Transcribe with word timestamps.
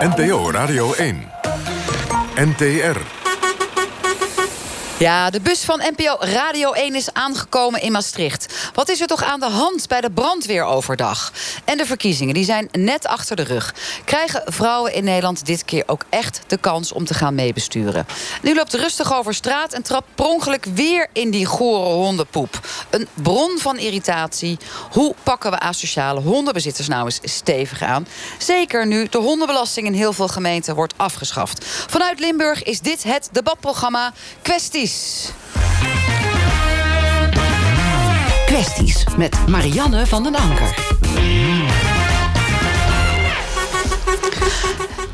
NPO 0.00 0.52
Radio 0.52 0.88
1. 0.88 1.26
NTR. 2.36 3.15
Ja, 4.98 5.30
de 5.30 5.40
bus 5.40 5.64
van 5.64 5.82
NPO 5.96 6.16
Radio 6.18 6.72
1 6.72 6.94
is 6.94 7.12
aangekomen 7.12 7.80
in 7.80 7.92
Maastricht. 7.92 8.70
Wat 8.74 8.88
is 8.88 9.00
er 9.00 9.06
toch 9.06 9.22
aan 9.22 9.40
de 9.40 9.48
hand 9.48 9.88
bij 9.88 10.00
de 10.00 10.10
brandweer 10.10 10.64
overdag? 10.64 11.32
En 11.64 11.76
de 11.76 11.86
verkiezingen, 11.86 12.34
die 12.34 12.44
zijn 12.44 12.68
net 12.72 13.06
achter 13.06 13.36
de 13.36 13.42
rug. 13.42 13.74
Krijgen 14.04 14.42
vrouwen 14.44 14.94
in 14.94 15.04
Nederland 15.04 15.46
dit 15.46 15.64
keer 15.64 15.82
ook 15.86 16.04
echt 16.08 16.40
de 16.46 16.56
kans 16.56 16.92
om 16.92 17.04
te 17.04 17.14
gaan 17.14 17.34
meebesturen? 17.34 18.06
Nu 18.42 18.54
loopt 18.54 18.74
rustig 18.74 19.14
over 19.14 19.34
straat 19.34 19.72
en 19.72 19.82
trapt 19.82 20.06
prongelijk 20.14 20.64
weer 20.64 21.08
in 21.12 21.30
die 21.30 21.46
gore 21.46 21.92
hondenpoep. 21.92 22.60
Een 22.90 23.08
bron 23.14 23.58
van 23.58 23.78
irritatie. 23.78 24.58
Hoe 24.90 25.14
pakken 25.22 25.50
we 25.50 25.58
asociale 25.58 26.20
hondenbezitters 26.20 26.88
nou 26.88 27.04
eens 27.04 27.20
stevig 27.22 27.82
aan? 27.82 28.06
Zeker 28.38 28.86
nu 28.86 29.06
de 29.08 29.18
hondenbelasting 29.18 29.86
in 29.86 29.92
heel 29.92 30.12
veel 30.12 30.28
gemeenten 30.28 30.74
wordt 30.74 30.94
afgeschaft. 30.96 31.64
Vanuit 31.66 32.20
Limburg 32.20 32.62
is 32.62 32.80
dit 32.80 33.02
het 33.02 33.28
debatprogramma 33.32 34.12
Kwestie 34.42 34.84
Kwesties. 38.46 39.06
met 39.16 39.46
Marianne 39.46 40.06
van 40.06 40.22
den 40.22 40.34
Anker. 40.36 41.95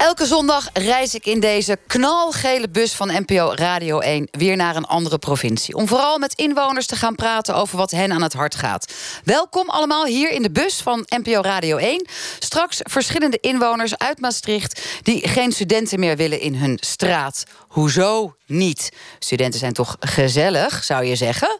Elke 0.03 0.27
zondag 0.27 0.69
reis 0.73 1.15
ik 1.15 1.27
in 1.27 1.41
deze 1.41 1.79
knalgele 1.87 2.69
bus 2.69 2.93
van 2.93 3.25
NPO 3.27 3.53
Radio 3.55 3.99
1 3.99 4.29
weer 4.31 4.57
naar 4.57 4.77
een 4.77 4.85
andere 4.85 5.19
provincie. 5.19 5.75
Om 5.75 5.89
vooral 5.89 6.19
met 6.19 6.35
inwoners 6.35 6.87
te 6.87 6.97
gaan 6.97 7.15
praten 7.15 7.55
over 7.55 7.77
wat 7.77 7.91
hen 7.91 8.13
aan 8.13 8.23
het 8.23 8.33
hart 8.33 8.55
gaat. 8.55 8.93
Welkom 9.25 9.71
allemaal 9.71 10.05
hier 10.05 10.31
in 10.31 10.43
de 10.43 10.51
bus 10.51 10.81
van 10.81 11.07
NPO 11.23 11.41
Radio 11.41 11.77
1. 11.77 12.07
Straks 12.39 12.81
verschillende 12.83 13.39
inwoners 13.41 13.99
uit 13.99 14.21
Maastricht 14.21 14.83
die 15.03 15.29
geen 15.29 15.53
studenten 15.53 16.01
meer 16.01 16.17
willen 16.17 16.41
in 16.41 16.55
hun 16.55 16.77
straat. 16.81 17.45
Hoezo 17.69 18.35
niet? 18.47 18.93
Studenten 19.19 19.61
zijn 19.61 19.73
toch 19.73 19.97
gezellig, 20.01 20.85
zou 20.85 21.05
je 21.05 21.17
zeggen? 21.17 21.59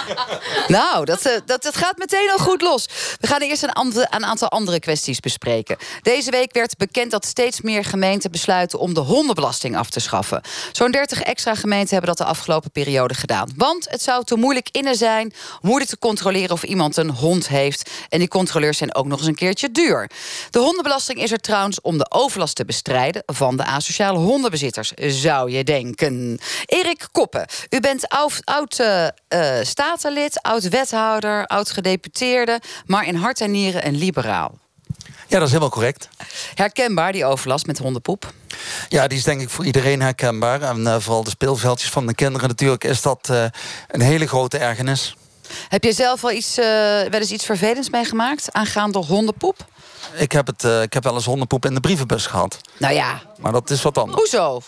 nou, 0.68 1.04
dat, 1.04 1.26
eh, 1.26 1.32
dat, 1.46 1.62
dat 1.62 1.76
gaat 1.76 1.98
meteen 1.98 2.30
al 2.30 2.38
goed 2.38 2.62
los. 2.62 2.88
We 3.20 3.26
gaan 3.26 3.40
eerst 3.40 3.62
een, 3.62 4.06
een, 4.10 4.24
aantal 4.24 4.48
andere 4.48 4.80
kwesties 4.80 5.20
bespreken. 5.20 5.76
Deze 6.02 6.30
week 6.30 6.52
werd 6.52 6.76
bekend 6.76 7.10
dat 7.10 7.26
steeds 7.26 7.60
meer 7.60 7.84
gemeenten 7.84 8.30
besluiten 8.30 8.78
om 8.78 8.94
de 8.94 9.00
hondenbelasting 9.00 9.76
af 9.76 9.90
te 9.90 10.00
schaffen. 10.00 10.40
Zo'n 10.72 10.90
30 10.90 11.22
extra 11.22 11.54
gemeenten 11.54 11.90
hebben 11.90 12.16
dat 12.16 12.26
de 12.26 12.32
afgelopen 12.32 12.70
periode 12.70 13.14
gedaan. 13.14 13.52
Want 13.56 13.90
het 13.90 14.02
zou 14.02 14.24
te 14.24 14.36
moeilijk 14.36 14.68
innen 14.70 14.96
zijn, 14.96 15.32
moeilijk 15.60 15.90
te 15.90 15.98
controleren 15.98 16.50
of 16.50 16.62
iemand 16.62 16.96
een 16.96 17.10
hond 17.10 17.48
heeft. 17.48 17.90
En 18.08 18.18
die 18.18 18.28
controleurs 18.28 18.78
zijn 18.78 18.94
ook 18.94 19.06
nog 19.06 19.18
eens 19.18 19.28
een 19.28 19.34
keertje 19.34 19.70
duur. 19.72 20.10
De 20.50 20.58
hondenbelasting 20.58 21.22
is 21.22 21.32
er 21.32 21.40
trouwens 21.40 21.80
om 21.80 21.98
de 21.98 22.10
overlast 22.10 22.56
te 22.56 22.64
bestrijden 22.64 23.22
van 23.26 23.56
de 23.56 23.64
asociale 23.64 24.18
hondenbezitters, 24.18 24.92
zou 24.96 25.50
je 25.50 25.64
denken. 25.64 26.40
Erik 26.66 27.08
Koppen, 27.12 27.46
u 27.70 27.80
bent 27.80 28.08
oud, 28.08 28.40
oud 28.44 28.78
uh, 28.78 29.06
statenlid, 29.62 30.42
oud-wethouder, 30.42 31.46
oud-gedeputeerde... 31.46 32.60
maar 32.86 33.06
in 33.06 33.14
hart 33.14 33.40
en 33.40 33.50
nieren 33.50 33.86
een 33.86 33.96
liberaal. 33.96 34.58
Ja, 35.28 35.38
dat 35.38 35.46
is 35.46 35.54
helemaal 35.54 35.74
correct. 35.74 36.08
Herkenbaar, 36.54 37.12
die 37.12 37.24
overlast 37.24 37.66
met 37.66 37.78
hondenpoep? 37.78 38.32
Ja, 38.88 39.06
die 39.06 39.18
is 39.18 39.24
denk 39.24 39.40
ik 39.40 39.50
voor 39.50 39.64
iedereen 39.64 40.00
herkenbaar. 40.00 40.62
En 40.62 40.80
uh, 40.80 40.96
vooral 40.98 41.24
de 41.24 41.30
speelveldjes 41.30 41.90
van 41.90 42.06
de 42.06 42.14
kinderen 42.14 42.48
natuurlijk... 42.48 42.84
is 42.84 43.02
dat 43.02 43.28
uh, 43.30 43.44
een 43.88 44.00
hele 44.00 44.26
grote 44.26 44.58
ergernis. 44.58 45.16
Heb 45.68 45.84
je 45.84 45.92
zelf 45.92 46.20
wel, 46.20 46.30
iets, 46.30 46.58
uh, 46.58 46.64
wel 46.64 47.20
eens 47.20 47.30
iets 47.30 47.44
vervelends 47.44 47.90
meegemaakt 47.90 48.52
aangaande 48.52 48.98
hondenpoep? 48.98 49.66
Ik 50.12 50.32
heb, 50.32 50.46
het, 50.46 50.64
ik 50.82 50.92
heb 50.92 51.04
wel 51.04 51.14
eens 51.14 51.24
hondenpoep 51.24 51.64
in 51.66 51.74
de 51.74 51.80
brievenbus 51.80 52.26
gehad. 52.26 52.58
Nou 52.76 52.94
ja. 52.94 53.22
Maar 53.38 53.52
dat 53.52 53.70
is 53.70 53.82
wat 53.82 53.98
anders. 53.98 54.18
Hoezo? 54.18 54.60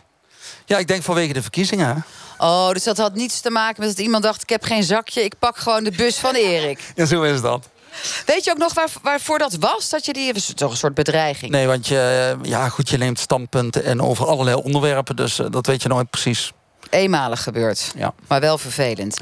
Ja, 0.66 0.78
ik 0.78 0.86
denk 0.86 1.02
vanwege 1.02 1.32
de 1.32 1.42
verkiezingen. 1.42 2.04
Oh, 2.38 2.70
dus 2.70 2.84
dat 2.84 2.96
had 2.96 3.14
niets 3.14 3.40
te 3.40 3.50
maken 3.50 3.80
met 3.80 3.88
dat 3.88 4.04
iemand 4.04 4.22
dacht... 4.22 4.42
ik 4.42 4.48
heb 4.48 4.64
geen 4.64 4.82
zakje, 4.84 5.24
ik 5.24 5.38
pak 5.38 5.56
gewoon 5.56 5.84
de 5.84 5.90
bus 5.90 6.16
van 6.16 6.34
Erik. 6.34 6.80
Ja, 6.94 7.04
zo 7.04 7.22
is 7.22 7.40
dat. 7.40 7.68
Weet 8.26 8.44
je 8.44 8.50
ook 8.50 8.58
nog 8.58 8.74
waar, 8.74 8.88
waarvoor 9.02 9.38
dat 9.38 9.54
was? 9.54 9.88
Dat 9.88 10.04
je 10.04 10.12
die 10.12 10.54
toch 10.54 10.70
een 10.70 10.76
soort 10.76 10.94
bedreiging? 10.94 11.50
Nee, 11.50 11.66
want 11.66 11.86
je, 11.86 12.36
ja, 12.42 12.68
goed, 12.68 12.88
je 12.88 12.96
neemt 12.96 13.18
standpunten 13.18 13.84
en 13.84 14.02
over 14.02 14.26
allerlei 14.26 14.56
onderwerpen. 14.56 15.16
Dus 15.16 15.38
uh, 15.38 15.46
dat 15.50 15.66
weet 15.66 15.82
je 15.82 15.88
nooit 15.88 16.10
precies 16.10 16.52
eenmalig 16.90 17.42
gebeurd. 17.42 17.92
Ja. 17.96 18.14
Maar 18.28 18.40
wel 18.40 18.58
vervelend. 18.58 19.20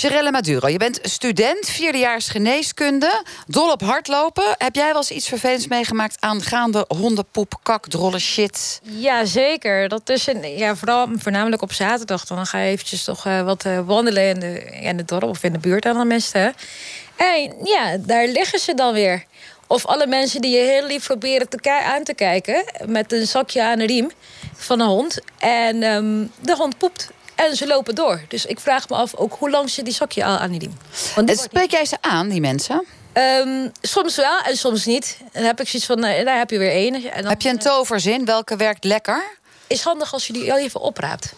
Ja. 0.00 0.30
Maduro, 0.30 0.68
je 0.68 0.78
bent 0.78 0.98
student, 1.02 1.68
vierdejaars 1.68 2.28
geneeskunde, 2.28 3.24
dol 3.46 3.70
op 3.70 3.82
hardlopen. 3.82 4.54
Heb 4.58 4.74
jij 4.74 4.86
wel 4.86 4.96
eens 4.96 5.10
iets 5.10 5.28
vervelends 5.28 5.66
meegemaakt 5.66 6.16
aangaande 6.20 6.84
hondenpoep, 6.88 7.54
kak, 7.62 7.88
drolle 7.88 8.18
shit? 8.18 8.80
Ja, 8.82 9.24
zeker. 9.24 9.88
Dat 9.88 10.08
is 10.08 10.26
een, 10.26 10.56
ja, 10.56 10.76
vooral, 10.76 11.08
voornamelijk 11.16 11.62
op 11.62 11.72
zaterdag. 11.72 12.24
Dan 12.24 12.46
ga 12.46 12.58
je 12.58 12.70
eventjes 12.70 13.04
toch 13.04 13.26
uh, 13.26 13.42
wat 13.42 13.64
uh, 13.64 13.80
wandelen 13.84 14.28
in 14.28 14.40
de, 14.40 14.64
in 14.80 14.96
de 14.96 15.04
dorp 15.04 15.22
of 15.22 15.42
in 15.42 15.52
de 15.52 15.58
buurt 15.58 15.86
aan 15.86 15.98
de 15.98 16.04
mensen. 16.04 16.54
En 17.16 17.54
ja, 17.64 17.96
daar 18.00 18.26
liggen 18.26 18.58
ze 18.58 18.74
dan 18.74 18.92
weer. 18.92 19.24
Of 19.66 19.86
alle 19.86 20.06
mensen 20.06 20.40
die 20.40 20.56
je 20.56 20.62
heel 20.62 20.86
lief 20.86 21.06
proberen 21.06 21.48
te 21.48 21.70
aan 21.70 22.04
te 22.04 22.14
kijken... 22.14 22.64
met 22.86 23.12
een 23.12 23.26
zakje 23.26 23.62
aan 23.62 23.80
een 23.80 23.86
riem 23.86 24.10
van 24.62 24.80
een 24.80 24.88
hond. 24.88 25.18
En 25.38 25.82
um, 25.82 26.32
de 26.40 26.56
hond 26.56 26.78
poept. 26.78 27.10
En 27.34 27.56
ze 27.56 27.66
lopen 27.66 27.94
door. 27.94 28.20
Dus 28.28 28.46
ik 28.46 28.60
vraag 28.60 28.88
me 28.88 28.96
af 28.96 29.14
ook 29.14 29.36
hoe 29.38 29.50
lang 29.50 29.70
zit 29.70 29.84
die 29.84 29.94
zakje 29.94 30.24
al 30.24 30.36
aan 30.36 30.50
die 30.50 30.58
riem. 30.58 30.76
Want 31.14 31.38
spreek 31.38 31.70
jij 31.70 31.84
ze 31.84 31.96
aan, 32.00 32.28
die 32.28 32.40
mensen? 32.40 32.86
Um, 33.14 33.72
soms 33.80 34.16
wel 34.16 34.38
en 34.40 34.56
soms 34.56 34.84
niet. 34.84 35.16
En 35.20 35.28
dan 35.32 35.42
heb 35.44 35.60
ik 35.60 35.68
zoiets 35.68 35.88
van, 35.88 36.00
nou, 36.00 36.24
daar 36.24 36.38
heb 36.38 36.50
je 36.50 36.58
weer 36.58 36.70
één. 36.70 37.02
Heb 37.02 37.42
je 37.42 37.48
een 37.48 37.58
toverzin? 37.58 38.24
Welke 38.24 38.56
werkt 38.56 38.84
lekker? 38.84 39.22
Is 39.66 39.82
handig 39.82 40.12
als 40.12 40.26
je 40.26 40.32
die 40.32 40.56
even 40.56 40.80
opraapt. 40.80 41.34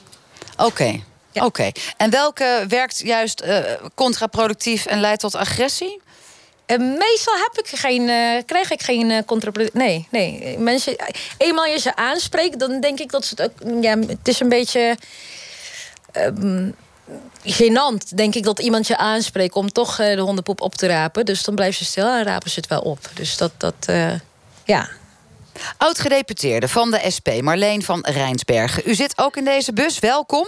Oké. 0.56 1.02
Oké. 1.34 1.70
En 1.96 2.10
welke 2.10 2.64
werkt 2.68 3.00
juist 3.04 3.42
uh, 3.44 3.58
contraproductief 3.94 4.86
en 4.86 5.00
leidt 5.00 5.20
tot 5.20 5.34
agressie? 5.34 6.00
Uh, 6.66 6.78
meestal 6.78 7.34
heb 7.34 7.64
ik 7.64 7.78
geen, 7.78 8.08
uh, 8.08 8.42
krijg 8.47 8.70
ik 8.70 8.82
geen 8.82 9.10
uh. 9.10 9.66
Nee, 9.72 10.08
nee. 10.10 10.58
Mensen, 10.58 10.97
eenmaal 11.38 11.64
je 11.64 11.78
ze 11.78 11.97
aanspreekt, 11.97 12.58
dan 12.58 12.80
denk 12.80 12.98
ik 12.98 13.10
dat 13.10 13.25
ze 13.25 13.34
het 13.36 13.50
ook. 13.50 13.82
Ja, 13.82 13.98
het 13.98 14.28
is 14.28 14.41
een 14.41 14.48
beetje. 14.48 14.97
Um, 16.12 16.74
gênant, 17.44 18.14
denk 18.14 18.34
ik, 18.34 18.42
dat 18.42 18.58
iemand 18.58 18.86
je 18.86 18.97
aanspreekt 18.97 19.54
om 19.54 19.72
toch 19.72 19.97
de 19.97 20.20
hondenpoep 20.20 20.60
op 20.60 20.74
te 20.74 20.86
rapen. 20.86 21.24
Dus 21.24 21.42
dan 21.42 21.54
blijven 21.54 21.76
ze 21.76 21.84
stil 21.84 22.06
en 22.06 22.24
rapen 22.24 22.50
ze 22.50 22.60
het 22.60 22.69
wel 22.69 22.80
op. 22.80 22.98
Dus 23.14 23.36
dat, 23.36 23.53
dat 23.58 23.74
ja. 24.64 24.88
Oud-gedeputeerde 25.76 26.69
van 26.69 26.91
de 26.91 27.10
SP, 27.16 27.28
Marleen 27.41 27.82
van 27.82 28.00
Rijnsbergen. 28.08 28.82
U 28.86 28.94
zit 28.94 29.19
ook 29.19 29.36
in 29.36 29.44
deze 29.44 29.72
bus, 29.72 29.98
welkom. 29.98 30.47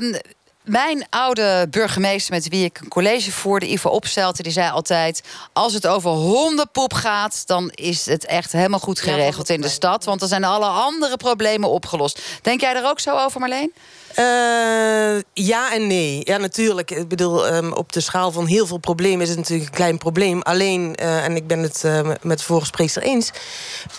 Um, 0.00 0.16
mijn 0.64 1.06
oude 1.10 1.66
burgemeester 1.70 2.34
met 2.34 2.48
wie 2.48 2.64
ik 2.64 2.80
een 2.80 2.88
college 2.88 3.32
voerde, 3.32 3.70
Ivo 3.70 3.88
Opstelte, 3.88 4.42
die 4.42 4.52
zei 4.52 4.70
altijd: 4.70 5.22
als 5.52 5.72
het 5.72 5.86
over 5.86 6.10
hondenpoep 6.10 6.92
gaat, 6.92 7.46
dan 7.46 7.70
is 7.74 8.06
het 8.06 8.26
echt 8.26 8.52
helemaal 8.52 8.78
goed 8.78 9.00
geregeld 9.00 9.48
in 9.48 9.60
de 9.60 9.68
stad, 9.68 10.04
want 10.04 10.20
dan 10.20 10.28
zijn 10.28 10.44
alle 10.44 10.66
andere 10.66 11.16
problemen 11.16 11.70
opgelost. 11.70 12.22
Denk 12.42 12.60
jij 12.60 12.74
er 12.74 12.86
ook 12.86 13.00
zo 13.00 13.16
over, 13.18 13.40
Marleen? 13.40 13.72
Uh, 14.18 15.20
ja 15.32 15.72
en 15.72 15.86
nee. 15.86 16.20
Ja, 16.24 16.36
natuurlijk. 16.36 16.90
Ik 16.90 17.08
bedoel, 17.08 17.54
um, 17.54 17.72
op 17.72 17.92
de 17.92 18.00
schaal 18.00 18.32
van 18.32 18.46
heel 18.46 18.66
veel 18.66 18.78
problemen 18.78 19.20
is 19.20 19.28
het 19.28 19.38
natuurlijk 19.38 19.68
een 19.68 19.76
klein 19.76 19.98
probleem. 19.98 20.42
Alleen, 20.42 20.96
uh, 21.02 21.24
en 21.24 21.36
ik 21.36 21.46
ben 21.46 21.58
het 21.58 21.82
uh, 21.86 22.00
met 22.22 22.38
de 22.38 22.44
vorige 22.44 22.66
spreekster 22.66 23.02
eens... 23.02 23.30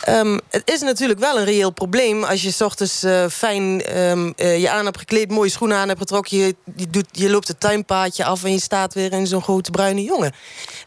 Um, 0.10 0.40
het 0.50 0.70
is 0.70 0.82
natuurlijk 0.82 1.20
wel 1.20 1.38
een 1.38 1.46
reëel 1.46 1.72
probleem... 1.72 2.24
als 2.24 2.42
je 2.42 2.52
s 2.52 2.62
ochtends 2.62 3.06
fijn 3.30 3.98
um, 4.00 4.34
je 4.36 4.70
aan 4.70 4.86
hebt 4.86 4.98
gekleed, 4.98 5.32
mooie 5.32 5.50
schoenen 5.50 5.78
aan 5.78 5.88
hebt 5.88 6.00
getrokken... 6.00 6.38
Je, 6.38 6.56
je, 6.76 6.90
doet, 6.90 7.08
je 7.12 7.30
loopt 7.30 7.48
het 7.48 7.60
tuinpaadje 7.60 8.26
af 8.26 8.44
en 8.44 8.52
je 8.52 8.60
staat 8.60 8.94
weer 8.94 9.12
in 9.12 9.28
zo'n 9.28 9.42
grote 9.42 9.72
bruine 9.72 10.02
jongen. 10.02 10.34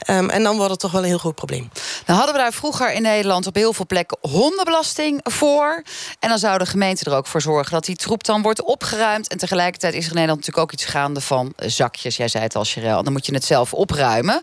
en 0.06 0.42
dan 0.42 0.56
wordt 0.56 0.70
het 0.70 0.80
toch 0.80 0.92
wel 0.92 1.02
een 1.02 1.08
heel 1.08 1.18
groot 1.18 1.34
probleem. 1.34 1.70
Dan 2.04 2.16
hadden 2.16 2.34
we 2.34 2.40
daar 2.40 2.52
vroeger 2.52 2.92
in 2.92 3.02
Nederland 3.02 3.46
op 3.46 3.54
heel 3.54 3.72
veel 3.72 3.86
plekken 3.86 4.18
hondenbelasting 4.20 5.20
voor. 5.22 5.82
En 6.18 6.28
dan 6.28 6.38
zou 6.38 6.58
de 6.58 6.66
gemeente 6.66 7.10
er 7.10 7.16
ook 7.16 7.26
voor 7.26 7.40
zorgen 7.40 7.72
dat 7.72 7.84
die 7.84 7.96
troep 7.96 8.24
dan 8.24 8.42
wordt 8.42 8.62
opgeruimd 8.62 9.17
en 9.26 9.38
tegelijkertijd 9.38 9.94
is 9.94 10.04
er 10.04 10.08
in 10.08 10.14
Nederland 10.14 10.38
natuurlijk 10.38 10.66
ook 10.66 10.72
iets 10.72 10.84
gaande 10.84 11.20
van 11.20 11.52
zakjes. 11.56 12.16
Jij 12.16 12.28
zei 12.28 12.42
het 12.42 12.56
al, 12.56 12.64
Sherelle. 12.64 13.02
Dan 13.02 13.12
moet 13.12 13.26
je 13.26 13.34
het 13.34 13.44
zelf 13.44 13.74
opruimen. 13.74 14.40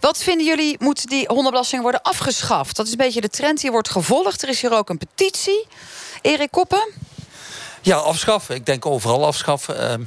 Wat 0.00 0.22
vinden 0.22 0.46
jullie, 0.46 0.76
moet 0.78 1.08
die 1.08 1.26
hondenbelasting 1.26 1.82
worden 1.82 2.02
afgeschaft? 2.02 2.76
Dat 2.76 2.86
is 2.86 2.92
een 2.92 2.98
beetje 2.98 3.20
de 3.20 3.28
trend 3.28 3.60
die 3.60 3.70
wordt 3.70 3.90
gevolgd. 3.90 4.42
Er 4.42 4.48
is 4.48 4.60
hier 4.60 4.72
ook 4.72 4.88
een 4.90 4.98
petitie. 4.98 5.66
Erik 6.22 6.50
Koppen? 6.50 6.92
Ja, 7.82 7.96
afschaffen. 7.96 8.54
Ik 8.54 8.66
denk 8.66 8.86
overal 8.86 9.26
afschaffen. 9.26 10.00
Uh, 10.00 10.06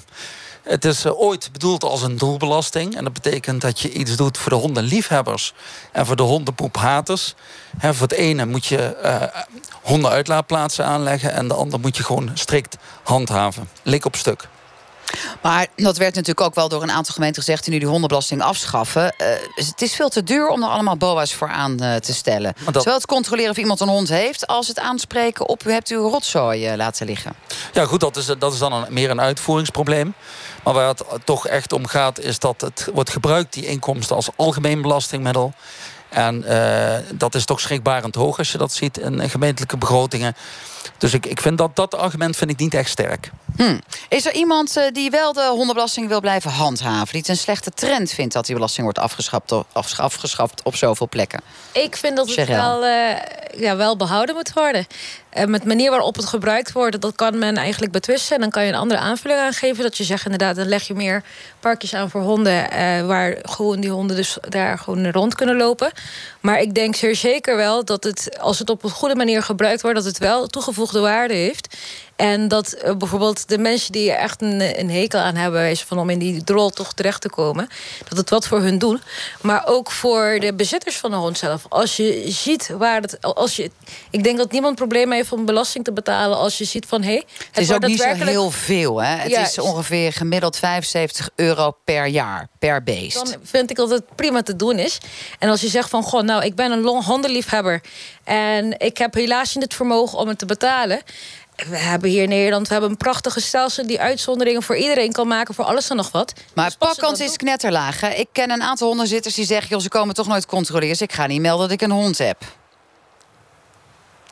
het 0.63 0.85
is 0.85 1.05
uh, 1.05 1.19
ooit 1.19 1.49
bedoeld 1.51 1.83
als 1.83 2.01
een 2.01 2.17
doelbelasting. 2.17 2.95
En 2.95 3.03
dat 3.03 3.13
betekent 3.13 3.61
dat 3.61 3.79
je 3.79 3.91
iets 3.91 4.15
doet 4.15 4.37
voor 4.37 4.51
de 4.51 4.57
hondenliefhebbers 4.57 5.53
en 5.91 6.05
voor 6.05 6.15
de 6.15 6.23
hondenpoephaters. 6.23 7.35
He, 7.77 7.93
voor 7.93 8.07
het 8.07 8.17
ene 8.17 8.45
moet 8.45 8.65
je 8.65 8.97
uh, 9.03 9.41
hondenuitlaatplaatsen 9.81 10.85
aanleggen... 10.85 11.33
en 11.33 11.47
de 11.47 11.53
ander 11.53 11.79
moet 11.79 11.97
je 11.97 12.03
gewoon 12.03 12.31
strikt 12.33 12.77
handhaven. 13.03 13.69
Lik 13.83 14.05
op 14.05 14.15
stuk. 14.15 14.47
Maar 15.41 15.67
dat 15.75 15.97
werd 15.97 16.15
natuurlijk 16.15 16.47
ook 16.47 16.55
wel 16.55 16.69
door 16.69 16.83
een 16.83 16.91
aantal 16.91 17.13
gemeenten 17.13 17.43
gezegd... 17.43 17.63
die 17.63 17.73
nu 17.73 17.79
die 17.79 17.87
hondenbelasting 17.87 18.41
afschaffen. 18.41 19.13
Uh, 19.17 19.27
het 19.55 19.81
is 19.81 19.95
veel 19.95 20.09
te 20.09 20.23
duur 20.23 20.47
om 20.47 20.63
er 20.63 20.69
allemaal 20.69 20.97
boa's 20.97 21.33
voor 21.33 21.49
aan 21.49 21.83
uh, 21.83 21.95
te 21.95 22.13
stellen. 22.13 22.53
Dat... 22.65 22.83
Zowel 22.83 22.97
het 22.97 23.05
controleren 23.05 23.51
of 23.51 23.57
iemand 23.57 23.79
een 23.79 23.87
hond 23.87 24.09
heeft... 24.09 24.47
als 24.47 24.67
het 24.67 24.79
aanspreken 24.79 25.47
op 25.47 25.65
u 25.65 25.71
hebt 25.71 25.89
uw 25.89 26.09
rotzooi 26.09 26.71
uh, 26.71 26.75
laten 26.75 27.05
liggen. 27.05 27.33
Ja 27.73 27.85
goed, 27.85 27.99
dat 27.99 28.17
is, 28.17 28.25
dat 28.39 28.53
is 28.53 28.59
dan 28.59 28.73
een, 28.73 28.85
meer 28.89 29.09
een 29.09 29.21
uitvoeringsprobleem. 29.21 30.13
Maar 30.63 30.73
waar 30.73 30.87
het 30.87 31.03
toch 31.23 31.47
echt 31.47 31.73
om 31.73 31.87
gaat... 31.87 32.19
is 32.19 32.39
dat 32.39 32.61
het 32.61 32.87
wordt 32.93 33.09
gebruikt, 33.09 33.53
die 33.53 33.65
inkomsten, 33.65 34.15
als 34.15 34.29
algemeen 34.35 34.81
belastingmiddel... 34.81 35.53
En 36.09 36.45
dat 37.13 37.35
is 37.35 37.45
toch 37.45 37.59
schrikbarend 37.59 38.15
hoog 38.15 38.37
als 38.37 38.51
je 38.51 38.57
dat 38.57 38.71
ziet 38.71 38.97
in 38.97 39.29
gemeentelijke 39.29 39.77
begrotingen. 39.77 40.35
Dus 40.97 41.13
ik, 41.13 41.25
ik 41.25 41.41
vind 41.41 41.57
dat 41.57 41.75
dat 41.75 41.95
argument 41.95 42.35
vind 42.35 42.51
ik 42.51 42.59
niet 42.59 42.73
echt 42.73 42.89
sterk. 42.89 43.31
Hmm. 43.55 43.81
Is 44.09 44.25
er 44.25 44.33
iemand 44.33 44.77
uh, 44.77 44.83
die 44.91 45.09
wel 45.09 45.33
de 45.33 45.47
hondenbelasting 45.47 46.07
wil 46.07 46.19
blijven 46.19 46.51
handhaven? 46.51 47.11
Die 47.11 47.19
het 47.19 47.29
een 47.29 47.37
slechte 47.37 47.71
trend 47.71 48.11
vindt 48.11 48.33
dat 48.33 48.45
die 48.45 48.55
belasting 48.55 48.83
wordt 48.83 48.99
afgeschaft, 48.99 49.53
afgeschaft 49.97 50.63
op 50.63 50.75
zoveel 50.75 51.07
plekken? 51.09 51.41
Ik 51.71 51.95
vind 51.95 52.17
dat 52.17 52.35
het 52.35 52.47
wel, 52.47 52.85
uh, 52.85 53.11
ja, 53.57 53.75
wel 53.75 53.97
behouden 53.97 54.35
moet 54.35 54.53
worden. 54.53 54.87
Uh, 55.37 55.45
met 55.45 55.61
de 55.61 55.67
manier 55.67 55.89
waarop 55.89 56.15
het 56.15 56.25
gebruikt 56.25 56.71
wordt, 56.71 57.01
dat 57.01 57.15
kan 57.15 57.37
men 57.37 57.57
eigenlijk 57.57 57.91
betwisten. 57.91 58.35
En 58.35 58.41
dan 58.41 58.49
kan 58.49 58.63
je 58.63 58.69
een 58.69 58.79
andere 58.79 58.99
aanvulling 58.99 59.39
aangeven. 59.39 59.83
Dat 59.83 59.97
je 59.97 60.03
zegt 60.03 60.23
inderdaad, 60.23 60.55
dan 60.55 60.67
leg 60.67 60.87
je 60.87 60.93
meer 60.93 61.23
parkjes 61.59 61.93
aan 61.93 62.09
voor 62.09 62.21
honden. 62.21 62.67
waar 63.07 63.37
gewoon 63.41 63.79
die 63.79 63.91
honden 63.91 64.15
dus 64.15 64.37
daar 64.49 64.77
gewoon 64.77 65.11
rond 65.11 65.35
kunnen 65.35 65.55
lopen. 65.55 65.91
Maar 66.41 66.61
ik 66.61 66.75
denk 66.75 66.95
zeer 66.95 67.15
zeker 67.15 67.55
wel 67.55 67.85
dat 67.85 68.03
het, 68.03 68.37
als 68.39 68.59
het 68.59 68.69
op 68.69 68.83
een 68.83 68.89
goede 68.89 69.15
manier 69.15 69.43
gebruikt 69.43 69.81
wordt, 69.81 69.97
dat 69.97 70.05
het 70.05 70.17
wel 70.17 70.47
toegevoegde 70.47 70.99
waarde 70.99 71.33
heeft. 71.33 71.77
En 72.19 72.47
dat 72.47 72.75
uh, 72.85 72.95
bijvoorbeeld 72.95 73.47
de 73.47 73.57
mensen 73.57 73.91
die 73.91 74.11
er 74.11 74.17
echt 74.17 74.41
een, 74.41 74.79
een 74.79 74.89
hekel 74.89 75.19
aan 75.19 75.35
hebben... 75.35 75.77
van 75.77 75.99
om 75.99 76.09
in 76.09 76.19
die 76.19 76.43
drol 76.43 76.69
toch 76.69 76.93
terecht 76.93 77.21
te 77.21 77.29
komen... 77.29 77.67
dat 78.07 78.17
het 78.17 78.29
wat 78.29 78.47
voor 78.47 78.61
hun 78.61 78.77
doen. 78.77 79.01
Maar 79.41 79.63
ook 79.65 79.91
voor 79.91 80.37
de 80.39 80.53
bezitters 80.53 80.97
van 80.97 81.11
de 81.11 81.17
hond 81.17 81.37
zelf. 81.37 81.65
Als 81.69 81.95
je 81.95 82.23
ziet 82.27 82.69
waar 82.77 83.01
het... 83.01 83.21
Als 83.21 83.55
je, 83.55 83.71
ik 84.09 84.23
denk 84.23 84.37
dat 84.37 84.51
niemand 84.51 84.75
probleem 84.75 85.11
heeft 85.11 85.31
om 85.31 85.45
belasting 85.45 85.83
te 85.83 85.91
betalen... 85.91 86.37
als 86.37 86.57
je 86.57 86.63
ziet 86.63 86.85
van, 86.85 87.01
hé... 87.01 87.07
Hey, 87.09 87.17
het, 87.17 87.47
het 87.51 87.63
is 87.63 87.71
ook 87.71 87.85
niet 87.85 88.01
zo 88.01 88.13
heel 88.13 88.51
veel, 88.51 89.01
hè? 89.01 89.15
Het 89.15 89.31
ja, 89.31 89.41
is 89.41 89.59
ongeveer 89.59 90.13
gemiddeld 90.13 90.57
75 90.57 91.29
euro 91.35 91.75
per 91.83 92.05
jaar, 92.05 92.47
per 92.59 92.83
beest. 92.83 93.15
Dan 93.15 93.35
vind 93.43 93.69
ik 93.69 93.75
dat 93.75 93.89
het 93.89 94.15
prima 94.15 94.41
te 94.41 94.55
doen 94.55 94.79
is. 94.79 94.97
En 95.39 95.49
als 95.49 95.61
je 95.61 95.67
zegt 95.67 95.89
van, 95.89 96.03
goh, 96.03 96.21
nou, 96.21 96.43
ik 96.43 96.55
ben 96.55 96.71
een 96.71 96.85
hondenliefhebber... 96.85 97.81
en 98.23 98.79
ik 98.79 98.97
heb 98.97 99.13
helaas 99.13 99.53
niet 99.53 99.63
het 99.63 99.73
vermogen 99.73 100.17
om 100.17 100.27
het 100.27 100.39
te 100.39 100.45
betalen 100.45 101.01
we 101.67 101.77
hebben 101.77 102.09
hier 102.09 102.23
in 102.23 102.29
Nederland 102.29 102.67
we 102.67 102.73
hebben 102.73 102.91
een 102.91 102.97
prachtige 102.97 103.41
stelsel... 103.41 103.87
die 103.87 103.99
uitzonderingen 103.99 104.63
voor 104.63 104.77
iedereen 104.77 105.11
kan 105.11 105.27
maken, 105.27 105.53
voor 105.53 105.65
alles 105.65 105.89
en 105.89 105.95
nog 105.95 106.11
wat. 106.11 106.33
Maar 106.53 106.65
dus 106.65 106.75
pakkans 106.75 107.19
is 107.19 107.35
knetterlaag. 107.35 108.01
Hè? 108.01 108.09
Ik 108.09 108.27
ken 108.31 108.51
een 108.51 108.61
aantal 108.61 108.87
hondenzitters 108.87 109.35
die 109.35 109.45
zeggen... 109.45 109.69
joh, 109.69 109.81
ze 109.81 109.89
komen 109.89 110.15
toch 110.15 110.27
nooit 110.27 110.45
controleren, 110.45 110.89
dus 110.89 111.01
ik 111.01 111.13
ga 111.13 111.25
niet 111.25 111.41
melden 111.41 111.67
dat 111.67 111.81
ik 111.81 111.81
een 111.81 111.95
hond 111.95 112.17
heb. 112.17 112.37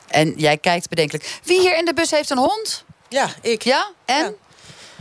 En 0.08 0.34
jij 0.36 0.56
kijkt 0.58 0.88
bedenkelijk. 0.88 1.38
Wie 1.44 1.60
hier 1.60 1.76
in 1.76 1.84
de 1.84 1.94
bus 1.94 2.10
heeft 2.10 2.30
een 2.30 2.38
hond? 2.38 2.84
Ja, 3.08 3.28
ik. 3.42 3.62
Ja? 3.62 3.90
En? 4.04 4.24
Ja. 4.24 4.32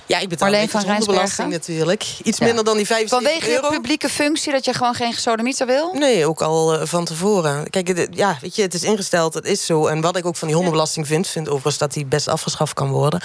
Ja, 0.07 0.19
ik 0.19 0.29
betaal 0.29 0.49
Marleen 0.49 0.69
van 0.69 1.05
belasting 1.05 1.51
natuurlijk. 1.51 2.05
Iets 2.23 2.39
minder 2.39 2.63
dan 2.63 2.77
die 2.77 2.85
75 2.85 3.31
Vanwege 3.31 3.55
euro. 3.55 3.67
je 3.67 3.73
publieke 3.73 4.09
functie 4.09 4.51
dat 4.51 4.65
je 4.65 4.73
gewoon 4.73 4.93
geen 4.93 5.13
gesodemieter 5.13 5.67
wil? 5.67 5.93
Nee, 5.93 6.25
ook 6.25 6.41
al 6.41 6.73
uh, 6.73 6.81
van 6.83 7.05
tevoren. 7.05 7.69
Kijk, 7.69 7.87
het, 7.87 8.07
ja, 8.11 8.37
weet 8.41 8.55
je, 8.55 8.61
het 8.61 8.73
is 8.73 8.83
ingesteld, 8.83 9.33
het 9.33 9.45
is 9.45 9.65
zo. 9.65 9.87
En 9.87 10.01
wat 10.01 10.17
ik 10.17 10.25
ook 10.25 10.35
van 10.35 10.47
die 10.47 10.55
hondenbelasting 10.55 11.07
vind... 11.07 11.27
vind 11.27 11.47
overigens 11.47 11.77
dat 11.77 11.93
die 11.93 12.05
best 12.05 12.27
afgeschaft 12.27 12.73
kan 12.73 12.89
worden. 12.89 13.21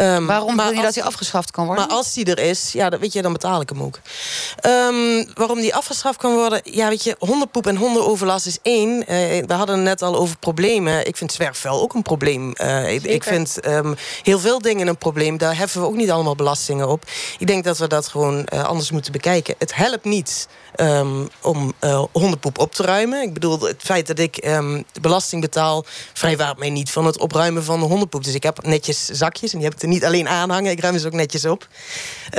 Um, 0.00 0.26
Waarom 0.26 0.56
wil 0.56 0.70
je 0.70 0.82
dat 0.82 0.94
die 0.94 1.04
afgeschaft 1.04 1.50
kan 1.50 1.66
worden? 1.66 1.86
Maar 1.86 1.96
als 1.96 2.12
die 2.12 2.24
er 2.24 2.38
is, 2.38 2.72
ja, 2.72 2.90
dat, 2.90 3.00
weet 3.00 3.12
je, 3.12 3.22
dan 3.22 3.32
betaal 3.32 3.60
ik 3.60 3.68
hem 3.68 3.82
ook. 3.82 3.98
Um, 4.66 5.26
waarom 5.34 5.60
die 5.60 5.74
afgeschaft 5.74 6.18
kan 6.18 6.34
worden? 6.34 6.60
Ja, 6.64 6.88
weet 6.88 7.04
je, 7.04 7.16
hondenpoep 7.18 7.66
en 7.66 7.76
hondenoverlast 7.76 8.46
is 8.46 8.58
één. 8.62 8.90
Uh, 8.90 9.06
we 9.46 9.54
hadden 9.54 9.76
het 9.76 9.84
net 9.84 10.02
al 10.02 10.16
over 10.16 10.38
problemen. 10.38 11.06
Ik 11.06 11.16
vind 11.16 11.32
zwerfvuil 11.32 11.80
ook 11.80 11.94
een 11.94 12.02
probleem. 12.02 12.54
Uh, 12.56 12.92
ik, 12.92 13.02
ik, 13.02 13.24
vind 13.24 13.66
um, 13.66 13.96
heel 14.22 14.38
veel 14.38 14.58
dingen 14.58 14.86
een 14.86 14.98
probleem. 14.98 15.38
Daar 15.38 15.56
heffen 15.56 15.80
we 15.80 15.86
ook 15.86 15.96
niet 15.96 16.10
allemaal 16.20 16.44
belastingen 16.44 16.88
op. 16.88 17.04
Ik 17.38 17.46
denk 17.46 17.64
dat 17.64 17.78
we 17.78 17.86
dat 17.86 18.08
gewoon 18.08 18.46
uh, 18.52 18.64
anders 18.64 18.90
moeten 18.90 19.12
bekijken. 19.12 19.54
Het 19.58 19.74
helpt 19.74 20.04
niet 20.04 20.48
um, 20.76 21.28
om 21.42 21.72
uh, 21.80 22.04
hondenpoep 22.12 22.58
op 22.58 22.74
te 22.74 22.82
ruimen. 22.82 23.22
Ik 23.22 23.32
bedoel, 23.32 23.60
het 23.60 23.82
feit 23.82 24.06
dat 24.06 24.18
ik 24.18 24.44
um, 24.46 24.84
de 24.92 25.00
belasting 25.00 25.40
betaal... 25.42 25.84
vrijwaart 26.12 26.58
mij 26.58 26.70
niet 26.70 26.90
van 26.90 27.06
het 27.06 27.18
opruimen 27.18 27.64
van 27.64 27.80
de 27.80 27.86
hondenpoep. 27.86 28.24
Dus 28.24 28.34
ik 28.34 28.42
heb 28.42 28.62
netjes 28.62 29.04
zakjes 29.06 29.52
en 29.52 29.58
die 29.58 29.66
heb 29.66 29.76
ik 29.76 29.82
er 29.82 29.88
niet 29.88 30.04
alleen 30.04 30.28
aanhangen. 30.28 30.70
Ik 30.70 30.80
ruim 30.80 30.98
ze 30.98 31.06
ook 31.06 31.12
netjes 31.12 31.44
op. 31.44 31.68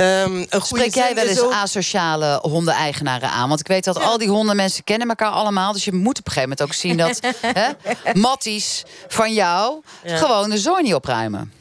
Um, 0.00 0.46
een 0.48 0.62
Spreek 0.62 0.94
jij 0.94 1.14
wel 1.14 1.26
eens 1.26 1.40
ook... 1.40 1.52
asociale 1.52 2.38
hondeneigenaren 2.42 3.30
aan? 3.30 3.48
Want 3.48 3.60
ik 3.60 3.66
weet 3.66 3.84
dat 3.84 3.96
ja. 3.96 4.02
al 4.02 4.18
die 4.18 4.28
hondenmensen 4.28 4.84
kennen 4.84 5.08
elkaar 5.08 5.30
allemaal. 5.30 5.72
Dus 5.72 5.84
je 5.84 5.92
moet 5.92 6.18
op 6.18 6.26
een 6.26 6.32
gegeven 6.32 6.56
moment 6.58 6.62
ook 6.62 6.74
zien 6.74 6.96
dat... 6.96 7.20
hè, 7.58 7.68
matties 8.12 8.82
van 9.08 9.32
jou 9.32 9.82
ja. 10.04 10.16
gewoon 10.16 10.50
de 10.50 10.58
zooi 10.58 10.82
niet 10.82 10.94
opruimen. 10.94 11.52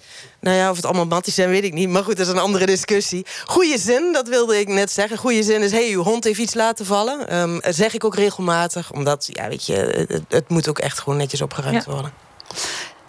Nou 0.42 0.58
ja, 0.58 0.70
of 0.70 0.76
het 0.76 0.86
allemaal 0.86 1.06
matties 1.06 1.36
zijn, 1.36 1.50
weet 1.50 1.64
ik 1.64 1.74
niet. 1.74 1.90
Maar 1.90 2.04
goed, 2.04 2.18
dat 2.18 2.28
is 2.28 2.34
een 2.34 2.40
andere 2.40 2.66
discussie. 2.66 3.26
Goeie 3.46 3.78
zin, 3.78 4.14
dat 4.14 4.28
wilde 4.28 4.60
ik 4.60 4.68
net 4.68 4.92
zeggen. 4.92 5.18
Goeie 5.18 5.44
zin 5.44 5.62
is, 5.62 5.72
hé, 5.72 5.86
hey, 5.86 5.94
uw 5.94 6.04
hond 6.04 6.24
heeft 6.24 6.40
iets 6.40 6.54
laten 6.54 6.86
vallen. 6.86 7.40
Um, 7.40 7.60
dat 7.60 7.76
zeg 7.76 7.94
ik 7.94 8.04
ook 8.04 8.16
regelmatig. 8.16 8.92
Omdat, 8.92 9.28
ja, 9.32 9.48
weet 9.48 9.66
je, 9.66 10.06
het, 10.08 10.24
het 10.28 10.50
moet 10.50 10.70
ook 10.70 10.80
echt 10.80 11.00
gewoon 11.00 11.18
netjes 11.18 11.42
opgeruimd 11.42 11.86
ja. 11.86 11.92
worden. 11.92 12.14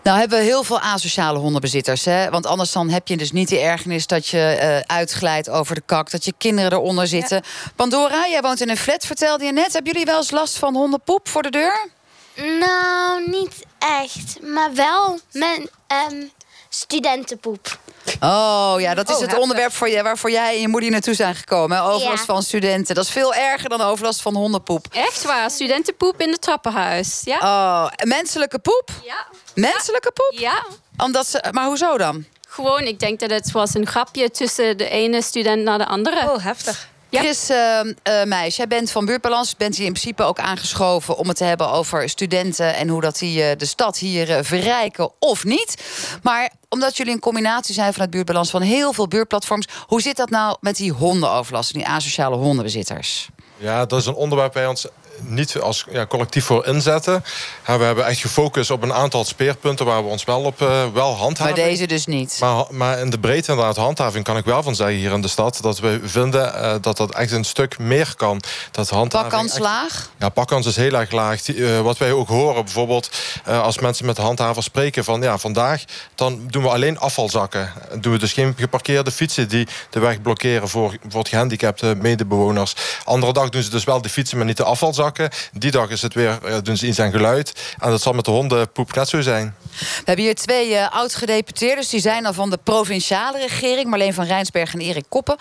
Nou 0.03 0.19
hebben 0.19 0.39
we 0.39 0.45
heel 0.45 0.65
veel 0.65 0.81
asociale 0.81 1.39
hondenbezitters. 1.39 2.05
Hè? 2.05 2.31
Want 2.31 2.47
anders 2.47 2.73
dan 2.73 2.89
heb 2.89 3.09
je 3.09 3.17
dus 3.17 3.33
niet 3.33 3.49
die 3.49 3.59
ergernis 3.59 4.07
dat 4.07 4.27
je 4.27 4.59
uh, 4.63 4.97
uitglijdt 4.97 5.51
over 5.51 5.75
de 5.75 5.83
kak. 5.87 6.11
Dat 6.11 6.25
je 6.25 6.33
kinderen 6.39 6.73
eronder 6.73 7.07
zitten. 7.07 7.37
Ja. 7.37 7.71
Pandora, 7.77 8.27
jij 8.29 8.41
woont 8.41 8.61
in 8.61 8.69
een 8.69 8.77
flat, 8.77 9.07
vertelde 9.07 9.45
je 9.45 9.53
net. 9.53 9.73
Hebben 9.73 9.93
jullie 9.93 10.07
wel 10.07 10.17
eens 10.17 10.31
last 10.31 10.59
van 10.59 10.75
hondenpoep 10.75 11.29
voor 11.29 11.43
de 11.43 11.51
deur? 11.51 11.89
Nou, 12.35 13.31
niet 13.31 13.65
echt. 13.79 14.39
Maar 14.43 14.75
wel 14.75 15.19
met 15.33 15.71
um, 16.11 16.31
studentenpoep. 16.75 17.79
Oh 18.21 18.75
ja, 18.79 18.95
dat 18.95 19.09
is 19.09 19.15
oh, 19.17 19.21
het 19.21 19.39
onderwerp 19.39 19.73
voor 19.73 19.89
je, 19.89 20.03
waarvoor 20.03 20.31
jij 20.31 20.55
en 20.55 20.61
je 20.61 20.69
moeder 20.69 20.91
naartoe 20.91 21.15
zijn 21.15 21.35
gekomen. 21.35 21.77
Hè? 21.77 21.83
Overlast 21.83 22.19
ja. 22.19 22.25
van 22.25 22.43
studenten. 22.43 22.95
Dat 22.95 23.05
is 23.05 23.11
veel 23.11 23.35
erger 23.35 23.69
dan 23.69 23.81
overlast 23.81 24.23
van 24.23 24.35
hondenpoep. 24.35 24.87
Echt 24.91 25.25
waar, 25.25 25.51
studentenpoep 25.51 26.21
in 26.21 26.31
het 26.31 26.41
trappenhuis. 26.41 27.21
Ja. 27.25 27.39
Oh, 27.39 28.07
menselijke 28.07 28.59
poep? 28.59 28.91
Ja. 29.05 29.27
Menselijke 29.55 30.13
poep? 30.13 30.41
Ja. 30.41 30.65
Omdat 30.97 31.27
ze, 31.27 31.45
maar 31.51 31.67
hoezo 31.67 31.99
dan? 31.99 32.25
Gewoon, 32.49 32.81
ik 32.81 33.01
denk 33.01 33.21
dat 33.21 33.31
het 33.31 33.51
was 33.51 33.75
een 33.75 33.87
grapje 33.87 34.31
tussen 34.31 34.79
de 34.79 34.89
ene 34.89 35.23
student 35.23 35.63
naar 35.63 35.79
de 35.79 35.87
andere. 35.87 36.31
Oh, 36.31 36.45
heftig. 36.45 36.89
Ja. 37.13 37.21
Chris 37.21 37.51
uh, 37.51 37.81
uh, 37.85 38.25
Meijs, 38.25 38.57
jij 38.57 38.67
bent 38.67 38.91
van 38.91 39.05
Buurtbalans. 39.05 39.57
Bent 39.57 39.77
hier 39.77 39.87
in 39.87 39.93
principe 39.93 40.23
ook 40.23 40.39
aangeschoven 40.39 41.17
om 41.17 41.29
het 41.29 41.37
te 41.37 41.45
hebben 41.45 41.71
over 41.71 42.09
studenten... 42.09 42.75
en 42.75 42.89
hoe 42.89 43.01
dat 43.01 43.19
die 43.19 43.43
uh, 43.43 43.51
de 43.57 43.65
stad 43.65 43.99
hier 43.99 44.31
uh, 44.31 44.39
verrijken 44.41 45.11
of 45.19 45.45
niet. 45.45 45.83
Maar 46.23 46.51
omdat 46.69 46.97
jullie 46.97 47.13
een 47.13 47.21
combinatie 47.21 47.75
zijn 47.75 47.93
van 47.93 48.03
het 48.03 48.11
Buurtbalans... 48.11 48.51
van 48.51 48.63
heel 48.63 48.93
veel 48.93 49.09
buurtplatforms... 49.09 49.67
hoe 49.87 50.01
zit 50.01 50.17
dat 50.17 50.31
nou 50.31 50.57
met 50.61 50.77
die 50.77 50.93
hondenoverlast... 50.93 51.73
die 51.73 51.87
asociale 51.87 52.37
hondenbezitters? 52.37 53.29
Ja, 53.57 53.87
dat 53.87 54.01
is 54.01 54.07
een 54.07 54.15
onderwerp 54.15 54.53
bij 54.53 54.67
ons 54.67 54.87
niet 55.21 55.59
als 55.59 55.85
ja, 55.91 56.07
collectief 56.07 56.45
voor 56.45 56.67
inzetten. 56.67 57.25
We 57.65 57.73
hebben 57.73 58.07
echt 58.07 58.21
gefocust 58.21 58.71
op 58.71 58.83
een 58.83 58.93
aantal 58.93 59.25
speerpunten 59.25 59.87
waar 59.87 60.03
we 60.05 60.09
ons 60.09 60.25
wel 60.25 60.43
op 60.43 60.61
uh, 60.61 60.85
wel 60.93 61.17
handhaven. 61.17 61.55
Maar 61.55 61.65
deze 61.65 61.87
dus 61.87 62.07
niet. 62.07 62.37
Maar, 62.41 62.65
maar 62.71 62.99
in 62.99 63.11
de 63.11 63.19
breedte 63.19 63.51
inderdaad 63.51 63.77
handhaving 63.77 64.25
kan 64.25 64.37
ik 64.37 64.45
wel 64.45 64.63
van 64.63 64.75
zeggen 64.75 64.97
hier 64.97 65.13
in 65.13 65.21
de 65.21 65.29
stad. 65.29 65.59
Dat 65.63 65.79
we 65.79 66.01
vinden 66.05 66.55
uh, 66.55 66.75
dat 66.81 66.97
dat 66.97 67.15
echt 67.15 67.33
een 67.33 67.45
stuk 67.45 67.79
meer 67.79 68.15
kan. 68.17 68.43
Dat 68.71 68.91
handhaving 68.91 69.31
pakkans 69.31 69.59
laag? 69.59 70.11
Ja, 70.19 70.29
pakkans 70.29 70.67
is 70.67 70.77
heel 70.77 70.95
erg 70.95 71.11
laag. 71.11 71.49
Uh, 71.49 71.81
wat 71.81 71.99
wij 71.99 72.13
ook 72.13 72.29
horen 72.29 72.65
bijvoorbeeld 72.65 73.11
als 73.47 73.79
mensen 73.79 74.07
met 74.07 74.17
de 74.17 74.23
handhavers 74.23 74.67
spreken 74.67 75.05
van 75.05 75.23
ja, 75.23 75.39
vandaag 75.39 75.85
dan 76.15 76.47
doen 76.47 76.63
we 76.63 76.69
alleen 76.69 76.99
afvalzakken. 76.99 77.73
Doen 78.01 78.13
we 78.13 78.19
dus 78.19 78.33
geen 78.33 78.55
geparkeerde 78.57 79.11
fietsen 79.11 79.49
die 79.49 79.67
de 79.91 80.01
weg 80.01 80.23
blokkeren 80.23 80.69
voor 80.69 80.89
bijvoorbeeld 80.89 81.29
gehandicapte 81.29 81.95
medebewoners. 81.99 82.75
Andere 83.05 83.33
dag 83.33 83.49
doen 83.49 83.63
ze 83.63 83.71
dus 83.71 83.85
wel 83.85 84.03
de 84.03 84.09
fietsen, 84.09 84.37
maar 84.37 84.47
niet 84.47 84.57
de 84.57 84.65
afvalzakken. 84.65 85.12
Die 85.53 85.71
dag 85.71 85.91
is 85.91 86.03
het 86.03 86.15
weer, 86.15 86.39
uh, 86.45 86.57
doen 86.63 86.77
ze 86.77 86.87
iets 86.87 87.01
aan 87.01 87.11
geluid. 87.11 87.75
En 87.79 87.91
dat 87.91 88.03
zal 88.03 88.13
met 88.13 88.25
de 88.25 88.31
hondenpoep 88.31 88.95
net 88.95 89.09
zo 89.09 89.21
zijn. 89.21 89.55
We 89.79 90.03
hebben 90.05 90.25
hier 90.25 90.35
twee 90.35 90.71
uh, 90.71 90.91
oud-gedeputeerders. 90.91 91.89
Die 91.89 92.01
zijn 92.01 92.23
dan 92.23 92.35
van 92.35 92.51
de 92.51 92.59
provinciale 92.65 93.39
regering. 93.39 93.89
Marleen 93.89 94.15
van 94.15 94.25
Rijnsberg 94.25 94.75
en 94.75 94.81
Erik 94.81 95.05
Koppen. 95.09 95.37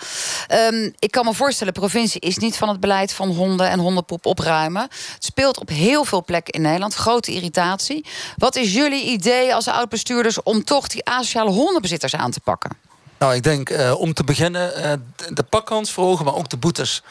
Um, 0.72 0.92
ik 0.98 1.10
kan 1.10 1.24
me 1.24 1.34
voorstellen, 1.34 1.74
de 1.74 1.80
provincie 1.80 2.20
is 2.20 2.36
niet 2.36 2.56
van 2.56 2.68
het 2.68 2.80
beleid 2.80 3.12
van 3.12 3.28
honden 3.28 3.68
en 3.68 3.78
hondenpoep 3.78 4.26
opruimen. 4.26 4.82
Het 5.14 5.24
speelt 5.24 5.60
op 5.60 5.68
heel 5.68 6.04
veel 6.04 6.24
plekken 6.24 6.52
in 6.52 6.62
Nederland. 6.62 6.94
Grote 6.94 7.32
irritatie. 7.32 8.06
Wat 8.36 8.56
is 8.56 8.72
jullie 8.72 9.04
idee 9.04 9.54
als 9.54 9.68
oud-bestuurders 9.68 10.42
om 10.42 10.64
toch 10.64 10.88
die 10.88 11.04
asociale 11.04 11.50
hondenbezitters 11.50 12.14
aan 12.14 12.30
te 12.30 12.40
pakken? 12.40 12.70
Nou, 13.18 13.34
ik 13.34 13.42
denk 13.42 13.70
uh, 13.70 14.00
om 14.00 14.14
te 14.14 14.24
beginnen 14.24 14.72
uh, 14.76 14.92
de 15.34 15.42
pakkans 15.42 15.92
verhogen, 15.92 16.24
maar 16.24 16.34
ook 16.34 16.48
de 16.48 16.56
boetes. 16.56 17.02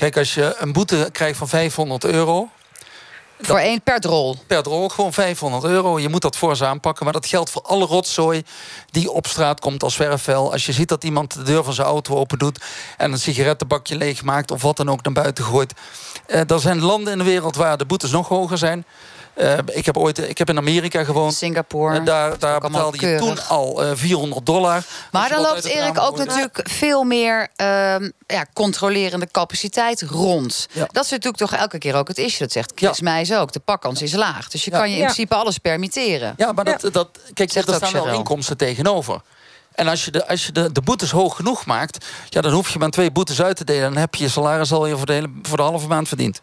Kijk, 0.00 0.16
als 0.16 0.34
je 0.34 0.54
een 0.58 0.72
boete 0.72 1.08
krijgt 1.12 1.38
van 1.38 1.48
500 1.48 2.04
euro... 2.04 2.48
Voor 3.40 3.58
één 3.58 3.82
per 3.82 4.00
drol? 4.00 4.36
Per 4.46 4.62
drol, 4.62 4.88
gewoon 4.88 5.12
500 5.12 5.64
euro. 5.64 5.98
Je 5.98 6.08
moet 6.08 6.22
dat 6.22 6.36
voor 6.36 6.56
ze 6.56 6.66
aanpakken. 6.66 7.04
Maar 7.04 7.12
dat 7.12 7.26
geldt 7.26 7.50
voor 7.50 7.62
alle 7.62 7.86
rotzooi 7.86 8.42
die 8.90 9.10
op 9.10 9.26
straat 9.26 9.60
komt 9.60 9.82
als 9.82 9.94
zwerfvuil. 9.94 10.52
Als 10.52 10.66
je 10.66 10.72
ziet 10.72 10.88
dat 10.88 11.04
iemand 11.04 11.34
de 11.34 11.42
deur 11.42 11.64
van 11.64 11.72
zijn 11.72 11.86
auto 11.86 12.16
open 12.16 12.38
doet... 12.38 12.60
en 12.96 13.12
een 13.12 13.18
sigarettenbakje 13.18 13.96
leegmaakt 13.96 14.50
of 14.50 14.62
wat 14.62 14.76
dan 14.76 14.90
ook 14.90 15.02
naar 15.02 15.12
buiten 15.12 15.44
gooit. 15.44 15.72
Er 16.26 16.60
zijn 16.60 16.80
landen 16.80 17.12
in 17.12 17.18
de 17.18 17.24
wereld 17.24 17.56
waar 17.56 17.78
de 17.78 17.86
boetes 17.86 18.10
nog 18.10 18.28
hoger 18.28 18.58
zijn... 18.58 18.84
Uh, 19.36 19.58
ik, 19.66 19.86
heb 19.86 19.96
ooit, 19.96 20.18
ik 20.18 20.38
heb 20.38 20.48
in 20.48 20.56
Amerika 20.56 21.04
gewoond. 21.04 21.34
Singapore. 21.34 21.98
Uh, 21.98 22.04
daar 22.04 22.38
daar 22.38 22.60
betaalde 22.60 23.06
je 23.06 23.16
toen 23.18 23.48
al 23.48 23.84
uh, 23.84 23.90
400 23.94 24.46
dollar. 24.46 24.82
Maar 25.10 25.28
dan 25.28 25.40
loopt 25.40 25.64
Erik 25.64 26.00
ook 26.00 26.16
natuurlijk 26.16 26.60
veel 26.62 27.04
meer 27.04 27.48
ehm, 27.56 28.10
ja, 28.26 28.46
controlerende 28.52 29.28
capaciteit 29.30 30.02
rond. 30.02 30.66
Ja. 30.72 30.88
Dat 30.92 31.04
is 31.04 31.10
natuurlijk 31.10 31.36
toch 31.38 31.54
elke 31.54 31.78
keer 31.78 31.94
ook 31.94 32.08
het 32.08 32.18
issue. 32.18 32.38
Dat 32.38 32.52
zegt 32.52 32.72
Chris 32.74 32.98
ja. 32.98 33.04
Meijs 33.04 33.32
ook. 33.32 33.52
De 33.52 33.60
pakkans 33.60 34.02
is 34.02 34.12
laag. 34.12 34.48
Dus 34.48 34.64
je 34.64 34.70
kan 34.70 34.90
je 34.90 34.96
in 34.96 35.02
principe 35.02 35.34
alles 35.34 35.58
permitteren. 35.58 36.34
Ja, 36.36 36.52
maar 36.52 36.64
dat, 36.64 36.88
dat, 36.92 37.08
kijk, 37.34 37.54
er 37.54 37.74
staan 37.74 37.92
wel 37.92 38.08
inkomsten 38.08 38.56
tegenover. 38.56 39.20
En 39.80 39.88
als 39.88 40.04
je, 40.04 40.10
de, 40.10 40.26
als 40.26 40.46
je 40.46 40.52
de, 40.52 40.72
de 40.72 40.80
boetes 40.80 41.10
hoog 41.10 41.36
genoeg 41.36 41.66
maakt, 41.66 42.06
ja, 42.28 42.40
dan 42.40 42.52
hoef 42.52 42.70
je 42.70 42.78
maar 42.78 42.90
twee 42.90 43.10
boetes 43.10 43.42
uit 43.42 43.56
te 43.56 43.64
delen. 43.64 43.82
Dan 43.82 43.96
heb 43.96 44.14
je 44.14 44.24
je 44.24 44.30
salaris 44.30 44.72
al 44.72 44.88
voor 44.88 45.06
de, 45.06 45.40
voor 45.42 45.56
de 45.56 45.62
halve 45.62 45.86
maand 45.86 46.08
verdiend. 46.08 46.42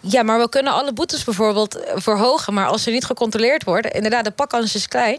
Ja, 0.00 0.22
maar 0.22 0.38
we 0.38 0.48
kunnen 0.48 0.72
alle 0.72 0.92
boetes 0.92 1.24
bijvoorbeeld 1.24 1.78
verhogen. 1.94 2.54
Maar 2.54 2.66
als 2.66 2.82
ze 2.82 2.90
niet 2.90 3.04
gecontroleerd 3.04 3.64
worden, 3.64 3.90
inderdaad, 3.90 4.24
de 4.24 4.30
pakkans 4.30 4.74
is 4.74 4.88
klein. 4.88 5.18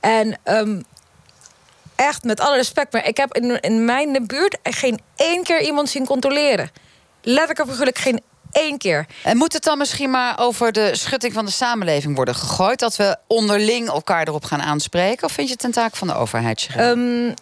En 0.00 0.38
um, 0.44 0.82
echt 1.94 2.24
met 2.24 2.40
alle 2.40 2.56
respect, 2.56 2.92
maar 2.92 3.06
ik 3.06 3.16
heb 3.16 3.34
in, 3.34 3.60
in 3.60 3.84
mijn 3.84 4.26
buurt 4.26 4.58
geen 4.62 5.00
één 5.16 5.42
keer 5.42 5.60
iemand 5.60 5.88
zien 5.88 6.06
controleren. 6.06 6.70
Letterlijk 7.22 7.58
en 7.58 7.68
figuurlijk 7.68 7.98
geen 7.98 8.20
één 8.52 8.78
keer. 8.78 9.06
En 9.22 9.36
moet 9.36 9.52
het 9.52 9.62
dan 9.62 9.78
misschien 9.78 10.10
maar 10.10 10.38
over 10.38 10.72
de 10.72 10.96
schutting 10.96 11.32
van 11.32 11.44
de 11.44 11.50
samenleving 11.50 12.16
worden 12.16 12.34
gegooid? 12.34 12.78
Dat 12.78 12.96
we 12.96 13.16
onderling 13.26 13.88
elkaar 13.88 14.28
erop 14.28 14.44
gaan 14.44 14.62
aanspreken? 14.62 15.24
Of 15.24 15.32
vind 15.32 15.48
je 15.48 15.54
het 15.54 15.64
een 15.64 15.72
taak 15.72 15.96
van 15.96 16.08
de 16.08 16.14
overheid? 16.14 16.68
Um, 16.78 17.34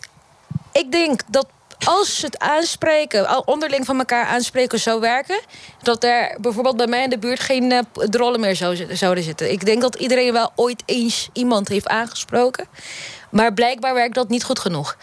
ik 0.73 0.93
denk 0.93 1.21
dat 1.27 1.47
als 1.85 2.23
het 2.23 2.39
aanspreken, 2.39 3.47
onderling 3.47 3.87
van 3.87 3.99
elkaar 3.99 4.27
aanspreken 4.27 4.81
zou 4.81 5.01
werken... 5.01 5.41
dat 5.83 6.05
er 6.05 6.37
bijvoorbeeld 6.41 6.77
bij 6.77 6.87
mij 6.87 7.03
in 7.03 7.11
de 7.11 7.19
buurt 7.19 7.41
geen 7.41 7.71
uh, 7.71 7.79
drollen 7.93 8.41
meer 8.41 8.57
zou, 8.57 8.97
zouden 8.97 9.25
zitten. 9.25 9.51
Ik 9.51 9.65
denk 9.65 9.81
dat 9.83 9.95
iedereen 9.95 10.33
wel 10.33 10.53
ooit 10.55 10.83
eens 10.87 11.29
iemand 11.33 11.69
heeft 11.69 11.89
aangesproken. 11.89 12.69
Maar 13.31 13.55
blijkbaar 13.55 13.95
werkt 13.95 14.15
dat 14.15 14.29
niet 14.29 14.45
goed 14.45 14.59
genoeg. 14.59 14.97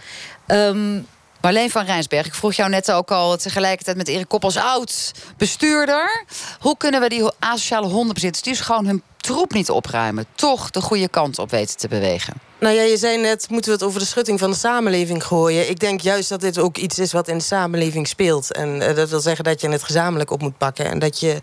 Um, 0.47 1.07
Marleen 1.47 1.69
van 1.69 1.85
Rijnsberg, 1.85 2.25
ik 2.25 2.33
vroeg 2.33 2.53
jou 2.53 2.69
net 2.69 2.91
ook 2.91 3.11
al 3.11 3.37
tegelijkertijd 3.37 3.97
met 3.97 4.07
Erik 4.07 4.27
Kop 4.27 4.43
als 4.43 4.57
oud 4.57 5.11
bestuurder. 5.37 6.25
Hoe 6.59 6.77
kunnen 6.77 7.01
we 7.01 7.09
die 7.09 7.31
asociale 7.39 7.87
hondenbezitters, 7.87 8.43
die 8.43 8.53
dus 8.53 8.61
gewoon 8.61 8.85
hun 8.85 9.01
troep 9.27 9.53
niet 9.53 9.69
opruimen, 9.69 10.25
toch 10.35 10.69
de 10.69 10.81
goede 10.81 11.07
kant 11.07 11.39
op 11.39 11.51
weten 11.51 11.77
te 11.77 11.87
bewegen? 11.87 12.33
Nou 12.59 12.75
ja, 12.75 12.81
je 12.81 12.97
zei 12.97 13.17
net, 13.17 13.49
moeten 13.49 13.71
we 13.71 13.77
het 13.77 13.87
over 13.87 13.99
de 13.99 14.05
schutting 14.05 14.39
van 14.39 14.49
de 14.49 14.55
samenleving 14.55 15.23
gooien. 15.23 15.69
Ik 15.69 15.79
denk 15.79 16.01
juist 16.01 16.29
dat 16.29 16.41
dit 16.41 16.57
ook 16.57 16.77
iets 16.77 16.99
is 16.99 17.11
wat 17.11 17.27
in 17.27 17.37
de 17.37 17.43
samenleving 17.43 18.07
speelt. 18.07 18.51
En 18.51 18.81
uh, 18.81 18.95
dat 18.95 19.09
wil 19.09 19.19
zeggen 19.19 19.43
dat 19.43 19.61
je 19.61 19.69
het 19.69 19.83
gezamenlijk 19.83 20.31
op 20.31 20.41
moet 20.41 20.57
pakken. 20.57 20.85
En 20.85 20.99
dat 20.99 21.19
je 21.19 21.37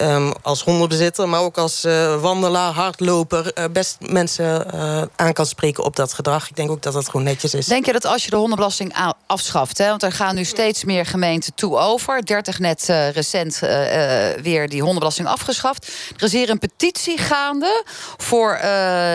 um, 0.00 0.32
als 0.42 0.62
hondenbezitter, 0.62 1.28
maar 1.28 1.40
ook 1.40 1.58
als 1.58 1.84
uh, 1.84 2.20
wandelaar, 2.20 2.72
hardloper... 2.72 3.52
Uh, 3.58 3.64
best 3.72 3.96
mensen 4.00 4.72
aan 5.16 5.32
kan 5.32 5.46
spreken 5.46 5.84
op 5.84 5.96
dat 5.96 6.12
gedrag. 6.12 6.48
Ik 6.48 6.56
denk 6.56 6.70
ook 6.70 6.82
dat 6.82 6.92
dat 6.92 7.06
gewoon 7.06 7.22
netjes 7.22 7.54
is. 7.54 7.66
Denk 7.66 7.86
je 7.86 7.92
dat 7.92 8.04
als 8.04 8.24
je 8.24 8.30
de 8.30 8.36
hondenbelasting 8.36 8.94
afschaft... 9.26 9.78
Hè, 9.78 9.88
want 9.88 10.02
er 10.02 10.12
gaan 10.12 10.34
nu 10.34 10.44
steeds 10.44 10.84
meer 10.84 11.06
gemeenten 11.06 11.54
toe 11.54 11.78
over... 11.78 12.26
30 12.26 12.58
net 12.58 12.84
recent 13.12 13.58
weer 14.42 14.68
die 14.68 14.80
hondenbelasting 14.80 15.28
afgeschaft. 15.28 15.92
Er 16.16 16.24
is 16.24 16.32
hier 16.32 16.50
een 16.50 16.58
petitie 16.58 17.18
gaande 17.30 17.84
voor 18.16 18.58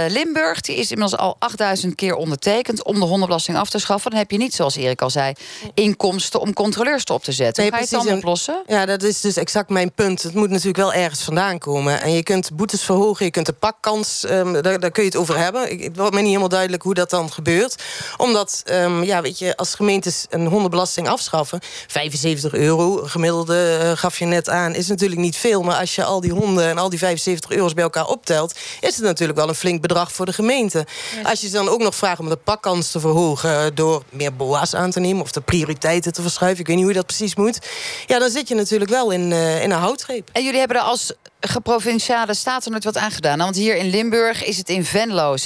Limburg. 0.07 0.61
Die 0.61 0.75
is 0.75 0.91
inmiddels 0.91 1.21
al 1.21 1.35
8000 1.39 1.95
keer 1.95 2.15
ondertekend 2.15 2.83
om 2.83 2.99
de 2.99 3.05
hondenbelasting 3.05 3.57
af 3.57 3.69
te 3.69 3.79
schaffen. 3.79 4.11
Dan 4.11 4.19
heb 4.19 4.31
je 4.31 4.37
niet, 4.37 4.53
zoals 4.53 4.75
Erik 4.75 5.01
al 5.01 5.09
zei, 5.09 5.33
inkomsten 5.73 6.39
om 6.39 6.53
controleurs 6.53 7.03
op 7.03 7.23
te 7.23 7.31
zetten. 7.31 7.63
Nee, 7.63 7.71
Hoe 7.71 7.79
ga 7.79 7.85
je 7.89 7.97
het 7.97 8.07
dan 8.07 8.17
oplossen? 8.17 8.63
Ja, 8.67 8.85
dat 8.85 9.03
is 9.03 9.21
dus 9.21 9.37
exact 9.37 9.69
mijn 9.69 9.91
punt. 9.91 10.23
Het 10.23 10.33
moet 10.33 10.49
natuurlijk 10.49 10.77
wel 10.77 10.93
ergens 10.93 11.21
vandaan 11.21 11.57
komen. 11.57 12.01
En 12.01 12.11
je 12.11 12.23
kunt 12.23 12.55
boetes 12.55 12.83
verhogen, 12.83 13.25
je 13.25 13.31
kunt 13.31 13.45
de 13.45 13.53
pakkans, 13.53 14.25
um, 14.29 14.61
daar, 14.61 14.79
daar 14.79 14.91
kun 14.91 15.03
je 15.03 15.09
het 15.09 15.17
over 15.17 15.37
hebben. 15.37 15.71
Ik, 15.71 15.83
het 15.83 15.97
wordt 15.97 16.11
me 16.11 16.17
niet 16.17 16.27
helemaal 16.27 16.49
duidelijk 16.49 16.83
hoe 16.83 16.93
dat 16.93 17.09
dan 17.09 17.31
gebeurt. 17.31 17.83
Omdat, 18.17 18.63
um, 18.71 19.03
ja, 19.03 19.21
weet 19.21 19.39
je, 19.39 19.57
als 19.57 19.75
gemeentes 19.75 20.25
een 20.29 20.47
hondenbelasting 20.47 21.07
afschaffen, 21.07 21.59
75 21.87 22.53
euro, 22.53 22.95
gemiddelde 23.03 23.79
uh, 23.83 23.91
gaf 23.91 24.19
je 24.19 24.25
net 24.25 24.49
aan, 24.49 24.75
is 24.75 24.87
natuurlijk 24.87 25.21
niet 25.21 25.37
veel. 25.37 25.61
Maar 25.61 25.79
als 25.79 25.95
je 25.95 26.03
al 26.03 26.21
die 26.21 26.31
honden 26.31 26.67
en 26.67 26.77
al 26.77 26.89
die 26.89 26.99
75 26.99 27.51
euro's 27.51 27.73
bij 27.73 27.83
elkaar 27.83 28.04
optelt, 28.07 28.55
is 28.79 28.95
het 28.95 29.05
natuurlijk 29.05 29.37
wel 29.39 29.49
een 29.49 29.55
flink 29.55 29.81
bedrag 29.81 30.11
voor 30.11 30.25
de 30.25 30.33
gemeente. 30.33 30.85
Als 31.23 31.41
je 31.41 31.49
dan 31.49 31.69
ook 31.69 31.81
nog 31.81 31.95
vraagt 31.95 32.19
om 32.19 32.29
de 32.29 32.35
pakkans 32.35 32.91
te 32.91 32.99
verhogen... 32.99 33.75
door 33.75 34.03
meer 34.09 34.35
boa's 34.35 34.73
aan 34.73 34.91
te 34.91 34.99
nemen 34.99 35.21
of 35.21 35.31
de 35.31 35.41
prioriteiten 35.41 36.13
te 36.13 36.21
verschuiven... 36.21 36.59
ik 36.59 36.67
weet 36.67 36.75
niet 36.75 36.85
hoe 36.85 36.93
je 36.93 36.99
dat 36.99 37.07
precies 37.07 37.35
moet... 37.35 37.59
ja, 38.05 38.19
dan 38.19 38.29
zit 38.29 38.47
je 38.47 38.55
natuurlijk 38.55 38.91
wel 38.91 39.11
in, 39.11 39.31
uh, 39.31 39.63
in 39.63 39.71
een 39.71 39.79
houtgreep. 39.79 40.29
En 40.31 40.43
jullie 40.43 40.59
hebben 40.59 40.77
er 40.77 40.83
als 40.83 41.13
geprovinciale 41.39 42.33
staten 42.33 42.71
nooit 42.71 42.83
wat 42.83 42.97
aangedaan. 42.97 43.37
Want 43.37 43.55
hier 43.55 43.75
in 43.75 43.89
Limburg 43.89 44.43
is 44.43 44.57
het 44.57 44.69
in 44.69 44.85
Venlo 44.85 45.35
96,15 45.37 45.43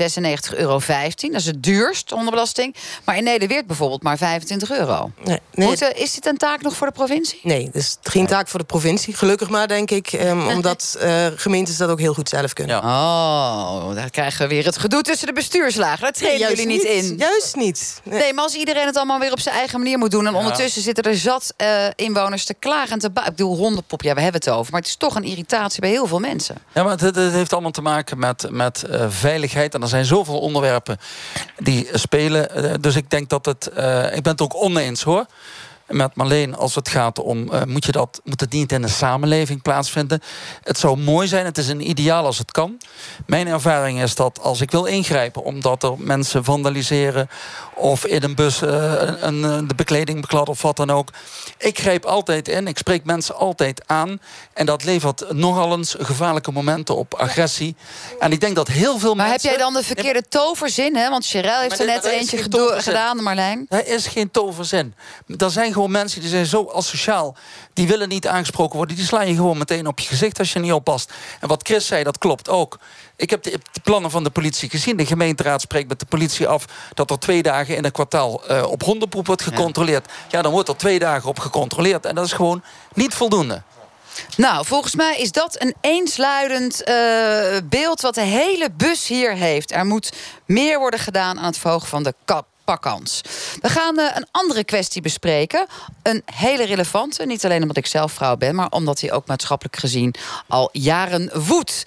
euro. 0.56 0.80
Dat 0.88 1.34
is 1.34 1.46
het 1.46 1.64
duurst 1.64 2.12
onder 2.12 2.32
belasting. 2.32 2.76
Maar 3.04 3.18
in 3.18 3.24
Nederweert 3.24 3.68
bijvoorbeeld 3.68 4.04
maar 4.04 4.18
25 4.18 4.72
euro. 4.72 5.12
Nee, 5.24 5.40
nee. 5.54 5.78
is 5.96 6.14
dit 6.14 6.26
een 6.26 6.38
taak 6.38 6.62
nog 6.62 6.76
voor 6.76 6.88
de 6.88 6.94
provincie? 6.94 7.40
Nee, 7.44 7.66
het 7.66 7.76
is 7.76 7.98
geen 8.04 8.28
taak 8.28 8.48
voor 8.48 8.60
de 8.60 8.66
provincie. 8.66 9.14
Gelukkig 9.14 9.50
maar, 9.50 9.68
denk 9.68 9.92
ik. 9.92 10.14
Um, 10.14 10.48
omdat 10.56 10.98
uh, 11.02 11.26
gemeentes 11.36 11.78
dat 11.78 11.90
ook 11.90 12.00
heel 12.00 12.14
goed 12.14 12.30
zelf 12.30 12.54
kunnen. 12.54 12.76
Ja. 12.76 12.82
Oh, 12.82 13.96
daar 13.96 14.10
krijgen 14.10 14.48
we 14.48 14.54
weer 14.54 14.66
het 14.66 14.78
gedoe 14.78 15.02
tussen 15.02 15.28
de 15.28 15.34
bestuurslagen. 15.34 16.02
Daar 16.02 16.12
treden 16.12 16.50
jullie 16.50 16.66
niet, 16.66 16.84
in. 16.84 17.16
Juist 17.18 17.56
niet. 17.56 18.02
Nee. 18.04 18.20
nee. 18.20 18.34
maar 18.34 18.44
als 18.44 18.56
iedereen 18.56 18.86
het 18.86 18.98
allemaal 18.98 19.20
weer 19.20 19.32
op 19.32 19.40
zijn 19.40 19.56
eigen 19.56 19.80
manier 19.80 19.98
moet 19.98 20.12
doen... 20.12 20.28
en 20.28 20.36
ondertussen 20.36 20.82
zitten 20.82 21.04
er 21.04 21.18
zat 21.18 21.54
uh, 21.58 21.68
inwoners 21.96 22.46
te 22.46 22.54
klagen 22.54 22.92
en 22.92 23.00
te 23.00 23.08
Ik 23.08 23.24
bedoel, 23.24 23.58
hondenpop, 23.58 24.02
ja, 24.02 24.14
we 24.14 24.22
hebben 24.22 24.42
het 24.42 24.50
over. 24.50 24.72
Maar 24.72 24.82
het 24.82 24.90
is 24.90 24.96
toch 24.96 25.16
een 25.16 25.24
irritatie 25.24 25.79
bij 25.80 25.90
heel 25.90 26.08
veel 26.08 26.20
mensen. 26.20 26.56
Ja, 26.74 26.84
maar 26.84 26.92
het, 26.92 27.02
het 27.02 27.16
heeft 27.16 27.54
allemaal 27.54 27.72
te 27.72 27.82
maken 27.82 28.20
met, 28.20 28.48
met 28.50 28.86
uh, 28.90 29.06
veiligheid. 29.10 29.74
En 29.74 29.82
er 29.82 29.88
zijn 29.88 30.06
zoveel 30.06 30.40
onderwerpen 30.40 30.98
die 31.58 31.88
spelen. 31.94 32.66
Uh, 32.66 32.74
dus 32.82 32.96
ik 32.96 33.10
denk 33.10 33.30
dat 33.30 33.46
het. 33.46 33.70
Uh, 33.78 34.16
ik 34.16 34.24
ben 34.24 34.32
het 34.32 34.42
ook 34.42 34.56
oneens 34.56 35.04
hoor 35.04 35.26
met 35.90 36.16
Marleen 36.16 36.56
als 36.56 36.76
het 36.76 36.90
gaat 36.90 37.20
om... 37.20 37.50
Moet, 37.68 37.86
je 37.86 37.92
dat, 37.92 38.22
moet 38.24 38.40
het 38.40 38.52
niet 38.52 38.72
in 38.72 38.82
de 38.82 38.88
samenleving 38.88 39.62
plaatsvinden? 39.62 40.22
Het 40.64 40.78
zou 40.78 40.98
mooi 40.98 41.28
zijn, 41.28 41.46
het 41.46 41.58
is 41.58 41.68
een 41.68 41.90
ideaal 41.90 42.26
als 42.26 42.38
het 42.38 42.52
kan. 42.52 42.78
Mijn 43.26 43.48
ervaring 43.48 44.02
is 44.02 44.16
dat 44.16 44.40
als 44.42 44.62
ik 44.62 44.72
wil 44.72 44.86
ingrijpen... 44.86 45.44
omdat 45.44 45.84
er 45.84 45.94
mensen 45.98 46.44
vandaliseren... 46.44 47.30
of 47.80 48.06
in 48.06 48.24
een 48.24 48.36
bus 48.36 48.62
uh, 48.62 48.70
een, 49.20 49.44
een, 49.44 49.68
de 49.68 49.76
bekleding 49.76 50.22
beklad 50.22 50.50
of 50.50 50.62
wat 50.62 50.78
dan 50.78 50.90
ook... 50.90 51.10
ik 51.58 51.80
grijp 51.80 52.06
altijd 52.06 52.48
in, 52.48 52.68
ik 52.68 52.78
spreek 52.78 53.06
mensen 53.06 53.36
altijd 53.36 53.82
aan... 53.86 54.22
en 54.54 54.66
dat 54.66 54.84
levert 54.84 55.32
nogal 55.32 55.78
eens 55.78 55.96
gevaarlijke 56.00 56.52
momenten 56.52 56.96
op, 56.96 57.14
agressie. 57.14 57.76
En 58.20 58.32
ik 58.32 58.40
denk 58.40 58.56
dat 58.56 58.68
heel 58.68 59.00
veel 59.00 59.16
maar 59.16 59.30
mensen... 59.30 59.50
heb 59.50 59.58
jij 59.58 59.68
dan 59.68 59.82
de 59.82 59.84
verkeerde 59.84 60.24
toverzin? 60.30 60.96
Hè? 60.96 61.10
Want 61.10 61.26
Cheryl 61.26 61.60
heeft 61.60 61.80
er 61.80 61.86
net 61.86 62.04
eentje 62.04 62.38
gedaan, 62.82 63.24
Marlijn. 63.24 63.66
Er 63.70 63.88
is 63.88 64.08
geen 64.08 64.32
toverzin. 64.32 64.96
Er 65.38 65.52
zijn 65.52 65.74
gewoon 65.74 65.92
mensen 65.92 66.22
die 66.22 66.30
zijn 66.30 66.46
zo 66.46 66.72
asociaal. 66.74 67.36
Die 67.74 67.88
willen 67.88 68.10
niet 68.10 68.28
aangesproken 68.28 68.78
worden. 68.78 68.96
Die 68.96 69.06
slaan 69.06 69.28
je 69.28 69.36
gewoon 69.36 69.58
meteen 69.58 69.88
op 69.88 70.00
je 70.00 70.08
gezicht 70.08 70.40
als 70.40 70.54
je 70.54 70.60
niet 70.60 70.72
oppast. 70.72 71.14
En 71.40 71.48
wat 71.48 71.68
Chris 71.68 71.88
zei, 71.88 72.04
dat 72.04 72.18
klopt 72.18 72.50
ook. 72.50 72.80
Ik 73.20 73.30
heb 73.30 73.44
de, 73.44 73.60
plannen 73.84 74.12
van 74.12 74.24
de 74.24 74.30
politie 74.30 74.70
gezien. 74.70 74.98
De 74.98 75.06
gemeenteraad 75.06 75.62
spreekt 75.62 75.90
met 75.90 76.00
de 76.00 76.06
politie 76.06 76.48
af... 76.48 76.66
dat 76.94 77.12
er 77.12 77.20
twee 77.20 77.44
dagen 77.44 77.76
in 77.76 77.86
een 77.86 77.92
kwartaal 77.92 78.52
uh, 78.52 78.64
op 78.72 78.84
hondenpoep 78.84 79.28
wordt 79.28 79.42
gecontroleerd. 79.42 80.06
Ja. 80.06 80.14
ja, 80.30 80.42
dan 80.42 80.52
wordt 80.52 80.70
er 80.70 80.78
twee 80.78 81.00
dagen 81.00 81.30
op 81.30 81.40
gecontroleerd. 81.40 82.06
En 82.06 82.16
dat 82.16 82.26
is 82.26 82.32
gewoon 82.32 82.64
niet 82.94 83.14
voldoende. 83.14 83.62
Nou, 84.38 84.66
volgens 84.66 84.96
mij 84.96 85.18
is 85.18 85.32
dat 85.32 85.62
een 85.62 85.76
eensluidend 85.82 86.82
uh, 86.90 87.58
beeld 87.64 88.02
wat 88.02 88.16
de 88.16 88.22
hele 88.22 88.70
bus 88.78 89.08
hier 89.08 89.34
heeft. 89.34 89.72
Er 89.72 89.86
moet 89.86 90.14
meer 90.46 90.80
worden 90.80 91.00
gedaan 91.00 91.40
aan 91.40 91.46
het 91.46 91.58
verhogen 91.58 91.88
van 91.88 92.04
de 92.04 92.14
kap 92.26 92.46
pakkans. 92.70 93.22
We 93.62 93.70
gaan 93.70 94.00
uh, 94.00 94.06
een 94.14 94.28
andere 94.32 94.64
kwestie 94.64 95.02
bespreken. 95.02 95.68
Een 96.04 96.22
hele 96.26 96.66
relevante. 96.66 97.26
Niet 97.26 97.46
alleen 97.46 97.62
omdat 97.62 97.78
ik 97.78 97.86
zelf 97.86 98.12
vrouw 98.12 98.36
ben, 98.36 98.56
maar 98.56 98.70
omdat 98.70 99.02
hij 99.02 99.12
ook 99.12 99.28
maatschappelijk 99.28 99.78
gezien 99.78 100.16
al 100.48 100.70
jaren 100.72 101.30
woedt. 101.34 101.84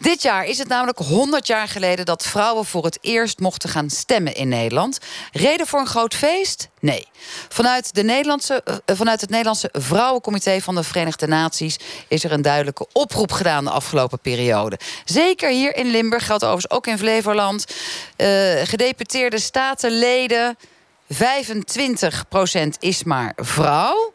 Dit 0.00 0.22
jaar 0.22 0.44
is 0.44 0.58
het 0.58 0.68
namelijk 0.68 0.98
100 0.98 1.46
jaar 1.46 1.68
geleden 1.68 2.04
dat 2.04 2.26
vrouwen 2.26 2.64
voor 2.64 2.84
het 2.84 2.98
eerst 3.00 3.38
mochten 3.38 3.68
gaan 3.68 3.90
stemmen 3.90 4.34
in 4.34 4.48
Nederland. 4.48 4.98
Reden 5.32 5.66
voor 5.66 5.80
een 5.80 5.86
groot 5.86 6.14
feest? 6.14 6.68
Nee. 6.80 7.06
Vanuit, 7.48 7.94
de 7.94 8.02
Nederlandse, 8.02 8.62
uh, 8.64 8.96
vanuit 8.96 9.20
het 9.20 9.30
Nederlandse 9.30 9.68
Vrouwencomité 9.72 10.60
van 10.60 10.74
de 10.74 10.82
Verenigde 10.82 11.26
Naties 11.26 11.78
is 12.08 12.24
er 12.24 12.32
een 12.32 12.42
duidelijke 12.42 12.86
oproep 12.92 13.32
gedaan 13.32 13.64
de 13.64 13.70
afgelopen 13.70 14.18
periode. 14.18 14.78
Zeker 15.04 15.50
hier 15.50 15.76
in 15.76 15.90
Limburg, 15.90 16.26
geldt 16.26 16.44
overigens 16.44 16.72
ook 16.72 16.86
in 16.86 16.98
Flevoland. 16.98 17.64
Uh, 18.16 18.28
gedeputeerde 18.62 19.38
statenleden. 19.38 20.56
25% 21.14 21.16
is 22.78 23.04
maar 23.04 23.32
vrouw. 23.36 24.12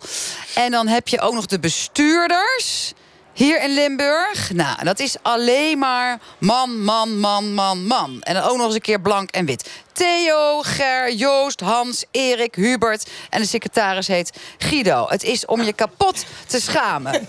En 0.56 0.72
dan 0.72 0.88
heb 0.88 1.08
je 1.08 1.22
ook 1.22 1.34
nog 1.34 1.46
de 1.46 1.60
bestuurders. 1.60 2.94
Hier 3.34 3.62
in 3.62 3.74
Limburg, 3.74 4.52
nou, 4.52 4.84
dat 4.84 5.00
is 5.00 5.16
alleen 5.22 5.80
maar 5.80 6.20
man, 6.38 6.84
man, 6.84 7.20
man, 7.20 7.54
man, 7.54 7.86
man. 7.86 8.22
En 8.22 8.34
dan 8.34 8.44
ook 8.44 8.58
nog 8.58 8.66
eens 8.66 8.76
een 8.76 8.82
keer 8.82 9.02
blank 9.02 9.32
en 9.32 9.46
wit. 9.46 9.70
Theo, 9.92 10.62
Ger, 10.62 11.14
Joost, 11.14 11.60
Hans, 11.60 12.06
Erik, 12.12 12.56
Hubert 12.56 13.10
en 13.30 13.42
de 13.42 13.48
secretaris 13.48 14.08
heet 14.08 14.40
Guido. 14.58 15.06
Het 15.10 15.24
is 15.24 15.46
om 15.46 15.62
je 15.62 15.74
kapot 15.74 16.26
te 16.48 16.62
schamen. 16.62 17.12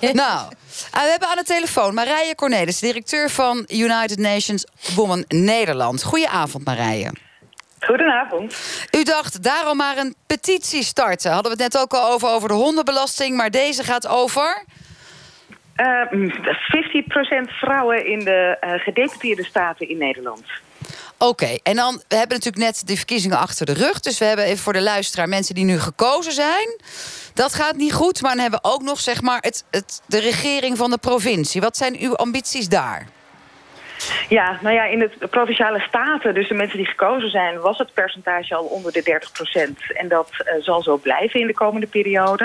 nou, 0.00 0.48
en 0.92 1.02
we 1.02 1.10
hebben 1.10 1.28
aan 1.28 1.36
de 1.36 1.44
telefoon 1.44 1.94
Marije 1.94 2.34
Cornelis, 2.34 2.78
directeur 2.78 3.30
van 3.30 3.64
United 3.68 4.18
Nations 4.18 4.64
Women 4.94 5.24
Nederland. 5.28 6.02
Goedenavond, 6.02 6.64
Marije. 6.64 7.12
Goedenavond. 7.80 8.56
U 8.90 9.02
dacht 9.02 9.42
daarom 9.42 9.76
maar 9.76 9.96
een 9.96 10.14
petitie 10.26 10.82
starten. 10.82 11.32
Hadden 11.32 11.56
we 11.56 11.62
het 11.62 11.72
net 11.72 11.82
ook 11.82 11.94
al 11.94 12.12
over, 12.12 12.28
over 12.28 12.48
de 12.48 12.54
hondenbelasting, 12.54 13.36
maar 13.36 13.50
deze 13.50 13.84
gaat 13.84 14.06
over... 14.06 14.64
Uh, 15.76 16.30
50% 17.46 17.50
vrouwen 17.50 18.06
in 18.06 18.18
de 18.18 18.58
uh, 18.64 18.72
gedeputeerde 18.72 19.44
staten 19.44 19.88
in 19.88 19.98
Nederland. 19.98 20.42
Oké, 21.18 21.58
en 21.62 21.76
dan 21.76 22.02
we 22.08 22.16
hebben 22.16 22.36
natuurlijk 22.36 22.64
net 22.64 22.82
de 22.86 22.96
verkiezingen 22.96 23.38
achter 23.38 23.66
de 23.66 23.72
rug. 23.72 24.00
Dus 24.00 24.18
we 24.18 24.24
hebben 24.24 24.44
even 24.44 24.58
voor 24.58 24.72
de 24.72 24.82
luisteraar 24.82 25.28
mensen 25.28 25.54
die 25.54 25.64
nu 25.64 25.78
gekozen 25.78 26.32
zijn. 26.32 26.80
Dat 27.34 27.54
gaat 27.54 27.76
niet 27.76 27.92
goed, 27.92 28.22
maar 28.22 28.30
dan 28.30 28.40
hebben 28.40 28.60
we 28.62 28.68
ook 28.68 28.82
nog 28.82 29.00
zeg 29.00 29.22
maar, 29.22 29.38
het, 29.40 29.64
het, 29.70 30.02
de 30.06 30.18
regering 30.18 30.76
van 30.76 30.90
de 30.90 30.98
provincie. 30.98 31.60
Wat 31.60 31.76
zijn 31.76 31.96
uw 31.98 32.16
ambities 32.16 32.68
daar? 32.68 33.06
Ja, 34.28 34.58
nou 34.62 34.74
ja, 34.74 34.84
in 34.84 34.98
de 34.98 35.26
provinciale 35.30 35.80
staten, 35.80 36.34
dus 36.34 36.48
de 36.48 36.54
mensen 36.54 36.76
die 36.76 36.86
gekozen 36.86 37.30
zijn... 37.30 37.60
was 37.60 37.78
het 37.78 37.94
percentage 37.94 38.54
al 38.54 38.64
onder 38.64 38.92
de 38.92 39.02
30 39.02 39.32
procent. 39.32 39.78
En 39.92 40.08
dat 40.08 40.30
uh, 40.32 40.62
zal 40.62 40.82
zo 40.82 40.96
blijven 40.96 41.40
in 41.40 41.46
de 41.46 41.54
komende 41.54 41.86
periode. 41.86 42.44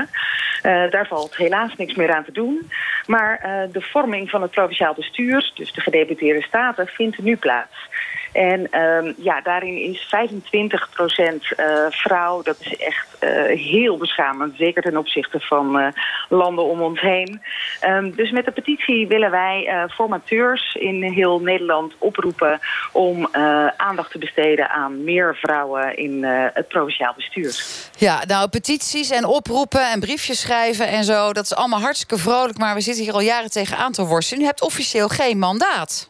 Uh, 0.64 0.92
daar 0.92 1.08
valt 1.08 1.38
helaas 1.38 1.76
niks 1.76 1.96
meer 1.96 2.14
aan 2.14 2.24
te 2.24 2.32
doen. 2.32 2.72
Maar 3.06 3.42
uh, 3.46 3.74
de 3.74 3.82
vorming 3.82 4.30
van 4.30 4.42
het 4.42 4.52
provinciaal 4.52 4.94
bestuur, 4.94 5.52
dus 5.56 5.74
de 5.74 5.82
gedeputeerde 5.82 6.42
staten... 6.42 6.88
vindt 6.88 7.18
nu 7.18 7.36
plaats. 7.38 7.90
En 8.32 8.80
um, 8.80 9.14
ja, 9.18 9.42
daarin 9.42 9.78
is 9.78 10.06
25 10.10 10.90
procent 10.90 11.44
uh, 11.58 11.66
vrouw. 11.90 12.42
Dat 12.42 12.58
is 12.60 12.78
echt 12.78 13.08
uh, 13.20 13.30
heel 13.60 13.98
beschamend. 13.98 14.58
Zeker 14.58 14.82
ten 14.82 14.98
opzichte 14.98 15.40
van 15.40 15.80
uh, 15.80 15.88
landen 16.30 16.66
om 16.66 16.82
ons 16.82 17.02
heen. 17.02 17.42
Um, 17.88 18.16
dus 18.16 18.32
met 18.32 18.46
de 18.46 18.52
petitie 18.52 19.08
willen 19.08 19.32
wij 19.32 19.88
formateurs 19.92 20.76
in 20.76 21.04
heel 21.04 21.40
Nederland 21.40 21.94
oproepen... 21.98 22.60
om 22.92 23.30
aandacht 23.78 24.12
te 24.12 24.18
besteden 24.18 24.70
aan 24.70 25.04
meer 25.04 25.36
vrouwen 25.36 25.98
in 25.98 26.24
het 26.24 26.68
provinciaal 26.68 27.14
bestuur. 27.16 27.64
Ja, 27.98 28.24
nou, 28.28 28.50
petities 28.50 29.10
en 29.10 29.26
oproepen 29.26 29.92
en 29.92 30.00
briefjes 30.00 30.40
schrijven 30.42 30.88
en 30.88 31.04
zo... 31.04 31.34
dat 31.34 31.44
is 31.44 31.56
allemaal 31.56 31.80
hartstikke 31.80 32.18
vrolijk, 32.18 32.58
maar 32.58 32.76
we 32.76 32.82
zitten 32.82 33.04
hier 33.04 33.14
al 33.14 33.22
jaren 33.22 33.52
tegenaan 33.52 33.92
te 33.92 34.06
worstelen. 34.06 34.44
U 34.44 34.46
hebt 34.46 34.62
officieel 34.62 35.08
geen 35.08 35.38
mandaat. 35.38 36.10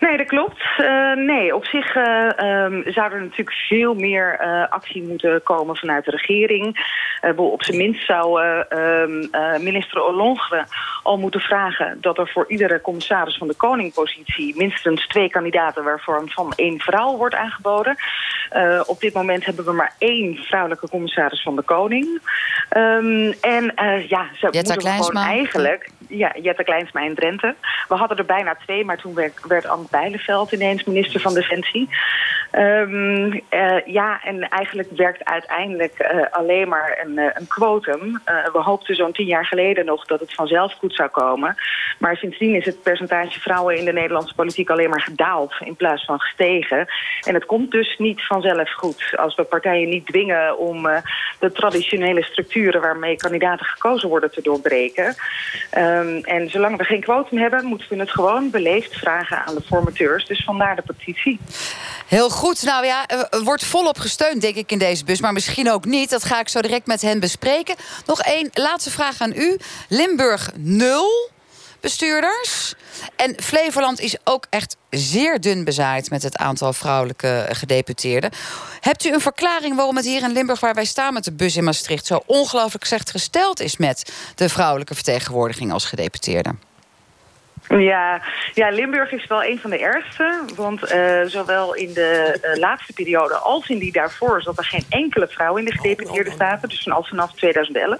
Nee, 0.00 0.16
dat 0.16 0.26
klopt. 0.26 0.62
Uh, 0.78 1.12
nee, 1.16 1.54
op 1.54 1.64
zich 1.64 1.94
uh, 1.96 2.04
um, 2.24 2.82
zou 2.86 3.12
er 3.12 3.20
natuurlijk 3.20 3.52
veel 3.52 3.94
meer 3.94 4.38
uh, 4.40 4.68
actie 4.68 5.02
moeten 5.02 5.42
komen 5.42 5.76
vanuit 5.76 6.04
de 6.04 6.10
regering. 6.10 6.96
op 7.36 7.62
zijn 7.62 7.76
minst 7.76 8.06
zou 8.06 8.42
ehm, 8.68 9.62
minister 9.62 10.04
Ollongren 10.04 10.66
al 11.02 11.18
moeten 11.18 11.40
vragen... 11.40 11.98
dat 12.00 12.18
er 12.18 12.28
voor 12.28 12.44
iedere 12.48 12.80
commissaris 12.80 13.36
van 13.36 13.48
de 13.48 13.54
koningpositie... 13.54 14.56
minstens 14.56 15.06
twee 15.06 15.30
kandidaten 15.30 15.84
waarvan 15.84 16.28
van 16.28 16.52
één 16.56 16.78
vrouw 16.78 17.16
wordt 17.16 17.34
aangeboden. 17.34 17.96
op 18.86 19.00
dit 19.00 19.14
moment 19.14 19.44
hebben 19.44 19.64
we 19.64 19.72
maar 19.72 19.94
één 19.98 20.36
vrouwelijke 20.36 20.88
commissaris 20.88 21.42
van 21.42 21.56
de 21.56 21.62
koning. 21.62 22.06
Um, 22.76 23.32
en 23.40 23.72
ja, 24.08 24.26
ze 24.34 24.48
Jetta 24.50 24.74
moeten 24.74 24.92
gewoon 24.92 25.24
eigenlijk... 25.24 25.90
Ja, 26.08 26.34
Jette 26.42 26.64
Kleinsma 26.64 27.00
in 27.00 27.14
Drenthe. 27.14 27.54
We 27.88 27.94
hadden 27.94 28.16
er 28.16 28.24
bijna 28.24 28.54
twee, 28.54 28.84
maar 28.84 28.96
toen 28.96 29.14
werd, 29.14 29.46
werd 29.46 29.66
Anne 29.78 29.90
Bijleveld 29.90 30.52
ineens 30.52 30.84
minister 30.84 31.20
van 31.20 31.34
Defensie. 31.34 31.88
Um, 32.52 33.32
uh, 33.32 33.86
ja, 33.86 34.20
en 34.24 34.48
eigenlijk 34.48 34.88
werkt 34.96 35.24
uiteindelijk 35.24 35.94
uh, 35.98 36.22
alleen 36.30 36.68
maar 36.68 36.98
een, 37.04 37.18
uh, 37.18 37.24
een 37.34 37.46
quotum. 37.46 38.20
we 38.52 38.58
hoopten 38.58 38.96
zo'n 38.96 39.12
tien 39.12 39.26
jaar 39.26 39.46
geleden 39.46 39.84
nog 39.84 40.06
dat 40.06 40.20
het 40.20 40.34
vanzelf 40.34 40.72
goed 40.72 40.94
zou 40.94 41.08
komen. 41.08 41.56
Maar 41.98 42.16
sindsdien 42.16 42.54
is 42.54 42.64
het 42.64 42.82
percentage 42.82 43.40
vrouwen 43.40 43.76
in 43.76 43.84
de 43.84 43.92
Nederlandse 43.92 44.34
politiek 44.34 44.70
alleen 44.70 44.90
maar 44.90 45.00
gedaald 45.00 45.54
in 45.60 45.76
plaats 45.76 46.04
van 46.04 46.20
gestegen. 46.20 46.86
En 47.26 47.34
het 47.34 47.46
komt 47.46 47.70
dus 47.70 47.98
niet 47.98 48.26
vanzelf 48.26 48.70
goed 48.70 49.12
als 49.16 49.34
we 49.34 49.44
partijen 49.44 49.88
niet 49.88 50.06
dwingen 50.06 50.58
om 50.58 50.82
de 51.38 51.52
traditionele 51.52 52.22
structuren 52.22 52.80
waarmee 52.80 53.16
kandidaten 53.16 53.66
gekozen 53.66 54.08
worden 54.08 54.30
te 54.30 54.42
doorbreken. 54.42 55.14
Um, 55.78 56.24
en 56.24 56.50
zolang 56.50 56.76
we 56.76 56.84
geen 56.84 57.00
quotum 57.00 57.38
hebben, 57.38 57.64
moeten 57.64 57.88
we 57.88 57.96
het 57.96 58.10
gewoon 58.10 58.50
beleefd 58.50 58.96
vragen 58.96 59.44
aan 59.44 59.54
de 59.54 59.62
formateurs. 59.68 60.26
Dus 60.26 60.44
vandaar 60.44 60.76
de 60.76 60.82
petitie. 60.82 61.38
Heel 62.06 62.30
goed. 62.30 62.62
Nou 62.62 62.86
ja, 62.86 63.06
wordt 63.44 63.64
volop 63.64 63.98
gesteund, 63.98 64.40
denk 64.40 64.54
ik, 64.54 64.72
in 64.72 64.78
deze 64.78 65.04
bus. 65.04 65.20
Maar 65.20 65.32
misschien 65.32 65.70
ook 65.70 65.84
niet. 65.84 66.10
Dat 66.10 66.24
ga 66.24 66.40
ik 66.40 66.48
zo 66.48 66.60
direct 66.60 66.86
met 66.86 67.02
hen 67.02 67.20
bespreken. 67.20 67.74
Nog 68.06 68.20
één 68.20 68.50
laatste 68.52 68.90
vraag 68.90 69.20
aan 69.20 69.32
u. 69.36 69.58
Limburg 69.88 70.50
nul 70.56 71.30
bestuurders. 71.80 72.74
En 73.16 73.42
Flevoland 73.42 74.00
is 74.00 74.16
ook 74.24 74.46
echt 74.50 74.76
zeer 74.90 75.40
dun 75.40 75.64
bezaaid 75.64 76.10
met 76.10 76.22
het 76.22 76.36
aantal 76.36 76.72
vrouwelijke 76.72 77.46
gedeputeerden. 77.50 78.30
Hebt 78.80 79.04
u 79.04 79.12
een 79.12 79.20
verklaring 79.20 79.76
waarom 79.76 79.96
het 79.96 80.04
hier 80.04 80.22
in 80.22 80.32
Limburg, 80.32 80.60
waar 80.60 80.74
wij 80.74 80.84
staan 80.84 81.14
met 81.14 81.24
de 81.24 81.32
bus 81.32 81.56
in 81.56 81.64
Maastricht, 81.64 82.06
zo 82.06 82.22
ongelooflijk 82.26 82.84
slecht 82.84 83.10
gesteld 83.10 83.60
is 83.60 83.76
met 83.76 84.12
de 84.34 84.48
vrouwelijke 84.48 84.94
vertegenwoordiging 84.94 85.72
als 85.72 85.84
gedeputeerde? 85.84 86.54
Ja, 87.68 88.22
ja, 88.54 88.70
Limburg 88.70 89.12
is 89.12 89.26
wel 89.26 89.44
een 89.44 89.58
van 89.58 89.70
de 89.70 89.78
ergste. 89.78 90.40
Want 90.56 90.92
uh, 90.92 91.22
zowel 91.24 91.74
in 91.74 91.92
de 91.92 92.38
eh, 92.42 92.58
laatste 92.58 92.92
periode 92.92 93.34
als 93.34 93.68
in 93.68 93.78
die 93.78 93.92
daarvoor... 93.92 94.42
zat 94.42 94.58
er 94.58 94.64
geen 94.64 94.84
enkele 94.88 95.28
vrouw 95.28 95.56
in 95.56 95.64
de 95.64 95.70
oh, 95.70 95.76
gedeputeerde 95.76 96.30
staten. 96.30 96.68
Dus 96.68 96.82
vanaf 96.82 97.32
2011. 97.34 97.98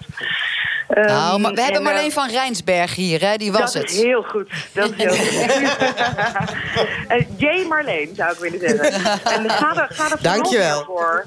Ehm, 0.88 1.06
nou, 1.06 1.40
we 1.40 1.60
hebben 1.60 1.76
en, 1.76 1.82
Marleen 1.82 2.08
eh, 2.08 2.12
van 2.12 2.28
Rijnsberg 2.28 2.94
hier, 2.94 3.20
hè? 3.20 3.36
die 3.36 3.52
was 3.52 3.72
dat 3.72 3.82
het. 3.82 3.90
Is 3.90 4.02
heel 4.02 4.22
goed. 4.22 4.50
Dat 4.72 4.90
is 4.96 4.96
heel 4.96 5.10
goed. 5.10 5.76
Eh, 7.08 7.24
J. 7.36 7.66
Marleen, 7.68 8.14
zou 8.14 8.32
ik 8.32 8.38
willen 8.38 8.60
zeggen. 8.60 9.10
En 9.32 9.50
ga 9.50 9.76
er, 9.76 9.86
ga 9.90 10.10
er 10.10 10.22
Dankjewel. 10.22 10.84
voor. 10.84 11.26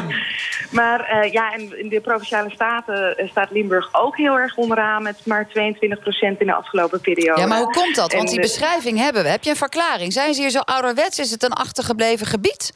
maar 0.70 1.00
eh, 1.00 1.32
ja, 1.32 1.52
en 1.52 1.78
in 1.78 1.88
de 1.88 2.00
Provinciale 2.00 2.50
Staten 2.50 3.28
staat 3.30 3.50
Limburg 3.50 3.88
ook 3.92 4.16
heel 4.16 4.38
erg 4.38 4.56
onderaan... 4.56 5.02
met 5.02 5.16
maar 5.24 5.46
22% 5.48 5.50
in 5.52 6.36
de 6.38 6.54
afgelopen 6.54 7.00
periode. 7.00 7.40
Ja, 7.40 7.46
maar 7.46 7.58
hoe 7.58 7.72
komt 7.72 7.94
dat? 7.94 8.12
Want 8.12 8.30
die 8.30 8.40
beschrijving 8.40 8.98
hebben 8.98 9.22
we. 9.22 9.28
Heb 9.28 9.44
je 9.44 9.50
een 9.50 9.56
verklaring? 9.56 10.12
Zijn 10.12 10.34
ze 10.34 10.40
hier 10.40 10.50
zo 10.50 10.58
ouderwets? 10.58 11.18
Is 11.18 11.30
het 11.30 11.42
een 11.42 11.52
achtergebleven 11.52 12.26
gebied? 12.26 12.72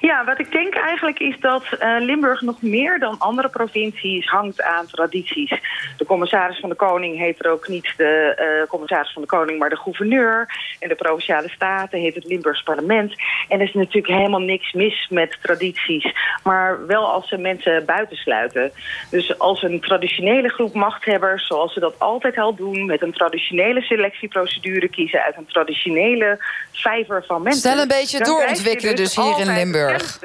Ja, 0.00 0.24
wat 0.24 0.38
ik 0.38 0.52
denk 0.52 0.74
eigenlijk 0.74 1.18
is 1.18 1.36
dat 1.40 1.64
uh, 1.80 1.96
Limburg 1.98 2.40
nog 2.40 2.62
meer 2.62 2.98
dan 2.98 3.18
andere 3.18 3.48
provincies 3.48 4.26
hangt 4.28 4.62
aan 4.62 4.86
tradities. 4.86 5.50
De 5.96 6.04
commissaris 6.04 6.60
van 6.60 6.68
de 6.68 6.74
Koning 6.74 7.18
heet 7.18 7.44
er 7.44 7.50
ook 7.50 7.68
niet 7.68 7.94
de 7.96 8.36
uh, 8.62 8.68
commissaris 8.68 9.12
van 9.12 9.22
de 9.22 9.28
Koning, 9.28 9.58
maar 9.58 9.68
de 9.68 9.76
gouverneur. 9.76 10.48
In 10.78 10.88
de 10.88 10.94
Provinciale 10.94 11.48
Staten 11.48 12.00
heet 12.00 12.14
het 12.14 12.24
Limburgs 12.24 12.62
parlement. 12.62 13.14
En 13.48 13.60
er 13.60 13.66
is 13.66 13.74
natuurlijk 13.74 14.14
helemaal 14.14 14.40
niks 14.40 14.72
mis 14.72 15.06
met 15.10 15.38
tradities. 15.42 16.14
Maar 16.42 16.86
wel 16.86 17.12
als 17.12 17.28
ze 17.28 17.36
mensen 17.36 17.84
buitensluiten. 17.84 18.72
Dus 19.10 19.38
als 19.38 19.62
een 19.62 19.80
traditionele 19.80 20.48
groep 20.48 20.74
machthebbers, 20.74 21.46
zoals 21.46 21.72
ze 21.72 21.80
dat 21.80 21.98
altijd 21.98 22.38
al 22.38 22.54
doen... 22.54 22.86
met 22.86 23.02
een 23.02 23.12
traditionele 23.12 23.80
selectieprocedure 23.80 24.88
kiezen 24.88 25.22
uit 25.22 25.36
een 25.36 25.46
traditionele 25.46 26.44
vijver 26.72 27.24
van 27.26 27.42
mensen... 27.42 27.70
Snel 27.70 27.82
een 27.82 27.88
beetje 27.88 28.18
doorontwikkelen 28.18 28.96
dus, 28.96 29.14
dus 29.14 29.24
hier 29.24 29.40
in 29.40 29.61
Limburg. 29.62 30.18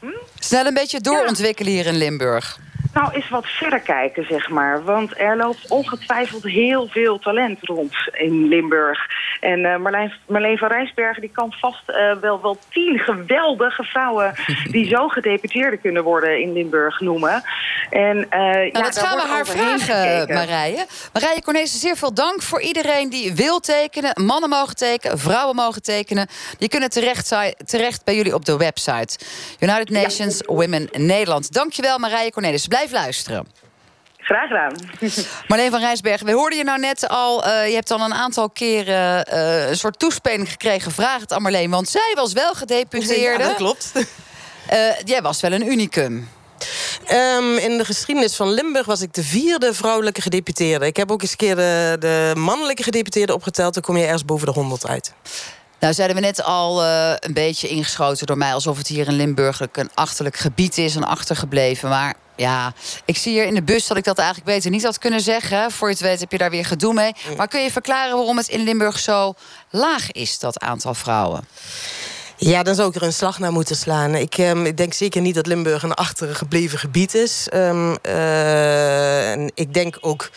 Hm? 0.00 0.06
Snel 0.38 0.66
een 0.66 0.74
beetje 0.74 1.00
doorontwikkelen 1.00 1.72
hier 1.72 1.86
in 1.86 1.96
Limburg. 1.96 2.58
Nou, 2.92 3.12
eens 3.12 3.28
wat 3.28 3.46
verder 3.46 3.80
kijken, 3.80 4.26
zeg 4.28 4.48
maar. 4.48 4.84
Want 4.84 5.18
er 5.18 5.36
loopt 5.36 5.68
ongetwijfeld 5.68 6.42
heel 6.42 6.88
veel 6.88 7.18
talent 7.18 7.58
rond 7.60 7.94
in 8.12 8.48
Limburg. 8.48 8.98
En 9.40 9.58
uh, 9.58 9.76
Marleen, 9.76 10.12
Marleen 10.26 10.58
van 10.58 10.68
Rijsbergen 10.68 11.20
die 11.20 11.30
kan 11.30 11.52
vast 11.52 11.82
uh, 11.88 12.16
wel, 12.20 12.42
wel 12.42 12.58
tien 12.68 12.98
geweldige 12.98 13.82
vrouwen... 13.82 14.34
die 14.70 14.88
zo 14.88 15.08
gedeputeerde 15.08 15.76
kunnen 15.76 16.02
worden 16.02 16.40
in 16.40 16.52
Limburg 16.52 17.00
noemen. 17.00 17.42
En, 17.90 18.16
uh, 18.16 18.30
nou, 18.30 18.70
ja, 18.72 18.82
dat 18.82 18.98
gaan 18.98 19.16
we 19.16 19.26
haar 19.26 19.46
vragen, 19.46 20.34
Marije. 20.34 20.86
Marije 21.12 21.42
Cornelis, 21.42 21.80
zeer 21.80 21.96
veel 21.96 22.14
dank 22.14 22.42
voor 22.42 22.60
iedereen 22.60 23.10
die 23.10 23.34
wil 23.34 23.60
tekenen. 23.60 24.24
Mannen 24.24 24.50
mogen 24.50 24.76
tekenen, 24.76 25.18
vrouwen 25.18 25.56
mogen 25.56 25.82
tekenen. 25.82 26.28
Die 26.58 26.68
kunnen 26.68 26.90
terecht, 26.90 27.34
terecht 27.64 28.04
bij 28.04 28.14
jullie 28.14 28.34
op 28.34 28.44
de 28.44 28.56
website. 28.56 29.18
United 29.60 29.90
Nations 29.90 30.38
ja. 30.38 30.54
Women 30.54 30.88
Nederland. 30.92 31.52
Dankjewel, 31.52 31.98
Marije 31.98 32.30
Cornelis. 32.30 32.66
Blijf 32.70 32.92
luisteren. 32.92 33.46
Graag 34.16 34.48
gedaan. 34.48 34.72
Marleen 35.48 35.70
van 35.70 35.80
Rijsberg, 35.80 36.22
we 36.22 36.32
hoorden 36.32 36.58
je 36.58 36.64
nou 36.64 36.78
net 36.78 37.08
al... 37.08 37.46
Uh, 37.46 37.68
je 37.68 37.74
hebt 37.74 37.90
al 37.90 38.00
een 38.00 38.14
aantal 38.14 38.50
keren 38.50 39.26
uh, 39.32 39.68
een 39.68 39.76
soort 39.76 39.98
toespeling 39.98 40.50
gekregen. 40.50 40.92
Vraag 40.92 41.20
het 41.20 41.32
aan 41.32 41.42
Marleen, 41.42 41.70
want 41.70 41.88
zij 41.88 42.12
was 42.14 42.32
wel 42.32 42.54
gedeputeerde. 42.54 43.42
Ja, 43.42 43.48
dat 43.48 43.56
klopt. 43.56 43.92
Uh, 43.94 44.98
jij 45.12 45.22
was 45.22 45.40
wel 45.40 45.52
een 45.52 45.70
unicum. 45.70 46.28
Ehm, 47.06 47.56
in 47.56 47.78
de 47.78 47.84
geschiedenis 47.84 48.36
van 48.36 48.50
Limburg 48.50 48.86
was 48.86 49.00
ik 49.00 49.12
de 49.12 49.22
vierde 49.22 49.74
vrouwelijke 49.74 50.20
gedeputeerde. 50.20 50.86
Ik 50.86 50.96
heb 50.96 51.10
ook 51.10 51.22
eens 51.22 51.30
een 51.30 51.36
keer 51.36 51.56
de, 51.56 51.96
de 51.98 52.32
mannelijke 52.36 52.82
gedeputeerde 52.82 53.34
opgeteld. 53.34 53.74
Dan 53.74 53.82
kom 53.82 53.96
je 53.96 54.04
ergens 54.04 54.24
boven 54.24 54.46
de 54.46 54.52
100 54.52 54.86
uit. 54.86 55.14
Nou, 55.80 55.94
zeiden 55.94 56.16
we 56.16 56.22
net 56.22 56.42
al 56.42 56.82
uh, 56.82 57.12
een 57.18 57.32
beetje 57.32 57.68
ingeschoten 57.68 58.26
door 58.26 58.38
mij... 58.38 58.52
alsof 58.52 58.78
het 58.78 58.86
hier 58.86 59.06
in 59.06 59.14
Limburg 59.14 59.60
een 59.72 59.90
achterlijk 59.94 60.36
gebied 60.36 60.78
is, 60.78 60.94
een 60.94 61.04
achtergebleven. 61.04 61.88
Maar 61.88 62.14
ja, 62.40 62.72
ik 63.04 63.16
zie 63.16 63.32
hier 63.32 63.44
in 63.44 63.54
de 63.54 63.62
bus 63.62 63.86
dat 63.86 63.96
ik 63.96 64.04
dat 64.04 64.18
eigenlijk 64.18 64.48
beter 64.48 64.70
niet 64.70 64.84
had 64.84 64.98
kunnen 64.98 65.20
zeggen. 65.20 65.70
Voor 65.70 65.88
je 65.88 65.94
het 65.94 66.02
weet 66.02 66.20
heb 66.20 66.32
je 66.32 66.38
daar 66.38 66.50
weer 66.50 66.64
gedoe 66.64 66.94
mee. 66.94 67.12
Maar 67.36 67.48
kun 67.48 67.62
je 67.62 67.70
verklaren 67.70 68.16
waarom 68.16 68.36
het 68.36 68.48
in 68.48 68.60
Limburg 68.60 68.98
zo 68.98 69.34
laag 69.70 70.10
is, 70.10 70.38
dat 70.38 70.60
aantal 70.60 70.94
vrouwen? 70.94 71.48
Ja, 72.36 72.62
dan 72.62 72.74
zou 72.74 72.88
ik 72.88 72.94
er 72.94 73.02
een 73.02 73.12
slag 73.12 73.38
naar 73.38 73.52
moeten 73.52 73.76
slaan. 73.76 74.14
Ik, 74.14 74.38
um, 74.38 74.66
ik 74.66 74.76
denk 74.76 74.92
zeker 74.92 75.20
niet 75.20 75.34
dat 75.34 75.46
Limburg 75.46 75.82
een 75.82 75.94
achtergebleven 75.94 76.78
gebied 76.78 77.14
is. 77.14 77.48
Um, 77.54 77.96
uh, 78.06 79.30
en 79.30 79.52
ik 79.54 79.74
denk 79.74 79.98
ook, 80.00 80.30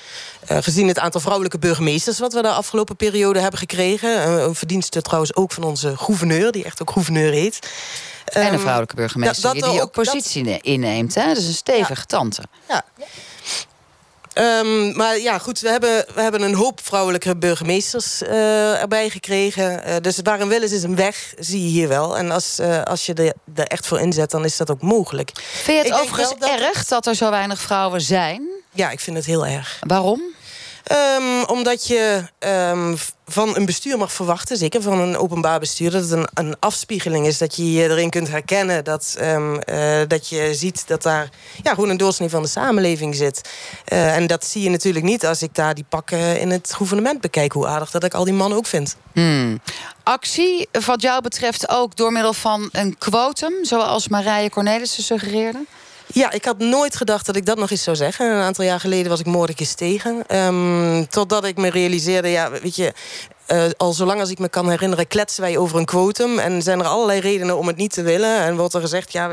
uh, 0.51 0.57
gezien 0.61 0.87
het 0.87 0.99
aantal 0.99 1.21
vrouwelijke 1.21 1.59
burgemeesters... 1.59 2.19
wat 2.19 2.33
we 2.33 2.41
de 2.41 2.47
afgelopen 2.47 2.95
periode 2.95 3.39
hebben 3.39 3.59
gekregen... 3.59 4.09
Uh, 4.09 4.43
een 4.43 4.55
verdienste 4.55 5.01
trouwens 5.01 5.35
ook 5.35 5.51
van 5.51 5.63
onze 5.63 5.97
gouverneur... 5.97 6.51
die 6.51 6.63
echt 6.63 6.81
ook 6.81 6.91
gouverneur 6.91 7.31
heet. 7.31 7.59
En 8.33 8.53
een 8.53 8.59
vrouwelijke 8.59 8.95
burgemeester 8.95 9.41
dat, 9.41 9.59
dat 9.59 9.71
die 9.71 9.81
ook, 9.81 9.91
positie 9.91 10.43
dat... 10.43 10.61
inneemt. 10.61 11.15
Hè? 11.15 11.31
Is 11.31 11.47
een 11.47 11.53
stevige 11.53 11.93
ja. 11.93 12.03
tante. 12.07 12.41
Ja. 12.69 12.85
Um, 14.59 14.95
maar 14.95 15.19
ja, 15.19 15.37
goed, 15.37 15.59
we 15.59 15.69
hebben, 15.69 16.05
we 16.15 16.21
hebben 16.21 16.41
een 16.41 16.53
hoop 16.53 16.79
vrouwelijke 16.83 17.35
burgemeesters 17.35 18.21
uh, 18.21 18.81
erbij 18.81 19.09
gekregen. 19.09 19.89
Uh, 19.89 19.95
dus 20.01 20.19
waar 20.23 20.39
een 20.39 20.47
wil 20.47 20.61
is, 20.61 20.71
is 20.71 20.83
een 20.83 20.95
weg, 20.95 21.33
zie 21.39 21.63
je 21.63 21.69
hier 21.69 21.87
wel. 21.87 22.17
En 22.17 22.31
als, 22.31 22.59
uh, 22.59 22.81
als 22.81 23.05
je 23.05 23.13
er, 23.13 23.33
er 23.55 23.67
echt 23.67 23.87
voor 23.87 23.99
inzet, 23.99 24.31
dan 24.31 24.45
is 24.45 24.57
dat 24.57 24.71
ook 24.71 24.81
mogelijk. 24.81 25.31
Vind 25.33 25.65
je 25.77 25.83
het 25.83 25.87
ik 25.87 26.03
overigens 26.03 26.39
dat... 26.39 26.49
erg 26.49 26.85
dat 26.85 27.05
er 27.05 27.15
zo 27.15 27.29
weinig 27.29 27.59
vrouwen 27.59 28.01
zijn? 28.01 28.47
Ja, 28.71 28.89
ik 28.89 28.99
vind 28.99 29.17
het 29.17 29.25
heel 29.25 29.45
erg. 29.45 29.79
Waarom? 29.87 30.21
Um, 30.91 31.43
omdat 31.43 31.87
je 31.87 32.23
um, 32.39 32.97
van 33.25 33.55
een 33.55 33.65
bestuur 33.65 33.97
mag 33.97 34.11
verwachten, 34.11 34.57
zeker 34.57 34.81
van 34.81 34.99
een 34.99 35.17
openbaar 35.17 35.59
bestuur, 35.59 35.91
dat 35.91 36.01
het 36.01 36.11
een, 36.11 36.27
een 36.33 36.55
afspiegeling 36.59 37.27
is. 37.27 37.37
Dat 37.37 37.55
je 37.55 37.71
je 37.71 37.89
erin 37.89 38.09
kunt 38.09 38.29
herkennen. 38.29 38.83
Dat, 38.83 39.17
um, 39.21 39.59
uh, 39.69 40.01
dat 40.07 40.29
je 40.29 40.53
ziet 40.53 40.87
dat 40.87 41.03
daar 41.03 41.29
ja, 41.63 41.73
gewoon 41.73 41.89
een 41.89 41.97
doorsnee 41.97 42.29
van 42.29 42.41
de 42.41 42.47
samenleving 42.47 43.15
zit. 43.15 43.49
Uh, 43.93 44.15
en 44.15 44.27
dat 44.27 44.45
zie 44.45 44.63
je 44.63 44.69
natuurlijk 44.69 45.05
niet 45.05 45.25
als 45.25 45.41
ik 45.41 45.55
daar 45.55 45.73
die 45.73 45.85
pakken 45.89 46.39
in 46.39 46.51
het 46.51 46.73
gouvernement 46.73 47.21
bekijk. 47.21 47.51
Hoe 47.51 47.67
aardig 47.67 47.91
dat 47.91 48.03
ik 48.03 48.13
al 48.13 48.23
die 48.23 48.33
mannen 48.33 48.57
ook 48.57 48.67
vind. 48.67 48.95
Hmm. 49.13 49.61
Actie, 50.03 50.67
wat 50.85 51.01
jou 51.01 51.21
betreft 51.21 51.69
ook 51.69 51.95
door 51.95 52.11
middel 52.11 52.33
van 52.33 52.69
een 52.71 52.97
quotum, 52.97 53.53
zoals 53.65 54.07
Marije 54.07 54.49
Cornelissen 54.49 55.03
suggereerde? 55.03 55.65
Ja, 56.13 56.31
ik 56.31 56.45
had 56.45 56.57
nooit 56.57 56.95
gedacht 56.95 57.25
dat 57.25 57.35
ik 57.35 57.45
dat 57.45 57.57
nog 57.57 57.71
eens 57.71 57.83
zou 57.83 57.95
zeggen. 57.95 58.31
Een 58.31 58.41
aantal 58.41 58.65
jaar 58.65 58.79
geleden 58.79 59.09
was 59.09 59.19
ik 59.19 59.25
moordelijk 59.25 59.59
tegen. 59.75 60.37
Um, 60.37 61.07
totdat 61.07 61.45
ik 61.45 61.57
me 61.57 61.69
realiseerde, 61.69 62.27
ja, 62.27 62.51
weet 62.51 62.75
je... 62.75 62.93
Uh, 63.47 63.63
al 63.77 63.93
zolang 63.93 64.19
als 64.19 64.29
ik 64.29 64.39
me 64.39 64.49
kan 64.49 64.69
herinneren, 64.69 65.07
kletsen 65.07 65.41
wij 65.41 65.57
over 65.57 65.77
een 65.77 65.85
quotum. 65.85 66.39
En 66.39 66.61
zijn 66.61 66.79
er 66.79 66.85
allerlei 66.85 67.19
redenen 67.19 67.57
om 67.57 67.67
het 67.67 67.75
niet 67.75 67.93
te 67.93 68.01
willen. 68.01 68.37
En 68.39 68.55
wordt 68.57 68.73
er 68.73 68.81
gezegd, 68.81 69.11
ja, 69.11 69.29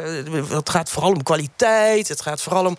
het 0.48 0.70
gaat 0.70 0.90
vooral 0.90 1.10
om 1.10 1.22
kwaliteit. 1.22 2.08
Het 2.08 2.20
gaat 2.20 2.42
vooral 2.42 2.66
om... 2.66 2.76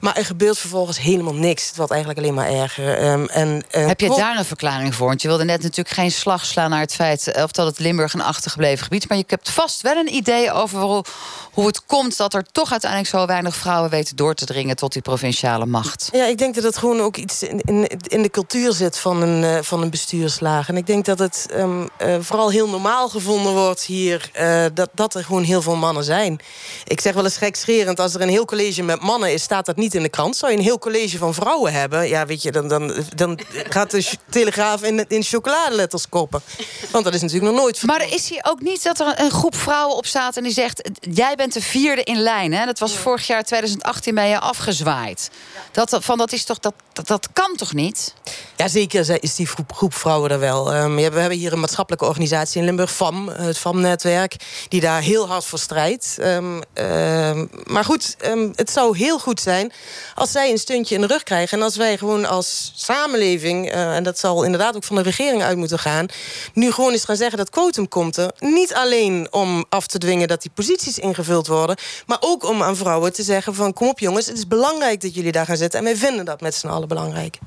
Maar 0.00 0.16
er 0.16 0.24
gebeurt 0.24 0.58
vervolgens 0.58 0.98
helemaal 1.00 1.34
niks. 1.34 1.66
Het 1.66 1.76
wordt 1.76 1.92
eigenlijk 1.92 2.20
alleen 2.20 2.34
maar 2.34 2.48
erger. 2.48 3.10
Um, 3.12 3.28
en, 3.28 3.64
uh, 3.76 3.86
Heb 3.86 4.00
je 4.00 4.14
daar 4.16 4.38
een 4.38 4.44
verklaring 4.44 4.94
voor? 4.94 5.06
Want 5.06 5.22
je 5.22 5.28
wilde 5.28 5.44
net 5.44 5.62
natuurlijk 5.62 5.94
geen 5.94 6.12
slag 6.12 6.44
slaan 6.44 6.70
naar 6.70 6.80
het 6.80 6.94
feit... 6.94 7.28
Eh, 7.28 7.42
of 7.42 7.52
dat 7.52 7.66
het 7.66 7.78
Limburg 7.78 8.12
een 8.12 8.22
achtergebleven 8.22 8.84
gebied 8.84 9.02
is. 9.02 9.08
Maar 9.08 9.18
je 9.18 9.24
hebt 9.26 9.50
vast 9.50 9.82
wel 9.82 9.96
een 9.96 10.14
idee 10.14 10.52
over 10.52 10.80
hoe, 10.80 11.04
hoe 11.52 11.66
het 11.66 11.86
komt... 11.86 12.16
dat 12.16 12.34
er 12.34 12.44
toch 12.52 12.70
uiteindelijk 12.70 13.10
zo 13.10 13.26
weinig 13.26 13.56
vrouwen 13.56 13.90
weten 13.90 14.16
door 14.16 14.34
te 14.34 14.46
dringen... 14.46 14.76
tot 14.76 14.92
die 14.92 15.02
provinciale 15.02 15.66
macht. 15.66 16.08
Ja, 16.12 16.26
ik 16.26 16.38
denk 16.38 16.54
dat 16.54 16.64
het 16.64 16.76
gewoon 16.76 17.00
ook 17.00 17.16
iets 17.16 17.42
in, 17.42 17.60
in, 17.60 17.86
in 18.06 18.22
de 18.22 18.30
cultuur 18.30 18.72
zit 18.72 18.98
van 18.98 19.22
een, 19.22 19.42
uh, 19.42 19.58
van 19.62 19.82
een 19.82 19.90
bestuurslaag. 19.90 20.68
En 20.70 20.76
ik 20.76 20.86
denk 20.86 21.04
dat 21.04 21.18
het 21.18 21.46
um, 21.54 21.88
uh, 22.02 22.16
vooral 22.20 22.50
heel 22.50 22.68
normaal 22.68 23.08
gevonden 23.08 23.52
wordt 23.52 23.82
hier... 23.82 24.30
Uh, 24.40 24.64
dat, 24.74 24.90
dat 24.94 25.14
er 25.14 25.24
gewoon 25.24 25.42
heel 25.42 25.62
veel 25.62 25.76
mannen 25.76 26.04
zijn. 26.04 26.40
Ik 26.84 27.00
zeg 27.00 27.14
wel 27.14 27.24
eens 27.24 27.36
gekscherend, 27.36 28.00
als 28.00 28.14
er 28.14 28.20
een 28.20 28.28
heel 28.28 28.44
college 28.44 28.82
met 28.82 29.02
mannen 29.02 29.32
is... 29.32 29.42
staat 29.42 29.66
dat 29.66 29.76
niet 29.76 29.94
in 29.94 30.02
de 30.02 30.08
krant. 30.08 30.36
Zou 30.36 30.52
je 30.52 30.58
een 30.58 30.64
heel 30.64 30.78
college 30.78 31.18
van 31.18 31.34
vrouwen 31.34 31.72
hebben... 31.72 32.08
ja, 32.08 32.26
weet 32.26 32.42
je, 32.42 32.52
dan, 32.52 32.68
dan, 32.68 33.04
dan 33.14 33.40
gaat 33.68 33.90
de 33.90 34.16
telegraaf 34.28 34.82
in, 34.82 35.04
in 35.08 35.22
chocoladeletters 35.22 36.08
koppen. 36.08 36.42
Want 36.90 37.04
dat 37.04 37.14
is 37.14 37.20
natuurlijk 37.20 37.52
nog 37.52 37.60
nooit... 37.60 37.82
Maar 37.82 38.12
is 38.12 38.28
hier 38.28 38.44
ook 38.48 38.60
niet 38.60 38.82
dat 38.82 39.00
er 39.00 39.20
een 39.20 39.30
groep 39.30 39.56
vrouwen 39.56 39.96
op 39.96 40.06
staat... 40.06 40.36
en 40.36 40.42
die 40.42 40.52
zegt, 40.52 40.90
jij 41.00 41.34
bent 41.34 41.52
de 41.52 41.62
vierde 41.62 42.02
in 42.02 42.22
lijn, 42.22 42.52
hè? 42.52 42.64
Dat 42.64 42.78
was 42.78 42.96
vorig 42.96 43.26
jaar 43.26 43.44
2018 43.44 44.14
ben 44.14 44.28
je 44.28 44.38
afgezwaaid. 44.38 45.30
Dat, 45.72 45.96
van, 46.00 46.18
dat, 46.18 46.32
is 46.32 46.44
toch, 46.44 46.58
dat, 46.58 46.74
dat, 46.92 47.06
dat 47.06 47.28
kan 47.32 47.56
toch 47.56 47.72
niet? 47.72 48.14
Ja, 48.56 48.68
zeker 48.68 49.22
is 49.22 49.34
die 49.34 49.46
groep, 49.46 49.72
groep 49.72 49.94
vrouwen 49.94 50.30
er 50.30 50.38
wel. 50.38 50.59
Um, 50.68 50.94
we 50.94 51.02
hebben 51.02 51.38
hier 51.38 51.52
een 51.52 51.60
maatschappelijke 51.60 52.06
organisatie 52.06 52.60
in 52.60 52.66
Limburg, 52.66 52.92
FAM, 52.92 53.28
het 53.28 53.58
FAM-netwerk, 53.58 54.36
die 54.68 54.80
daar 54.80 55.00
heel 55.00 55.28
hard 55.28 55.44
voor 55.44 55.58
strijdt. 55.58 56.16
Um, 56.20 56.62
um, 56.74 57.50
maar 57.64 57.84
goed, 57.84 58.16
het 58.54 58.70
zou 58.70 58.96
heel 58.96 59.18
goed 59.18 59.40
zijn 59.40 59.72
als 60.14 60.30
zij 60.30 60.50
een 60.50 60.58
stuntje 60.58 60.94
in 60.94 61.00
de 61.00 61.06
rug 61.06 61.22
krijgen. 61.22 61.58
En 61.58 61.64
als 61.64 61.76
wij 61.76 61.98
gewoon 61.98 62.24
als 62.24 62.72
samenleving, 62.76 63.74
uh, 63.74 63.96
en 63.96 64.02
dat 64.02 64.18
zal 64.18 64.42
inderdaad 64.42 64.76
ook 64.76 64.84
van 64.84 64.96
de 64.96 65.02
regering 65.02 65.42
uit 65.42 65.56
moeten 65.56 65.78
gaan, 65.78 66.06
nu 66.54 66.72
gewoon 66.72 66.92
eens 66.92 67.04
gaan 67.04 67.16
zeggen 67.16 67.38
dat 67.38 67.50
quotum 67.50 67.88
komt 67.88 68.16
er. 68.16 68.32
Niet 68.38 68.74
alleen 68.74 69.28
om 69.30 69.64
af 69.68 69.86
te 69.86 69.98
dwingen 69.98 70.28
dat 70.28 70.42
die 70.42 70.50
posities 70.54 70.98
ingevuld 70.98 71.46
worden, 71.46 71.76
maar 72.06 72.18
ook 72.20 72.44
om 72.44 72.62
aan 72.62 72.76
vrouwen 72.76 73.12
te 73.12 73.22
zeggen 73.22 73.54
van 73.54 73.72
kom 73.72 73.88
op 73.88 73.98
jongens, 73.98 74.26
het 74.26 74.36
is 74.36 74.46
belangrijk 74.46 75.00
dat 75.00 75.14
jullie 75.14 75.32
daar 75.32 75.46
gaan 75.46 75.56
zitten. 75.56 75.78
En 75.78 75.84
wij 75.84 75.96
vinden 75.96 76.24
dat 76.24 76.40
met 76.40 76.54
z'n 76.54 76.68
allen 76.68 76.88
belangrijk. 76.88 77.38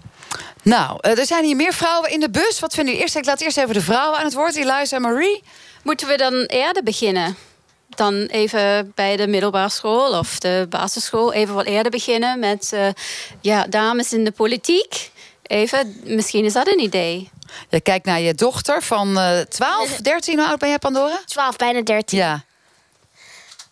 Nou, 0.64 0.98
er 1.02 1.26
zijn 1.26 1.44
hier 1.44 1.56
meer 1.56 1.74
vrouwen 1.74 2.12
in 2.12 2.20
de 2.20 2.30
bus. 2.30 2.60
Wat 2.60 2.74
vinden 2.74 2.94
jullie 2.94 3.02
eerst? 3.02 3.16
Ik 3.16 3.26
laat 3.26 3.42
eerst 3.42 3.58
even 3.58 3.74
de 3.74 3.82
vrouwen 3.82 4.20
aan 4.20 4.26
het 4.26 4.34
woord. 4.34 4.56
Eliza 4.56 4.96
en 4.96 5.02
Marie. 5.02 5.44
Moeten 5.84 6.08
we 6.08 6.18
dan 6.18 6.34
eerder 6.34 6.84
beginnen? 6.84 7.36
Dan 7.90 8.14
even 8.14 8.92
bij 8.96 9.16
de 9.16 9.28
middelbare 9.28 9.70
school 9.70 10.20
of 10.20 10.40
de 10.40 10.66
basisschool 10.70 11.34
even 11.34 11.56
wat 11.56 11.66
eerder 11.66 11.92
beginnen 11.92 12.40
met 12.40 12.72
uh, 12.74 12.88
ja, 13.42 13.68
dames 13.68 14.14
in 14.14 14.24
de 14.24 14.32
politiek. 14.32 15.12
Even, 15.42 16.02
misschien 16.04 16.46
is 16.46 16.54
dat 16.54 16.68
een 16.68 16.80
idee. 16.80 17.30
Je 17.70 17.82
kijkt 17.82 18.06
naar 18.06 18.20
je 18.20 18.34
dochter 18.34 18.84
van 18.84 19.18
uh, 19.18 19.40
12, 19.40 19.90
13. 19.90 20.38
Hoe 20.38 20.48
oud 20.48 20.60
ben 20.60 20.70
jij, 20.70 20.80
Pandora? 20.80 21.20
12, 21.26 21.56
bijna 21.56 21.82
13. 21.82 22.18
Ja. 22.18 22.44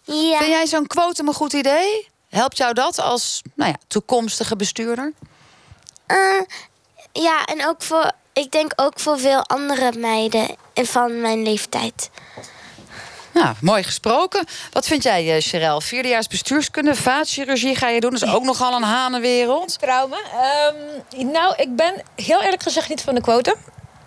ja. 0.03 0.37
Vind 0.37 0.51
jij 0.51 0.67
zo'n 0.67 0.87
quotum 0.87 1.27
een 1.27 1.33
goed 1.33 1.53
idee? 1.53 2.07
Helpt 2.29 2.57
jou 2.57 2.73
dat 2.73 2.99
als 2.99 3.41
nou 3.55 3.69
ja, 3.69 3.77
toekomstige 3.87 4.55
bestuurder? 4.55 5.13
Uh, 6.07 6.41
ja, 7.13 7.45
en 7.45 7.67
ook 7.67 7.81
voor, 7.81 8.11
ik 8.33 8.51
denk 8.51 8.71
ook 8.75 8.99
voor 8.99 9.19
veel 9.19 9.45
andere 9.45 9.91
meiden 9.97 10.55
van 10.73 11.21
mijn 11.21 11.43
leeftijd. 11.43 12.09
Nou, 13.33 13.55
mooi 13.61 13.83
gesproken. 13.83 14.45
Wat 14.71 14.87
vind 14.87 15.03
jij, 15.03 15.35
uh, 15.35 15.41
Sherelle? 15.41 15.81
Vierdejaars 15.81 16.27
bestuurskunde, 16.27 16.95
vaatchirurgie 16.95 17.75
ga 17.75 17.87
je 17.87 17.99
doen. 17.99 18.11
Dat 18.11 18.21
is 18.21 18.33
ook 18.33 18.43
nogal 18.43 18.75
een 18.75 18.83
hanenwereld. 18.83 19.79
Trauma. 19.79 20.17
Um, 21.17 21.31
nou, 21.31 21.53
ik 21.57 21.75
ben 21.75 21.93
heel 22.15 22.41
eerlijk 22.41 22.63
gezegd 22.63 22.89
niet 22.89 23.01
van 23.01 23.15
de 23.15 23.21
quotum. 23.21 23.55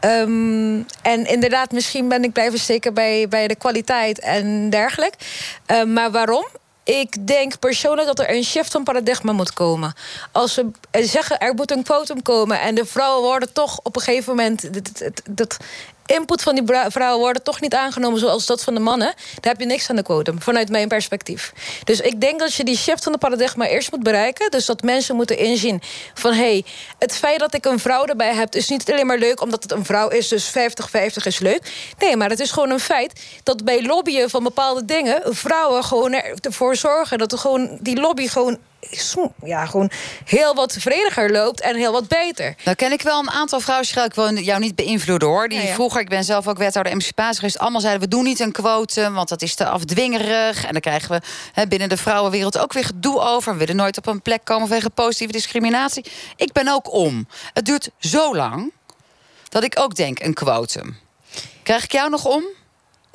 Um, 0.00 0.86
en 1.02 1.26
inderdaad, 1.26 1.72
misschien 1.72 2.08
ben 2.08 2.24
ik 2.24 2.32
blijven 2.32 2.58
steken 2.58 2.94
bij, 2.94 3.28
bij 3.28 3.48
de 3.48 3.54
kwaliteit 3.54 4.20
en 4.20 4.70
dergelijke. 4.70 5.16
Um, 5.66 5.92
maar 5.92 6.10
waarom? 6.10 6.46
Ik 6.84 7.26
denk 7.26 7.58
persoonlijk 7.58 8.06
dat 8.06 8.18
er 8.18 8.34
een 8.34 8.44
shift 8.44 8.72
van 8.72 8.84
paradigma 8.84 9.32
moet 9.32 9.52
komen. 9.52 9.94
Als 10.32 10.54
we 10.54 10.70
zeggen 10.90 11.38
er 11.38 11.54
moet 11.54 11.70
een 11.70 11.82
quotum 11.82 12.22
komen 12.22 12.60
en 12.60 12.74
de 12.74 12.84
vrouwen 12.84 13.22
worden 13.22 13.52
toch 13.52 13.80
op 13.82 13.96
een 13.96 14.02
gegeven 14.02 14.36
moment. 14.36 14.68
Dat, 15.30 15.56
input 16.06 16.42
van 16.42 16.54
die 16.54 16.64
vrouwen 16.88 17.18
worden 17.20 17.42
toch 17.42 17.60
niet 17.60 17.74
aangenomen 17.74 18.18
zoals 18.18 18.46
dat 18.46 18.64
van 18.64 18.74
de 18.74 18.80
mannen. 18.80 19.14
Dan 19.40 19.52
heb 19.52 19.60
je 19.60 19.66
niks 19.66 19.90
aan 19.90 19.96
de 19.96 20.02
quotum, 20.02 20.42
vanuit 20.42 20.68
mijn 20.68 20.88
perspectief. 20.88 21.52
Dus 21.84 22.00
ik 22.00 22.20
denk 22.20 22.38
dat 22.38 22.54
je 22.54 22.64
die 22.64 22.76
shift 22.76 23.02
van 23.02 23.12
de 23.12 23.18
paradigma 23.18 23.66
eerst 23.66 23.90
moet 23.90 24.02
bereiken. 24.02 24.50
Dus 24.50 24.66
dat 24.66 24.82
mensen 24.82 25.16
moeten 25.16 25.38
inzien 25.38 25.82
van 26.14 26.32
hé, 26.32 26.38
hey, 26.38 26.64
het 26.98 27.16
feit 27.16 27.38
dat 27.38 27.54
ik 27.54 27.64
een 27.64 27.78
vrouw 27.78 28.04
erbij 28.04 28.34
heb, 28.34 28.54
is 28.54 28.68
niet 28.68 28.90
alleen 28.90 29.06
maar 29.06 29.18
leuk 29.18 29.40
omdat 29.40 29.62
het 29.62 29.72
een 29.72 29.84
vrouw 29.84 30.08
is, 30.08 30.28
dus 30.28 30.50
50-50 30.50 30.52
is 31.24 31.38
leuk. 31.38 31.92
Nee, 31.98 32.16
maar 32.16 32.30
het 32.30 32.40
is 32.40 32.50
gewoon 32.50 32.70
een 32.70 32.80
feit 32.80 33.20
dat 33.42 33.64
bij 33.64 33.82
lobbyen 33.82 34.30
van 34.30 34.42
bepaalde 34.42 34.84
dingen 34.84 35.22
vrouwen 35.24 35.84
gewoon 35.84 36.12
ervoor 36.40 36.76
zorgen 36.76 37.18
dat 37.18 37.32
er 37.32 37.38
gewoon 37.38 37.78
die 37.80 38.00
lobby 38.00 38.28
gewoon 38.28 38.58
ja, 39.44 39.66
gewoon 39.66 39.90
heel 40.24 40.54
wat 40.54 40.76
vrediger 40.78 41.32
loopt 41.32 41.60
en 41.60 41.76
heel 41.76 41.92
wat 41.92 42.08
beter. 42.08 42.54
Nou 42.64 42.76
ken 42.76 42.92
ik 42.92 43.02
wel 43.02 43.18
een 43.18 43.30
aantal 43.30 43.60
vrouwen, 43.60 44.04
ik 44.04 44.14
wil 44.14 44.34
jou 44.38 44.60
niet 44.60 44.74
beïnvloeden 44.74 45.28
hoor. 45.28 45.48
Die 45.48 45.60
vroeger, 45.60 46.00
ik 46.00 46.08
ben 46.08 46.24
zelf 46.24 46.48
ook 46.48 46.58
wethouder 46.58 46.92
emancipatie 46.92 47.38
geweest, 47.38 47.58
allemaal 47.58 47.80
zeiden 47.80 48.02
we 48.02 48.08
doen 48.08 48.24
niet 48.24 48.40
een 48.40 48.52
quotum, 48.52 49.14
want 49.14 49.28
dat 49.28 49.42
is 49.42 49.54
te 49.54 49.66
afdwingerig. 49.66 50.64
En 50.64 50.72
dan 50.72 50.80
krijgen 50.80 51.10
we 51.10 51.20
hè, 51.52 51.66
binnen 51.66 51.88
de 51.88 51.96
vrouwenwereld 51.96 52.58
ook 52.58 52.72
weer 52.72 52.84
gedoe 52.84 53.20
over. 53.20 53.52
We 53.52 53.58
willen 53.58 53.76
nooit 53.76 53.98
op 53.98 54.06
een 54.06 54.22
plek 54.22 54.44
komen 54.44 54.68
vanwege 54.68 54.90
positieve 54.90 55.32
discriminatie. 55.32 56.04
Ik 56.36 56.52
ben 56.52 56.68
ook 56.68 56.92
om. 56.92 57.28
Het 57.52 57.64
duurt 57.64 57.90
zo 57.98 58.36
lang 58.36 58.72
dat 59.48 59.64
ik 59.64 59.78
ook 59.78 59.94
denk 59.94 60.20
een 60.20 60.34
quotum. 60.34 60.96
Krijg 61.62 61.84
ik 61.84 61.92
jou 61.92 62.10
nog 62.10 62.24
om? 62.24 62.44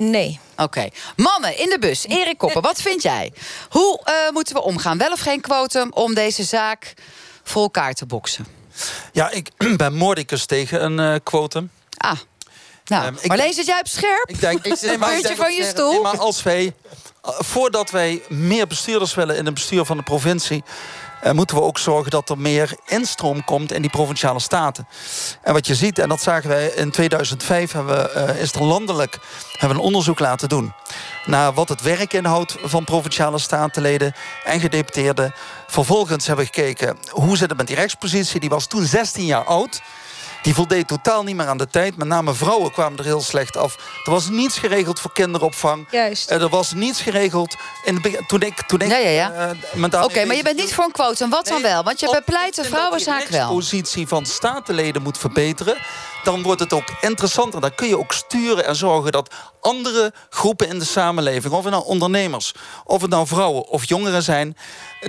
Nee. 0.02 0.40
Oké. 0.56 0.88
Mannen 1.16 1.58
in 1.58 1.68
de 1.68 1.78
bus. 1.78 2.06
Erik 2.06 2.38
Koppen, 2.38 2.62
wat 2.62 2.80
vind 2.82 3.02
jij? 3.02 3.32
Hoe 3.70 4.00
eh, 4.04 4.14
moeten 4.32 4.54
we 4.54 4.62
omgaan? 4.62 4.98
Wel 4.98 5.12
of 5.12 5.20
geen 5.20 5.40
quotum 5.40 5.90
om 5.92 6.14
deze 6.14 6.42
zaak 6.44 6.94
voor 7.42 7.62
elkaar 7.62 7.92
te 7.92 8.06
boksen? 8.06 8.46
Ja, 9.12 9.30
ik 9.30 9.50
ben 9.76 9.94
moordicus 9.94 10.46
tegen 10.46 10.84
een 10.84 11.14
eh, 11.14 11.20
quotum. 11.22 11.70
Ah. 11.96 12.18
Nou, 12.84 13.14
ik- 13.20 13.26
Marleen, 13.28 13.52
zit 13.52 13.66
jij 13.66 13.78
op 13.80 13.86
scherp? 13.86 14.28
Ik 14.28 14.40
denk, 14.40 14.64
ik 14.64 14.72
Een 14.82 14.98
puntje 14.98 15.36
van 15.36 15.54
je 15.54 15.64
stoel? 15.64 15.92
Nee, 15.92 16.00
maar 16.00 16.18
als 16.18 16.42
wij, 16.42 16.74
eh, 17.22 17.30
voordat 17.38 17.90
wij 17.90 18.22
meer 18.28 18.66
bestuurders 18.66 19.14
willen 19.14 19.36
in 19.36 19.44
het 19.44 19.54
bestuur 19.54 19.84
van 19.84 19.96
de 19.96 20.02
provincie, 20.02 20.62
eh, 21.22 21.32
moeten 21.32 21.56
we 21.56 21.62
ook 21.62 21.78
zorgen 21.78 22.10
dat 22.10 22.30
er 22.30 22.38
meer 22.38 22.76
instroom 22.86 23.44
komt 23.44 23.72
in 23.72 23.80
die 23.80 23.90
provinciale 23.90 24.40
staten. 24.40 24.88
En 25.42 25.52
wat 25.52 25.66
je 25.66 25.74
ziet, 25.74 25.98
en 25.98 26.08
dat 26.08 26.20
zagen 26.20 26.48
wij 26.48 26.66
in 26.66 26.90
2005, 26.90 27.72
hebben 27.72 27.96
we, 27.96 28.10
eh, 28.10 28.40
is 28.42 28.52
er 28.52 28.64
landelijk 28.64 29.18
hebben 29.58 29.78
een 29.78 29.84
onderzoek 29.84 30.18
laten 30.18 30.48
doen 30.48 30.72
naar 31.26 31.52
wat 31.52 31.68
het 31.68 31.82
werk 31.82 32.12
inhoudt 32.12 32.56
van 32.62 32.84
provinciale 32.84 33.38
statenleden 33.38 34.14
en 34.44 34.60
gedeputeerden. 34.60 35.34
Vervolgens 35.66 36.26
hebben 36.26 36.44
we 36.44 36.50
gekeken 36.54 36.96
hoe 37.10 37.36
zit 37.36 37.48
het 37.48 37.58
met 37.58 37.66
die 37.66 37.76
rechtspositie. 37.76 38.40
Die 38.40 38.48
was 38.48 38.66
toen 38.66 38.84
16 38.84 39.24
jaar 39.24 39.44
oud. 39.44 39.82
Die 40.42 40.54
voldeed 40.54 40.88
totaal 40.88 41.22
niet 41.22 41.36
meer 41.36 41.46
aan 41.46 41.58
de 41.58 41.66
tijd. 41.66 41.96
Met 41.96 42.08
name 42.08 42.34
vrouwen 42.34 42.72
kwamen 42.72 42.98
er 42.98 43.04
heel 43.04 43.20
slecht 43.20 43.56
af. 43.56 43.76
Er 44.04 44.10
was 44.10 44.28
niets 44.28 44.58
geregeld 44.58 45.00
voor 45.00 45.12
kinderopvang. 45.12 45.86
Juist. 45.90 46.30
Eh, 46.30 46.40
Er 46.42 46.48
was 46.48 46.72
niets 46.72 47.00
geregeld 47.00 47.56
in 47.84 48.02
toen 48.26 48.40
ik. 48.42 48.62
Toen 48.66 48.80
ik 48.80 48.88
Ja, 48.90 48.96
ja, 48.96 49.08
ja. 49.10 49.32
eh, 49.92 50.02
Oké, 50.04 50.24
maar 50.24 50.36
je 50.36 50.42
bent 50.42 50.56
niet 50.56 50.74
voor 50.74 50.84
een 50.84 50.92
quotum. 50.92 51.30
Wat 51.30 51.46
dan 51.46 51.62
wel? 51.62 51.82
Want 51.82 52.00
je 52.00 52.06
bepleit 52.10 52.54
de 52.54 52.60
ik 52.62 52.66
vind 52.66 52.66
dat 52.70 52.76
vrouwenzaak 52.78 53.18
die 53.20 53.28
wel. 53.38 53.38
rechtspositie 53.48 54.08
van 54.08 54.26
statenleden 54.26 55.02
moet 55.02 55.18
verbeteren. 55.18 55.76
Dan 56.24 56.42
wordt 56.42 56.60
het 56.60 56.72
ook 56.72 56.88
interessanter. 57.00 57.60
Dan 57.60 57.74
kun 57.74 57.88
je 57.88 57.98
ook 57.98 58.12
sturen 58.12 58.66
en 58.66 58.76
zorgen 58.76 59.12
dat 59.12 59.34
andere 59.60 60.12
groepen 60.30 60.68
in 60.68 60.78
de 60.78 60.84
samenleving, 60.84 61.54
of 61.54 61.64
het 61.64 61.72
nou 61.72 61.84
ondernemers, 61.84 62.54
of 62.84 63.00
het 63.00 63.10
nou 63.10 63.26
vrouwen 63.26 63.68
of 63.68 63.88
jongeren 63.88 64.22
zijn, 64.22 64.56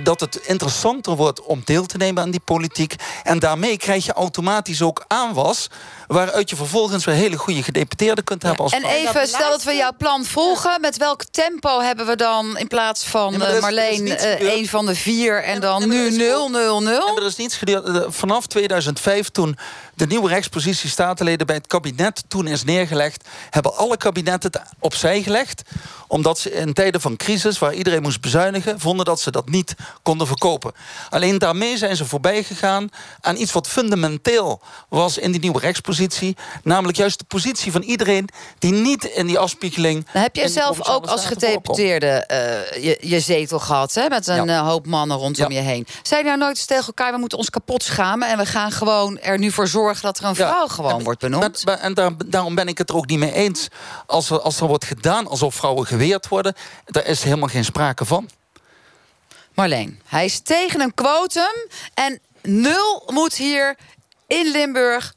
dat 0.02 0.20
het 0.20 0.36
interessanter 0.46 1.16
wordt 1.16 1.42
om 1.42 1.62
deel 1.64 1.86
te 1.86 1.96
nemen 1.96 2.22
aan 2.22 2.30
die 2.30 2.40
politiek. 2.40 2.94
En 3.22 3.38
daarmee 3.38 3.76
krijg 3.76 4.04
je 4.06 4.12
automatisch 4.12 4.82
ook 4.82 5.04
aanwas, 5.08 5.66
waaruit 6.06 6.50
je 6.50 6.56
vervolgens 6.56 7.04
weer 7.04 7.14
hele 7.14 7.36
goede 7.36 7.62
gedeputeerden 7.62 8.24
kunt 8.24 8.42
hebben 8.42 8.64
als 8.64 8.72
En 8.72 8.84
even, 8.84 9.26
stel 9.28 9.50
dat 9.50 9.62
we 9.62 9.72
jouw 9.74 9.92
plan 9.98 10.24
volgen. 10.24 10.80
Met 10.80 10.96
welk 10.96 11.24
tempo 11.30 11.80
hebben 11.80 12.06
we 12.06 12.16
dan 12.16 12.58
in 12.58 12.68
plaats 12.68 13.04
van 13.04 13.32
Ja, 13.32 13.38
maar 13.38 13.48
eh, 13.48 13.54
is- 13.54 13.60
Marleen 13.60 14.16
eh, 14.16 14.52
een 14.56 14.68
van 14.68 14.86
de 14.86 14.94
vier 14.94 15.42
en 15.42 15.60
dan 15.60 15.88
nu 15.88 16.06
is 16.06 16.16
0, 16.16 16.48
0, 16.48 16.82
0? 16.82 17.08
En 17.08 17.16
er 17.16 17.26
is 17.26 17.36
niets 17.36 17.56
gedeeld. 17.56 17.84
Eh, 17.86 18.02
Vanaf 18.08 18.46
2005, 18.46 19.28
toen 19.28 19.56
de 19.94 20.06
nieuwe 20.06 20.28
rechtspositie 20.28 20.90
statenleden 20.90 21.46
bij 21.46 21.56
het 21.56 21.66
kabinet 21.66 22.24
toen 22.28 22.46
is 22.46 22.64
neergelegd, 22.64 23.28
hebben 23.50 23.76
alle 23.76 23.96
kabinetten 23.96 24.41
het 24.42 24.60
opzij 24.80 25.22
gelegd. 25.22 25.62
Omdat 26.06 26.38
ze 26.38 26.52
in 26.52 26.72
tijden 26.72 27.00
van 27.00 27.16
crisis, 27.16 27.58
waar 27.58 27.74
iedereen 27.74 28.02
moest 28.02 28.20
bezuinigen, 28.20 28.80
vonden 28.80 29.04
dat 29.04 29.20
ze 29.20 29.30
dat 29.30 29.48
niet 29.48 29.74
konden 30.02 30.26
verkopen. 30.26 30.72
Alleen 31.10 31.38
daarmee 31.38 31.76
zijn 31.76 31.96
ze 31.96 32.04
voorbij 32.04 32.42
gegaan 32.42 32.88
aan 33.20 33.36
iets 33.36 33.52
wat 33.52 33.68
fundamenteel 33.68 34.60
was 34.88 35.18
in 35.18 35.32
die 35.32 35.40
nieuwe 35.40 35.58
rechtspositie. 35.58 36.36
Namelijk 36.62 36.98
juist 36.98 37.18
de 37.18 37.24
positie 37.24 37.72
van 37.72 37.82
iedereen 37.82 38.28
die 38.58 38.72
niet 38.72 39.04
in 39.04 39.26
die 39.26 39.38
afspiegeling. 39.38 40.06
Dan 40.12 40.22
heb 40.22 40.34
die 40.34 40.48
zelf 40.48 40.88
ook 40.88 41.06
als 41.06 41.24
gedeputeerde 41.26 42.06
eh, 42.08 42.82
je, 42.84 42.98
je 43.00 43.20
zetel 43.20 43.58
gehad, 43.58 43.94
hè? 43.94 44.08
Met 44.08 44.26
een 44.26 44.44
Ja. 44.44 44.58
eh, 44.58 44.66
hoop 44.66 44.86
mannen 44.86 45.16
rondom 45.16 45.50
Ja. 45.52 45.58
je 45.60 45.64
heen. 45.66 45.86
Zijn 46.02 46.24
nou 46.24 46.38
nooit 46.38 46.56
eens 46.56 46.66
tegen 46.66 46.86
elkaar, 46.86 47.12
we 47.12 47.18
moeten 47.18 47.38
ons 47.38 47.50
kapot 47.50 47.82
schamen 47.82 48.28
en 48.28 48.38
we 48.38 48.46
gaan 48.46 48.70
gewoon 48.72 49.18
er 49.18 49.38
nu 49.38 49.50
voor 49.50 49.68
zorgen 49.68 50.02
dat 50.02 50.18
er 50.18 50.24
een 50.24 50.34
Ja. 50.36 50.48
vrouw 50.50 50.66
gewoon 50.66 51.02
wordt 51.02 51.20
benoemd? 51.20 51.64
En 51.80 51.94
daar, 51.94 52.10
daarom 52.26 52.54
ben 52.54 52.68
ik 52.68 52.78
het 52.78 52.88
er 52.88 52.96
ook 52.96 53.06
niet 53.06 53.18
mee 53.18 53.32
eens. 53.32 53.68
Als 54.06 54.28
er, 54.32 54.40
als 54.40 54.60
er 54.60 54.66
wordt 54.66 54.84
gedaan 54.84 55.26
alsof 55.26 55.54
vrouwen 55.54 55.86
geweerd 55.86 56.28
worden, 56.28 56.54
daar 56.84 57.06
is 57.06 57.22
helemaal 57.22 57.48
geen 57.48 57.64
sprake 57.64 58.04
van. 58.04 58.28
Marleen, 59.54 60.00
hij 60.06 60.24
is 60.24 60.40
tegen 60.40 60.80
een 60.80 60.94
quotum 60.94 61.68
en 61.94 62.20
nul 62.42 63.02
moet 63.06 63.34
hier 63.34 63.76
in 64.26 64.50
Limburg 64.50 65.14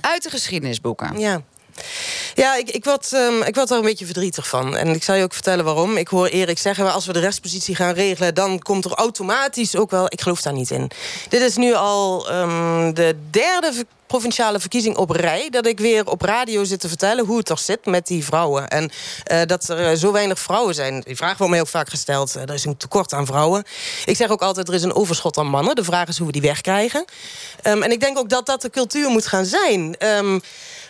uit 0.00 0.22
de 0.22 0.30
geschiedenisboeken. 0.30 1.18
Ja. 1.18 1.42
Ja, 2.34 2.56
ik, 2.56 2.70
ik, 2.70 2.84
word, 2.84 3.12
ehm, 3.12 3.42
ik 3.42 3.54
word 3.54 3.68
daar 3.68 3.78
een 3.78 3.84
beetje 3.84 4.04
verdrietig 4.04 4.48
van. 4.48 4.76
En 4.76 4.88
ik 4.88 5.02
zal 5.02 5.14
je 5.14 5.22
ook 5.22 5.32
vertellen 5.32 5.64
waarom. 5.64 5.96
Ik 5.96 6.08
hoor 6.08 6.26
Erik 6.26 6.58
zeggen, 6.58 6.92
als 6.92 7.06
we 7.06 7.12
de 7.12 7.20
rechtspositie 7.20 7.74
gaan 7.74 7.94
regelen... 7.94 8.34
dan 8.34 8.58
komt 8.58 8.84
er 8.84 8.92
automatisch 8.92 9.76
ook 9.76 9.90
wel... 9.90 10.06
Ik 10.08 10.20
geloof 10.20 10.42
daar 10.42 10.52
niet 10.52 10.70
in. 10.70 10.90
Dit 11.28 11.40
is 11.40 11.56
nu 11.56 11.74
al 11.74 12.30
ehm, 12.30 12.92
de 12.94 13.16
derde 13.30 13.86
provinciale 14.06 14.60
verkiezing 14.60 14.96
op 14.96 15.10
rij... 15.10 15.50
dat 15.50 15.66
ik 15.66 15.78
weer 15.78 16.06
op 16.06 16.22
radio 16.22 16.64
zit 16.64 16.80
te 16.80 16.88
vertellen 16.88 17.24
hoe 17.24 17.38
het 17.38 17.48
er 17.48 17.58
zit 17.58 17.86
met 17.86 18.06
die 18.06 18.24
vrouwen. 18.24 18.68
En 18.68 18.90
eh, 19.24 19.40
dat 19.46 19.68
er 19.68 19.86
eh, 19.90 19.96
zo 19.96 20.12
weinig 20.12 20.38
vrouwen 20.38 20.74
zijn. 20.74 21.00
Die 21.00 21.16
vraag 21.16 21.38
wordt 21.38 21.52
mij 21.52 21.60
ook 21.60 21.68
vaak 21.68 21.88
gesteld. 21.88 22.36
eh, 22.36 22.42
er 22.42 22.54
is 22.54 22.64
een 22.64 22.76
tekort 22.76 23.12
aan 23.12 23.26
vrouwen. 23.26 23.64
Ik 24.04 24.16
zeg 24.16 24.28
ook 24.30 24.42
altijd, 24.42 24.68
er 24.68 24.74
is 24.74 24.82
een 24.82 24.94
overschot 24.94 25.38
aan 25.38 25.46
mannen. 25.46 25.74
De 25.74 25.84
vraag 25.84 26.08
is 26.08 26.18
hoe 26.18 26.26
we 26.26 26.32
die 26.32 26.42
wegkrijgen. 26.42 27.04
Ehm, 27.62 27.82
en 27.82 27.90
ik 27.90 28.00
denk 28.00 28.18
ook 28.18 28.28
dat 28.28 28.46
dat 28.46 28.62
de 28.62 28.70
cultuur 28.70 29.08
moet 29.08 29.26
gaan 29.26 29.44
zijn... 29.44 29.96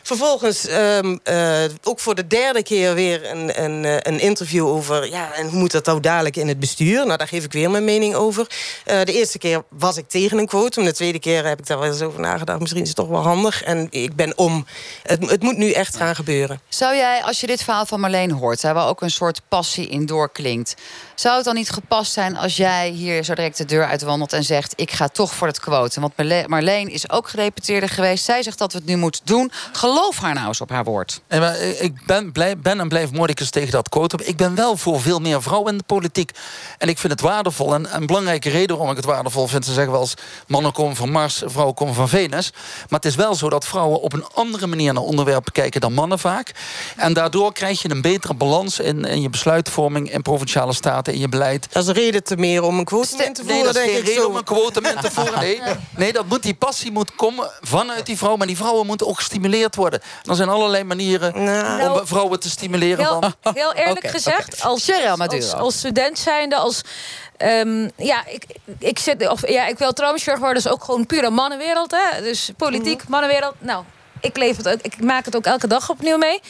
Vervolgens 0.03 0.67
ehm, 0.67 1.17
eh, 1.23 1.63
ook 1.83 2.01
voor 2.01 2.15
de 2.15 2.27
derde 2.27 2.63
keer 2.63 2.95
weer 2.95 3.31
een, 3.31 3.63
een, 3.63 3.85
eh, 3.85 3.97
een 4.13 4.21
interview 4.21 4.67
over... 4.67 5.09
ja, 5.11 5.33
en 5.33 5.49
hoe 5.49 5.59
moet 5.59 5.71
dat 5.71 5.87
nou 5.87 6.01
dadelijk 6.01 6.37
in 6.37 6.49
het 6.49 6.59
bestuur? 6.61 7.07
Nou, 7.07 7.19
daar 7.19 7.29
geef 7.29 7.45
ik 7.45 7.53
weer 7.53 7.71
mijn 7.71 7.85
mening 7.85 8.15
over. 8.15 8.47
Eh, 8.85 9.01
de 9.03 9.13
eerste 9.13 9.39
keer 9.39 9.63
was 9.69 9.97
ik 9.97 10.09
tegen 10.09 10.39
een 10.39 10.47
quotum. 10.47 10.85
De 10.85 10.93
tweede 10.93 11.19
keer 11.19 11.47
heb 11.47 11.59
ik 11.59 11.67
daar 11.67 11.79
wel 11.79 11.89
eens 11.89 12.01
over 12.01 12.21
nagedacht. 12.21 12.61
Misschien 12.61 12.83
is 12.83 12.89
het 12.89 12.97
toch 12.97 13.09
wel 13.09 13.23
handig. 13.23 13.63
En 13.63 13.87
ik 13.91 14.15
ben 14.17 14.39
om. 14.39 14.67
Het, 15.03 15.31
het 15.31 15.43
moet 15.43 15.57
nu 15.57 15.71
echt 15.73 15.97
gaan 15.97 16.15
gebeuren. 16.15 16.61
Zou 16.69 16.97
jij, 16.97 17.23
als 17.23 17.41
je 17.41 17.47
dit 17.47 17.63
verhaal 17.63 17.87
van 17.87 18.01
Marleen 18.01 18.31
hoort, 18.31 18.63
waar 18.63 18.89
ook 18.89 19.03
een 19.03 19.11
soort 19.11 19.41
passie 19.49 19.89
in 19.89 20.07
doorklinkt, 20.07 20.75
zou 21.15 21.37
het 21.37 21.45
dan 21.45 21.55
niet 21.55 21.71
gepast 21.71 22.13
zijn 22.13 22.37
als 22.37 22.57
jij 22.57 22.89
hier 22.91 23.25
zo 23.25 23.35
direct 23.35 23.57
de 23.57 23.65
deur 23.65 23.87
uitwandelt 23.87 24.33
en 24.33 24.45
zegt: 24.45 24.73
Ik 24.77 24.91
ga 24.91 25.09
toch 25.09 25.35
voor 25.35 25.47
het 25.47 25.61
quotum? 25.61 26.03
Want 26.03 26.17
Marle- 26.17 26.45
Marleen 26.47 26.89
is 26.89 27.11
ook 27.11 27.29
gedeputeerde 27.29 27.89
geweest. 27.89 28.25
Zij 28.25 28.43
zegt 28.43 28.59
dat 28.59 28.73
we 28.73 28.79
het 28.79 28.87
nu 28.87 28.97
moeten 28.97 29.21
doen. 29.25 29.53
Geloof 29.73 29.90
haar 30.21 30.35
nou 30.35 30.47
eens 30.47 30.61
op 30.61 30.71
haar 30.71 30.85
woord. 30.85 31.21
Nee, 31.29 31.41
maar 31.41 31.59
ik 31.61 32.07
ben, 32.07 32.33
blij, 32.33 32.59
ben 32.59 32.81
en 32.81 32.89
blijf 32.89 33.13
moordicus 33.13 33.51
tegen 33.51 33.71
dat 33.71 33.89
quotum. 33.89 34.21
Ik 34.23 34.37
ben 34.37 34.55
wel 34.55 34.77
voor 34.77 35.01
veel 35.01 35.19
meer 35.19 35.43
vrouwen 35.43 35.73
in 35.73 35.79
de 35.79 35.85
politiek. 35.85 36.31
En 36.79 36.89
ik 36.89 36.99
vind 36.99 37.13
het 37.13 37.23
waardevol. 37.23 37.75
En 37.75 37.97
een 37.97 38.07
belangrijke 38.07 38.51
reden 38.51 38.69
waarom 38.77 38.91
ik 38.91 38.97
het 38.97 39.05
waardevol 39.05 39.47
vind... 39.47 39.65
ze 39.65 39.73
zeggen 39.73 39.93
wel 39.93 40.01
eens, 40.01 40.15
mannen 40.47 40.73
komen 40.73 40.97
van 40.97 41.11
Mars, 41.11 41.43
vrouwen 41.45 41.75
komen 41.75 41.95
van 41.95 42.09
Venus. 42.09 42.53
Maar 42.89 43.01
het 43.01 43.05
is 43.05 43.15
wel 43.15 43.35
zo 43.35 43.49
dat 43.49 43.67
vrouwen 43.67 44.01
op 44.01 44.13
een 44.13 44.25
andere 44.35 44.67
manier 44.67 44.93
naar 44.93 45.03
onderwerpen 45.03 45.53
kijken... 45.53 45.81
dan 45.81 45.93
mannen 45.93 46.19
vaak. 46.19 46.53
En 46.97 47.13
daardoor 47.13 47.53
krijg 47.53 47.83
je 47.83 47.91
een 47.91 48.03
betere 48.03 48.35
balans 48.35 48.79
in, 48.79 49.05
in 49.05 49.21
je 49.21 49.31
besluitvorming... 49.31 50.13
in 50.13 50.23
provinciale 50.23 50.73
staten, 50.73 51.13
in 51.13 51.21
je 51.21 51.29
beleid. 51.29 51.67
Dat 51.73 51.83
is 51.83 51.89
een 51.89 51.95
reden 51.95 52.25
te 52.25 52.37
meer 52.37 52.63
om 52.63 52.79
een 52.79 52.85
quotum 52.85 53.21
in 53.21 53.33
te 53.33 53.43
voeren, 53.45 53.57
Nee, 53.57 53.65
dat 53.65 53.77
is 53.77 53.83
denk 53.83 53.91
geen 53.93 54.01
ik 54.01 54.07
reden 54.07 54.23
zo. 54.23 54.29
om 54.29 54.37
een 54.37 54.45
quotum 54.45 54.85
in 54.85 55.01
te 55.01 55.11
voeren. 55.11 55.39
Nee, 55.39 55.61
nee 55.97 56.13
dat 56.13 56.27
moet, 56.27 56.43
die 56.43 56.55
passie 56.55 56.93
moet 56.93 57.15
komen 57.15 57.51
vanuit 57.61 58.07
die 58.07 58.17
vrouw. 58.17 58.37
Maar 58.37 58.47
die 58.47 58.57
vrouwen 58.57 58.87
moeten 58.87 59.07
ook 59.07 59.17
gestimuleerd 59.17 59.75
worden. 59.75 59.80
Er 59.89 60.35
zijn 60.35 60.49
allerlei 60.49 60.85
manieren 60.85 61.45
Nou, 61.45 62.01
om 62.01 62.07
vrouwen 62.07 62.41
te 62.41 62.51
stimuleren. 62.51 63.05
Heel, 63.05 63.21
van- 63.43 63.55
heel 63.55 63.73
eerlijk 63.73 64.07
gezegd, 64.07 64.55
oké. 64.55 64.63
als, 64.63 64.85
Cheryl 64.85 65.17
als, 65.17 65.53
als, 65.55 65.79
student 65.79 66.19
zijnde, 66.19 66.57
als... 66.57 66.81
ehm, 67.37 67.89
ja, 67.97 68.27
ik, 68.27 68.45
ik, 68.79 68.99
zit, 68.99 69.29
of, 69.29 69.49
ja, 69.49 69.67
ik 69.67 69.79
wil 69.79 69.93
trouwens 69.93 70.25
worden, 70.25 70.55
dus 70.55 70.69
ook 70.69 70.85
gewoon 70.85 71.07
pure 71.07 71.31
mannenwereld. 71.31 71.91
Hè? 71.91 72.23
Dus 72.23 72.51
politiek, 72.57 73.09
mannenwereld. 73.09 73.55
Nou, 73.59 73.85
ik, 74.21 74.37
leef 74.37 74.57
het 74.57 74.69
ook, 74.69 74.81
ik 74.83 75.01
maak 75.03 75.25
het 75.25 75.37
ook 75.37 75.45
elke 75.45 75.67
dag 75.67 75.91
opnieuw 75.91 76.19
mee. 76.19 76.41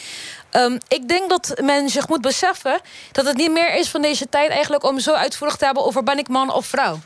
Ehm, 0.49 0.77
ik 0.87 1.07
denk 1.07 1.29
dat 1.29 1.53
men 1.63 1.89
zich 1.89 2.07
moet 2.07 2.21
beseffen 2.21 2.79
dat 3.11 3.25
het 3.25 3.37
niet 3.37 3.51
meer 3.51 3.75
is 3.75 3.89
van 3.89 4.01
deze 4.01 4.29
tijd 4.29 4.49
eigenlijk 4.49 4.83
om 4.83 4.99
zo 4.99 5.13
uitvoerig 5.13 5.55
te 5.55 5.65
hebben 5.65 5.83
over 5.85 6.03
ben 6.03 6.17
ik 6.17 6.27
man 6.27 6.53
of 6.53 6.65
vrouw. 6.65 6.99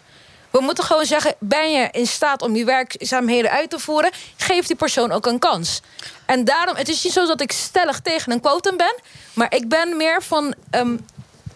We 0.49 0.61
moeten 0.61 0.83
gewoon 0.83 1.05
zeggen, 1.05 1.35
ben 1.39 1.71
je 1.71 1.87
in 1.91 2.07
staat 2.07 2.41
om 2.41 2.53
die 2.53 2.65
werkzaamheden 2.65 3.51
uit 3.51 3.69
te 3.69 3.79
voeren? 3.79 4.11
Geef 4.37 4.67
die 4.67 4.75
persoon 4.75 5.11
ook 5.11 5.25
een 5.25 5.39
kans. 5.39 5.81
En 6.25 6.45
daarom, 6.45 6.75
het 6.75 6.89
is 6.89 7.03
niet 7.03 7.13
zo 7.13 7.25
dat 7.25 7.41
ik 7.41 7.51
stellig 7.51 7.99
tegen 7.99 8.31
een 8.31 8.41
quotum 8.41 8.77
ben. 8.77 8.95
Maar 9.33 9.53
ik 9.53 9.69
ben 9.69 9.97
meer 9.97 10.23
van, 10.23 10.53
ehm, 10.69 10.97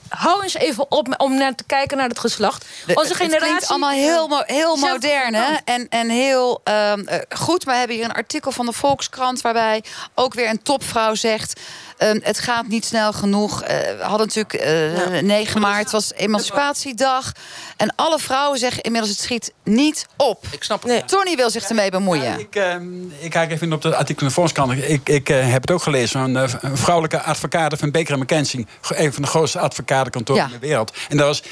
hou 0.10 0.44
eens 0.44 0.54
even 0.54 0.92
op 0.92 1.14
om 1.18 1.38
naar 1.38 1.56
te 1.56 1.64
kijken 1.64 1.98
naar 1.98 2.10
het 2.10 2.20
geslacht. 2.20 2.66
Onze 2.88 3.08
het 3.08 3.16
generatie... 3.18 3.46
klinkt 3.46 3.68
allemaal 3.68 3.90
heel, 3.90 4.28
mo- 4.28 4.44
heel 4.46 4.76
modern 4.76 5.34
hè? 5.34 5.56
En, 5.66 5.90
en 5.90 6.10
heel 6.10 6.62
eh, 6.64 6.94
goed. 7.30 7.66
Maar 7.66 7.74
we 7.74 7.80
hebben 7.80 7.98
hier 7.98 8.06
een 8.06 8.12
artikel 8.12 8.52
van 8.52 8.66
de 8.66 8.74
Volkskrant... 8.74 9.42
waarbij 9.42 9.84
ook 10.16 10.34
weer 10.34 10.50
een 10.50 10.62
topvrouw 10.62 11.16
zegt... 11.16 11.60
ehm, 12.00 12.20
het 12.24 12.40
gaat 12.40 12.68
niet 12.68 12.86
snel 12.86 13.14
genoeg. 13.14 13.64
Eh, 13.64 13.78
we 13.78 14.04
hadden 14.04 14.28
natuurlijk 14.28 14.54
eh 14.54 15.22
9 15.22 15.62
maart, 15.62 15.92
was 15.92 16.14
Emancipatiedag. 16.14 17.32
En 17.78 17.94
alle 17.96 18.20
vrouwen 18.20 18.60
zeggen 18.60 18.82
inmiddels 18.84 19.12
het 19.14 19.22
schiet 19.22 19.54
niet 19.64 20.08
op. 20.18 20.46
Ik 20.52 20.64
snap 20.64 20.84
het. 20.84 21.08
Tony 21.08 21.36
wil 21.36 21.50
zich 21.50 21.64
ermee 21.70 21.92
bemoeien. 21.92 22.40
Ik, 22.40 22.56
eh, 22.56 22.76
ik 23.20 23.30
kijk 23.30 23.52
even 23.52 23.74
op 23.74 23.84
het 23.84 23.94
artikel 23.94 24.22
in 24.22 24.28
de 24.28 24.34
Volkskrant. 24.34 24.72
Ik, 24.72 25.10
ik 25.10 25.30
eh, 25.30 25.52
heb 25.52 25.62
het 25.62 25.72
ook 25.72 25.84
gelezen. 25.84 26.22
Een, 26.22 26.38
eh, 26.38 26.54
een 26.60 26.78
vrouwelijke 26.78 27.22
advocaat 27.22 27.74
van 27.78 27.92
Baker 27.92 28.18
McKenzie. 28.18 28.68
Een 28.90 29.14
van 29.14 29.22
de 29.22 29.28
grootste 29.28 29.60
advocatenkantoren 29.60 30.42
Ja. 30.42 30.48
in 30.48 30.60
de 30.60 30.68
wereld. 30.68 30.92
En 31.10 31.18
dat 31.18 31.28
was... 31.28 31.44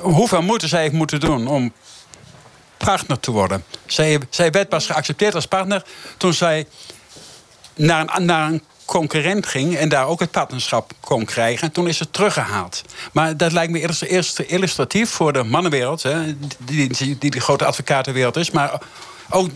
Hoeveel 0.00 0.42
moeite 0.42 0.68
zij 0.68 0.80
heeft 0.80 0.92
moeten 0.92 1.20
doen 1.20 1.46
om 1.46 1.72
partner 2.76 3.20
te 3.20 3.30
worden. 3.30 3.64
Zij, 3.86 4.18
zij 4.30 4.50
werd 4.50 4.68
pas 4.68 4.86
geaccepteerd 4.86 5.34
als 5.34 5.46
partner 5.46 5.84
toen 6.16 6.34
zij 6.34 6.66
naar 7.74 8.16
een, 8.16 8.24
naar 8.24 8.50
een 8.50 8.62
concurrent 8.88 9.46
ging 9.46 9.76
en 9.76 9.88
daar 9.88 10.06
ook 10.06 10.20
het 10.20 10.30
partnerschap 10.30 10.92
kon 11.00 11.24
krijgen. 11.24 11.66
En 11.66 11.72
toen 11.72 11.88
is 11.88 11.98
het 11.98 12.12
teruggehaald. 12.12 12.82
Maar 13.12 13.36
dat 13.36 13.52
lijkt 13.52 13.72
me 13.72 13.80
eerst, 13.80 14.02
eerst 14.02 14.38
illustratief 14.38 15.10
voor 15.10 15.32
de 15.32 15.42
mannenwereld, 15.44 16.02
hè, 16.02 16.34
die, 16.58 16.88
die, 16.88 17.18
die 17.18 17.30
de 17.30 17.40
grote 17.40 17.64
advocatenwereld 17.64 18.36
is. 18.36 18.50
Maar 18.50 18.80
ook, 19.30 19.50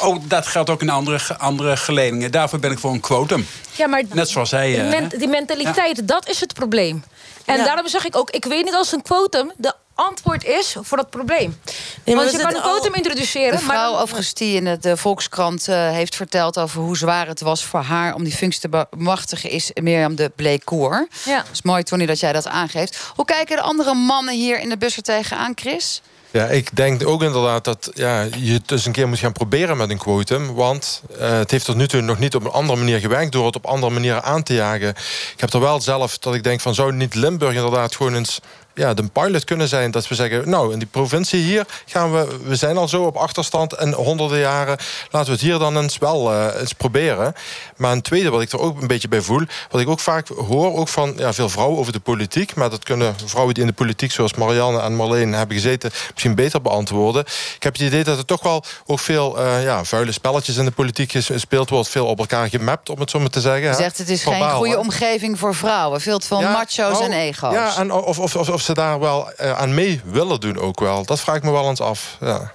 ook, 0.00 0.30
dat 0.30 0.46
geldt 0.46 0.70
ook 0.70 0.80
in 0.82 0.90
andere, 0.90 1.38
andere 1.38 1.76
geledingen. 1.76 2.30
Daarvoor 2.30 2.58
ben 2.58 2.70
ik 2.70 2.78
voor 2.78 2.92
een 2.92 3.00
quotum. 3.00 3.46
Ja, 3.72 3.86
maar 3.86 4.02
Net 4.12 4.28
zoals 4.28 4.48
zij. 4.48 4.66
die, 4.66 4.80
eh, 4.80 4.88
men- 4.88 5.08
die 5.18 5.28
mentaliteit, 5.28 6.08
dat 6.08 6.28
is 6.28 6.40
het 6.40 6.54
probleem. 6.54 7.04
En 7.44 7.56
Ja. 7.56 7.64
daarom 7.64 7.88
zeg 7.88 8.04
ik 8.06 8.16
ook, 8.16 8.30
ik 8.30 8.44
weet 8.44 8.64
niet 8.64 8.74
als 8.74 8.92
een 8.92 9.02
quotum 9.02 9.52
de 9.56 9.74
antwoord 9.96 10.44
is 10.44 10.76
voor 10.80 10.96
dat 10.96 11.10
probleem. 11.10 11.60
maar 12.04 12.14
Want 12.14 12.30
je 12.30 12.38
kan 12.38 12.54
een 12.54 12.60
quotum 12.60 12.94
introduceren, 12.94 13.58
De 13.58 13.64
maar 13.64 13.76
vrouw 13.76 13.98
overigens 13.98 14.34
die 14.34 14.56
in 14.56 14.66
het 14.66 14.82
de 14.82 14.96
Volkskrant 14.96 15.68
eh, 15.68 15.90
heeft 15.90 16.16
verteld 16.16 16.58
over 16.58 16.80
hoe 16.80 16.96
zwaar 16.96 17.26
het 17.26 17.40
was 17.40 17.64
voor 17.64 17.80
haar 17.80 18.14
om 18.14 18.24
die 18.24 18.32
functie 18.32 18.60
te 18.60 18.86
bemachtigen, 18.90 19.50
is 19.50 19.70
Mirjam 19.74 20.14
de 20.14 20.32
Bleekoor. 20.36 21.08
Ja. 21.24 21.36
Het 21.36 21.46
is 21.52 21.62
mooi, 21.62 21.82
Tony, 21.82 22.06
dat 22.06 22.20
jij 22.20 22.32
dat 22.32 22.46
aangeeft. 22.46 23.10
Hoe 23.14 23.24
kijken 23.24 23.56
de 23.56 23.62
andere 23.62 23.94
mannen 23.94 24.34
hier 24.34 24.60
in 24.60 24.68
de 24.68 24.76
bus 24.76 24.96
er 24.96 25.02
tegenaan, 25.02 25.52
Chris? 25.54 26.02
Ja, 26.30 26.46
ik 26.46 26.76
denk 26.76 27.06
ook 27.06 27.22
inderdaad 27.22 27.64
dat 27.64 27.90
ja, 27.94 28.22
je 28.22 28.52
het 28.52 28.68
dus 28.68 28.86
een 28.86 28.92
keer 28.92 29.08
moet 29.08 29.18
gaan 29.18 29.32
proberen 29.32 29.76
met 29.76 29.90
een 29.90 29.98
quotum. 29.98 30.54
Want 30.54 31.02
eh, 31.18 31.30
het 31.30 31.50
heeft 31.50 31.64
tot 31.64 31.76
nu 31.76 31.88
toe 31.88 32.00
nog 32.00 32.18
niet 32.18 32.34
op 32.34 32.44
een 32.44 32.50
andere 32.50 32.78
manier 32.78 33.00
gewerkt... 33.00 33.32
door 33.32 33.46
het 33.46 33.56
op 33.56 33.66
andere 33.66 33.92
manieren 33.92 34.22
aan 34.22 34.42
te 34.42 34.54
jagen. 34.54 34.88
Ik 35.32 35.40
heb 35.40 35.52
er 35.52 35.60
wel 35.60 35.80
zelf 35.80 36.18
dat 36.18 36.34
ik 36.34 36.42
denk 36.42 36.60
van... 36.60 36.74
zou 36.74 36.92
niet 36.92 37.14
Limburg 37.14 37.54
inderdaad 37.54 37.96
gewoon 37.96 38.14
eens 38.14 38.40
ja, 38.76 38.94
de 38.94 39.08
pilot 39.12 39.44
kunnen 39.44 39.68
zijn... 39.68 39.90
dat 39.90 40.08
we 40.08 40.14
zeggen, 40.14 40.48
nou, 40.48 40.72
in 40.72 40.78
die 40.78 40.88
provincie 40.88 41.42
hier 41.42 41.66
gaan 41.86 42.12
we... 42.12 42.38
we 42.44 42.56
zijn 42.56 42.76
al 42.76 42.88
zo 42.88 43.02
op 43.02 43.16
achterstand 43.16 43.72
en 43.72 43.92
honderden 43.92 44.38
jaren... 44.38 44.76
laten 45.10 45.28
we 45.28 45.34
het 45.34 45.40
hier 45.40 45.58
dan 45.58 45.76
eens 45.76 45.98
wel 45.98 46.32
eh, 46.32 46.60
eens 46.60 46.72
proberen. 46.72 47.34
Maar 47.76 47.92
een 47.92 48.02
tweede 48.02 48.30
wat 48.30 48.42
ik 48.42 48.52
er 48.52 48.60
ook 48.60 48.80
een 48.80 48.86
beetje 48.86 49.08
bij 49.08 49.20
voel... 49.20 49.42
wat 49.70 49.80
ik 49.80 49.88
ook 49.88 50.00
vaak 50.00 50.28
hoor, 50.28 50.76
ook 50.76 50.88
van 50.88 51.14
ja, 51.16 51.32
veel 51.32 51.48
vrouwen 51.48 51.78
over 51.78 51.92
de 51.92 52.00
politiek... 52.00 52.54
maar 52.54 52.70
dat 52.70 52.84
kunnen 52.84 53.14
vrouwen 53.24 53.54
die 53.54 53.62
in 53.62 53.68
de 53.68 53.76
politiek... 53.76 54.12
zoals 54.12 54.34
Marianne 54.34 54.80
en 54.80 54.94
Marleen 54.94 55.32
hebben 55.32 55.56
gezeten... 55.56 55.90
misschien 56.10 56.34
beter 56.34 56.62
beantwoorden. 56.62 57.24
Ik 57.56 57.62
heb 57.62 57.72
het 57.72 57.82
idee 57.82 58.04
dat 58.04 58.18
er 58.18 58.24
toch 58.24 58.42
wel 58.42 58.64
ook 58.86 59.00
veel 59.00 59.38
eh, 59.38 59.62
ja, 59.62 59.84
vuile 59.84 60.12
spelletjes 60.12 60.56
in 60.56 60.64
de 60.64 60.70
politiek 60.70 61.12
gespeeld 61.12 61.70
wordt. 61.70 61.88
Veel 61.88 62.06
op 62.06 62.18
elkaar 62.18 62.48
gemapt, 62.48 62.90
om 62.90 63.00
het 63.00 63.10
zo 63.10 63.18
maar 63.18 63.30
te 63.30 63.40
zeggen. 63.40 63.68
Je 63.68 63.74
zegt 63.74 63.98
het 63.98 64.08
is 64.08 64.22
geen 64.22 64.50
goede 64.50 64.70
hè. 64.70 64.78
omgeving 64.78 65.38
voor 65.38 65.54
vrouwen. 65.54 66.00
Veel 66.00 66.20
Ja, 66.28 66.52
macho's 66.52 66.76
nou, 66.76 67.04
en 67.04 67.12
ego's. 67.12 67.52
Ja, 67.52 67.76
en 67.76 67.92
of, 67.92 68.18
of, 68.18 68.36
of, 68.36 68.48
of 68.48 68.65
ze 68.66 68.74
daar 68.74 69.00
wel 69.00 69.32
eh, 69.32 69.58
aan 69.58 69.74
mee 69.74 70.00
willen 70.04 70.40
doen 70.40 70.58
ook 70.58 70.80
wel. 70.80 71.04
Dat 71.04 71.20
vraag 71.20 71.36
ik 71.36 71.42
me 71.42 71.50
wel 71.50 71.68
eens 71.68 71.80
af. 71.80 72.16
Ja. 72.20 72.52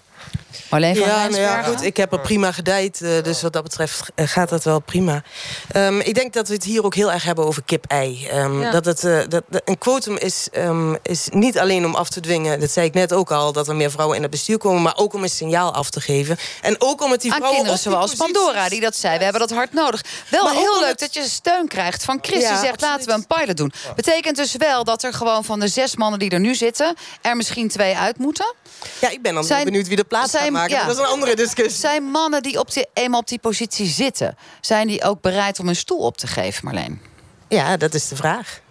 Marleen 0.71 0.95
van 0.95 1.07
Ja, 1.07 1.27
nou 1.27 1.41
ja, 1.41 1.61
goed, 1.63 1.81
ik 1.83 1.97
heb 1.97 2.11
er 2.13 2.19
prima 2.19 2.51
gedijd. 2.51 3.01
eh, 3.01 3.23
dus 3.23 3.41
wat 3.41 3.53
dat 3.53 3.63
betreft 3.63 4.01
eh, 4.15 4.27
gaat 4.27 4.49
dat 4.49 4.63
wel 4.63 4.79
prima. 4.79 5.23
Ehm, 5.71 5.99
ik 5.99 6.13
denk 6.15 6.33
dat 6.33 6.47
we 6.47 6.53
het 6.53 6.63
hier 6.63 6.83
ook 6.83 6.95
heel 6.95 7.11
erg 7.11 7.23
hebben 7.23 7.45
over 7.45 7.63
kip-ei. 7.63 8.27
Ehm, 8.27 8.61
Ja. 8.61 8.71
dat 8.71 8.85
het, 8.85 9.03
eh, 9.03 9.19
dat, 9.27 9.43
dat- 9.49 9.61
een 9.65 9.77
quotum 9.77 10.17
is, 10.17 10.47
ehm, 10.51 10.95
is 11.03 11.27
niet 11.31 11.59
alleen 11.59 11.85
om 11.85 11.95
af 11.95 12.09
te 12.09 12.19
dwingen... 12.19 12.59
dat 12.59 12.71
zei 12.71 12.85
ik 12.87 12.93
net 12.93 13.13
ook 13.13 13.31
al, 13.31 13.51
dat 13.53 13.67
er 13.67 13.75
meer 13.75 13.91
vrouwen 13.91 14.15
in 14.15 14.21
het 14.21 14.31
bestuur 14.31 14.57
komen... 14.57 14.81
maar 14.81 14.97
ook 14.97 15.13
om 15.13 15.23
een 15.23 15.29
signaal 15.29 15.73
af 15.73 15.89
te 15.89 16.01
geven. 16.01 16.37
En 16.61 16.75
ook 16.81 17.01
om 17.03 17.11
het 17.11 17.21
die 17.21 17.31
Aan 17.31 17.37
vrouwen 17.37 17.63
kinderen 17.63 17.79
op 17.79 17.83
die 17.83 17.91
zoals 17.93 18.11
posities- 18.15 18.33
Pandora, 18.43 18.69
die 18.69 18.79
dat 18.81 18.95
zei. 18.95 19.17
We 19.17 19.23
hebben 19.23 19.41
dat 19.41 19.51
hard 19.51 19.73
nodig. 19.73 20.01
Wel 20.29 20.43
Maar 20.43 20.53
heel 20.53 20.79
leuk 20.79 20.89
het- 20.89 20.99
dat 20.99 21.13
je 21.13 21.23
steun 21.23 21.67
krijgt 21.67 22.03
van 22.03 22.17
Chris. 22.21 22.41
Ja, 22.41 22.49
die 22.49 22.57
zegt, 22.59 22.71
absoluut. 22.73 22.91
laten 22.91 23.07
we 23.07 23.13
een 23.13 23.27
pilot 23.39 23.57
doen. 23.57 23.73
Betekent 23.95 24.35
dus 24.35 24.55
wel 24.57 24.83
dat 24.83 25.03
er 25.03 25.13
gewoon 25.13 25.43
van 25.43 25.59
de 25.59 25.67
zes 25.67 25.95
mannen 25.95 26.19
die 26.19 26.29
er 26.29 26.39
nu 26.39 26.55
zitten... 26.55 26.95
er 27.21 27.35
misschien 27.35 27.67
twee 27.67 27.97
uit 27.97 28.17
moeten? 28.17 28.53
Ja, 29.01 29.09
ik 29.09 29.21
ben 29.21 29.33
dan 29.33 29.43
Zijn- 29.43 29.63
benieuwd 29.65 29.87
wie 29.87 29.95
de 29.95 30.03
plaats 30.03 30.31
zijn- 30.31 30.43
gaat 30.43 30.51
maken. 30.61 30.75
ja. 30.75 30.85
maar 30.85 30.95
Dat 30.95 31.03
is 31.03 31.09
een 31.09 31.13
andere 31.13 31.35
discussie. 31.35 31.79
Zijn 31.79 32.03
mannen 32.03 32.43
die 32.43 32.59
op 32.59 32.73
die, 32.73 32.87
eenmaal 32.93 33.19
op 33.19 33.27
die 33.27 33.39
positie 33.39 33.87
zitten... 33.87 34.37
zijn 34.61 34.87
die 34.87 35.03
ook 35.03 35.21
bereid 35.21 35.59
om 35.59 35.67
een 35.67 35.75
stoel 35.75 35.99
op 35.99 36.17
te 36.17 36.27
geven, 36.27 36.65
Marleen? 36.65 37.01
Ja, 37.47 37.77
dat 37.77 37.93
is 37.93 38.07
de 38.07 38.15
vraag. 38.15 38.61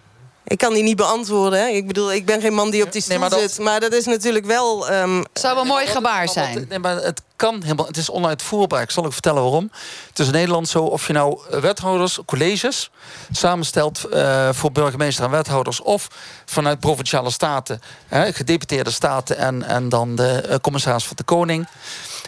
Ik 0.51 0.57
kan 0.57 0.73
die 0.73 0.83
niet 0.83 0.95
beantwoorden. 0.95 1.59
Hè. 1.59 1.67
Ik 1.67 1.87
bedoel, 1.87 2.13
ik 2.13 2.25
ben 2.25 2.41
geen 2.41 2.53
man 2.53 2.69
die 2.69 2.83
op 2.83 2.91
die 2.91 3.01
stoel 3.01 3.19
maar 3.19 3.29
dat- 3.29 3.39
zit. 3.39 3.59
Maar 3.59 3.79
dat 3.79 3.93
is 3.93 4.05
natuurlijk 4.05 4.45
wel... 4.45 4.89
ehm, 4.89 5.23
Zou 5.33 5.53
wel 5.53 5.63
een 5.63 5.69
mooi 5.69 5.87
gebaar 5.87 6.29
zijn. 6.29 6.65
Nee, 6.69 6.79
maar 6.79 6.95
het 6.95 7.21
kan 7.35 7.61
helemaal. 7.63 7.85
Het 7.85 7.97
is 7.97 8.09
onuitvoerbaar. 8.09 8.81
Ik 8.81 8.91
zal 8.91 9.05
ook 9.05 9.13
vertellen 9.13 9.41
waarom. 9.41 9.71
Het 10.09 10.19
is 10.19 10.25
in 10.25 10.31
Nederland 10.31 10.67
zo 10.69 10.83
of 10.83 11.07
je 11.07 11.13
nou 11.13 11.39
eh, 11.51 11.59
wethouders, 11.59 12.19
colleges 12.25 12.89
samenstelt 13.31 14.03
eh, 14.03 14.49
voor 14.51 14.71
burgemeester 14.71 15.23
en 15.25 15.31
wethouders, 15.31 15.81
of 15.81 16.07
vanuit 16.45 16.79
provinciale 16.79 17.29
staten, 17.31 17.81
hè, 18.07 18.33
gedeputeerde 18.33 18.91
staten 18.91 19.37
en, 19.37 19.63
en 19.63 19.89
dan 19.89 20.15
de 20.15 20.41
eh, 20.41 20.55
commissaris 20.61 21.03
van 21.05 21.15
de 21.15 21.23
koning. 21.23 21.67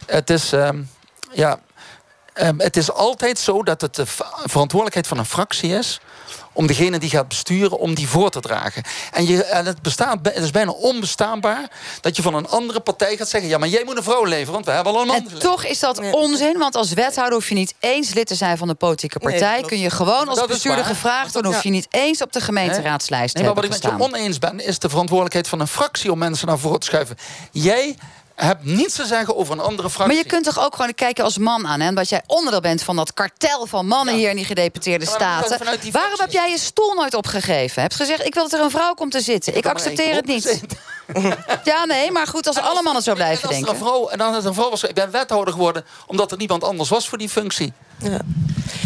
Het 0.06 0.30
is. 0.30 0.54
ehm, 0.54 0.82
ja, 1.32 1.60
ehm, 2.34 2.60
het 2.60 2.78
is 2.78 2.92
altijd 2.92 3.40
zo 3.40 3.64
dat 3.64 3.82
het 3.82 3.96
de 3.96 4.06
verantwoordelijkheid 4.46 5.08
van 5.08 5.18
een 5.18 5.26
fractie 5.26 5.72
is 5.78 6.00
om 6.54 6.68
degene 6.68 6.98
die 6.98 7.10
gaat 7.10 7.28
besturen, 7.28 7.80
om 7.80 7.94
die 7.94 8.08
voor 8.08 8.30
te 8.30 8.40
dragen. 8.40 8.84
En, 9.12 9.28
je, 9.28 9.44
en 9.44 9.66
het, 9.66 9.82
bestaat, 9.82 10.20
het 10.24 10.44
is 10.44 10.52
bijna 10.52 10.72
onbestaanbaar 10.72 11.70
dat 12.02 12.16
je 12.16 12.22
van 12.22 12.34
een 12.34 12.48
andere 12.48 12.80
partij 12.80 13.18
gaat 13.18 13.30
zeggen... 13.30 13.50
ja, 13.50 13.58
maar 13.58 13.68
jij 13.68 13.84
moet 13.84 13.98
een 13.98 14.04
vrouw 14.04 14.26
leveren, 14.26 14.54
want 14.54 14.66
we 14.66 14.72
hebben 14.72 14.94
al 14.94 15.02
een 15.02 15.08
man 15.08 15.16
En 15.16 15.22
geleverd. 15.22 15.52
toch 15.52 15.66
is 15.66 15.80
dat 15.80 16.12
onzin, 16.12 16.58
want 16.58 16.76
als 16.76 16.94
wethouder 16.94 17.34
hoef 17.34 17.50
je 17.50 17.56
niet 17.56 17.74
eens 17.80 18.14
lid 18.14 18.28
te 18.28 18.36
zijn 18.36 18.58
van 18.58 18.68
de 18.68 18.74
politieke 18.74 19.20
partij. 19.20 19.62
Kun 19.62 19.80
je 19.80 19.90
gewoon 19.90 20.28
als 20.28 20.40
Dat 20.40 20.48
bestuurder 20.48 20.86
gevraagd 20.86 21.34
worden, 21.34 21.54
hoef 21.54 21.64
je 21.64 21.70
niet 21.70 21.88
eens 21.90 22.22
op 22.22 22.34
de 22.34 22.42
gemeenteraadlijst 22.42 23.36
te 23.36 23.42
Nee, 23.42 23.46
maar 23.46 23.56
wat 23.56 23.64
ik 23.64 23.70
met 23.70 23.84
je 23.84 24.00
oneens 24.00 24.40
ben, 24.40 24.60
is 24.60 24.80
de 24.80 24.90
verantwoordelijkheid 24.90 25.48
van 25.48 25.60
een 25.60 25.68
fractie 25.68 26.12
om 26.12 26.18
mensen 26.18 26.48
naar 26.48 26.60
voren 26.60 26.80
te 26.80 26.86
schuiven. 26.86 27.16
Jij 27.52 27.96
hebt 28.36 28.66
niets 28.66 28.96
te 28.96 29.06
zeggen 29.06 29.36
over 29.38 29.54
een 29.54 29.60
andere 29.60 29.90
fractie. 29.90 30.16
Maar 30.16 30.24
je 30.26 30.30
kunt 30.30 30.46
toch 30.46 30.66
ook 30.66 30.76
gewoon 30.76 30.94
kijken 30.94 31.24
als 31.24 31.38
man 31.38 31.68
aan, 31.68 31.80
hè? 31.80 31.88
Omdat 31.90 32.10
jij 32.10 32.24
onderdeel 32.28 32.60
bent 32.62 32.84
van 32.84 32.96
dat 32.96 33.14
kartel 33.14 33.66
van 33.66 33.88
mannen 33.88 34.14
Ja. 34.14 34.20
hier 34.20 34.30
in 34.30 34.36
die 34.36 34.46
gedeputeerde 34.46 35.06
Ja, 35.06 35.12
dat 35.40 35.46
staten. 35.46 35.80
die 35.82 35.92
Waarom 35.92 36.20
heb 36.20 36.32
jij 36.32 36.50
je 36.50 36.58
stoel 36.58 36.94
nooit 36.94 37.14
opgegeven? 37.14 37.82
Heb 37.82 37.94
gezegd, 37.94 38.26
ik 38.26 38.34
wil 38.34 38.44
dat 38.50 38.60
er 38.60 38.66
een 38.66 38.72
vrouw 38.72 38.94
komt 38.94 39.12
te 39.12 39.22
zitten. 39.22 39.56
Ik 39.56 39.64
heb 39.64 39.74
er 39.74 39.80
accepteer 39.80 40.16
het 40.16 40.26
niet. 40.26 40.62
Ja, 41.64 41.86
nee, 41.86 42.12
maar 42.12 42.28
goed, 42.28 42.48
als 42.48 42.58
alle 42.58 42.82
mannen 42.82 43.04
zo 43.04 43.14
blijven 43.14 43.44
er 43.44 43.50
denken. 43.50 43.72
Een 43.72 43.78
vrouw, 43.78 44.08
en 44.08 44.18
dan 44.18 44.36
is 44.36 44.44
een 44.44 44.54
vrouw 44.54 44.70
was, 44.70 44.84
ik 44.84 44.94
ben 44.96 45.12
wethouder 45.12 45.54
geworden 45.54 45.86
omdat 46.08 46.32
er 46.32 46.38
niemand 46.38 46.64
anders 46.64 46.90
was 46.90 47.10
voor 47.10 47.18
die 47.18 47.30
functie. 47.30 47.74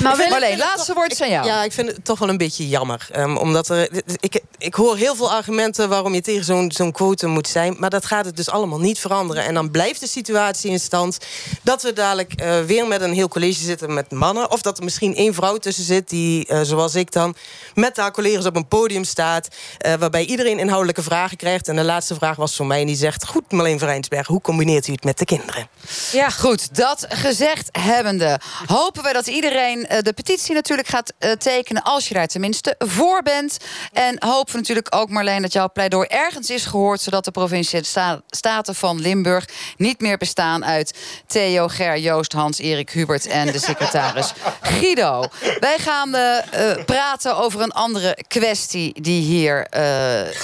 Maar 0.01 0.15
vind- 0.15 0.29
Marleen, 0.29 0.49
het 0.49 0.59
laatste 0.59 0.85
toch- 0.85 0.95
woord 0.95 1.11
is 1.11 1.21
aan 1.21 1.29
jou. 1.29 1.45
Ja, 1.45 1.63
ik 1.63 1.71
vind 1.71 1.87
het 1.87 2.05
toch 2.05 2.19
wel 2.19 2.29
een 2.29 2.37
beetje 2.37 2.67
jammer. 2.67 3.07
Ehm, 3.11 3.37
omdat 3.37 3.69
er, 3.69 3.89
ik, 4.19 4.41
ik 4.57 4.73
hoor 4.75 4.97
heel 4.97 5.15
veel 5.15 5.31
argumenten 5.31 5.89
waarom 5.89 6.13
je 6.13 6.21
tegen 6.21 6.43
zo'n 6.45 6.71
zo'n 6.71 6.91
quotum 6.91 7.29
moet 7.29 7.47
zijn. 7.47 7.75
Maar 7.79 7.89
dat 7.89 8.05
gaat 8.05 8.25
het 8.25 8.35
dus 8.35 8.49
allemaal 8.49 8.79
niet 8.79 8.99
veranderen. 8.99 9.43
En 9.45 9.53
dan 9.53 9.71
blijft 9.71 9.99
de 9.99 10.07
situatie 10.07 10.71
in 10.71 10.79
stand 10.79 11.17
dat 11.63 11.81
we 11.81 11.93
dadelijk 11.93 12.33
eh, 12.33 12.59
weer 12.61 12.87
met 12.87 13.01
een 13.01 13.13
heel 13.13 13.27
college 13.27 13.63
zitten 13.63 13.93
met 13.93 14.11
mannen. 14.11 14.51
Of 14.51 14.61
dat 14.61 14.77
er 14.77 14.83
misschien 14.83 15.15
één 15.15 15.33
vrouw 15.33 15.57
tussen 15.57 15.83
zit 15.83 16.09
die, 16.09 16.45
eh, 16.47 16.61
zoals 16.63 16.95
ik 16.95 17.11
dan, 17.11 17.35
met 17.73 17.97
haar 17.97 18.11
collega's 18.11 18.45
op 18.45 18.55
een 18.55 18.67
podium 18.67 19.03
staat. 19.03 19.47
eh, 19.77 19.93
waarbij 19.93 20.25
iedereen 20.25 20.59
inhoudelijke 20.59 21.03
vragen 21.03 21.37
krijgt. 21.37 21.67
En 21.67 21.75
de 21.75 21.83
laatste 21.83 22.15
vraag 22.15 22.35
was 22.35 22.55
voor 22.55 22.65
mij 22.65 22.79
en 22.81 22.87
die 22.87 22.95
zegt... 22.95 23.25
Goed, 23.27 23.51
Marleen 23.51 23.79
Verijnsberg, 23.79 24.27
hoe 24.27 24.41
combineert 24.41 24.87
u 24.87 24.91
het 24.91 25.03
met 25.03 25.17
de 25.17 25.25
kinderen? 25.25 25.67
Ja, 26.11 26.29
goed. 26.29 26.75
Dat 26.75 27.05
gezegd 27.09 27.69
hebbende, 27.71 28.39
hopen 28.97 29.11
we 29.11 29.25
dat 29.25 29.35
iedereen 29.35 29.87
eh, 29.87 30.01
de 30.01 30.13
petitie 30.13 30.53
natuurlijk 30.53 30.87
gaat 30.87 31.13
eh, 31.17 31.31
tekenen. 31.31 31.83
Als 31.83 32.07
je 32.07 32.13
daar 32.13 32.27
tenminste 32.27 32.75
voor 32.77 33.21
bent. 33.23 33.57
En 33.93 34.15
hopen 34.19 34.55
natuurlijk 34.55 34.95
ook, 34.95 35.09
Marleen, 35.09 35.41
dat 35.41 35.53
jouw 35.53 35.69
pleidooi 35.69 36.07
ergens 36.07 36.49
is 36.49 36.65
gehoord. 36.65 37.01
Zodat 37.01 37.25
de 37.25 37.31
provincie 37.31 37.83
sta 37.83 38.21
staten 38.29 38.75
van 38.75 39.01
Limburg 39.01 39.45
niet 39.77 39.99
meer 39.99 40.17
bestaan 40.17 40.65
uit 40.65 40.93
Theo, 41.27 41.67
Ger, 41.67 41.97
Joost, 41.97 42.31
Hans, 42.31 42.59
Erik, 42.59 42.89
Hubert 42.89 43.27
en 43.27 43.51
de 43.51 43.59
secretaris 43.59 44.33
Guido. 44.61 45.23
Wij 45.59 45.77
gaan 45.77 46.15
eh, 46.15 46.85
praten 46.85 47.37
over 47.37 47.61
een 47.61 47.71
andere 47.71 48.17
kwestie 48.27 49.01
die 49.01 49.21
hier 49.21 49.67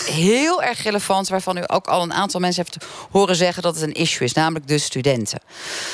heel 0.06 0.64
erg 0.64 0.84
relevant, 0.84 1.28
waarvan 1.28 1.58
u 1.58 1.64
ook 1.68 1.88
al 1.88 2.02
een 2.02 2.14
aantal 2.14 2.40
mensen 2.40 2.64
heeft 2.64 2.86
horen 3.12 3.36
zeggen 3.36 3.64
dat 3.64 3.76
het 3.76 3.84
een 3.84 3.94
issue 3.94 4.28
is, 4.28 4.34
namelijk 4.34 4.68
de 4.68 4.78
studenten. 4.78 5.40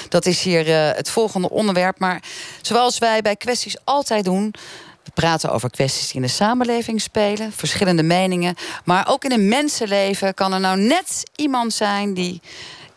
Dat 0.10 0.26
is 0.26 0.42
hier 0.42 0.68
het 0.96 1.10
volgende 1.10 1.50
onderwerp. 1.50 2.00
Maar 2.00 2.22
zoals 2.62 2.98
wij 2.98 3.22
bij 3.22 3.36
kwesties 3.36 3.78
altijd 3.84 4.26
doen. 4.26 4.54
We 5.04 5.12
praten 5.14 5.52
over 5.52 5.70
kwesties 5.70 6.08
die 6.08 6.16
in 6.16 6.22
de 6.22 6.28
samenleving 6.28 7.02
spelen, 7.02 7.52
verschillende 7.52 8.04
meningen. 8.04 8.56
Maar 8.86 9.08
ook 9.10 9.24
in 9.24 9.32
een 9.32 9.48
mensenleven 9.48 10.34
kan 10.34 10.54
er 10.54 10.60
nou 10.60 10.78
net 10.78 11.24
iemand 11.36 11.74
zijn 11.74 12.14
die 12.14 12.42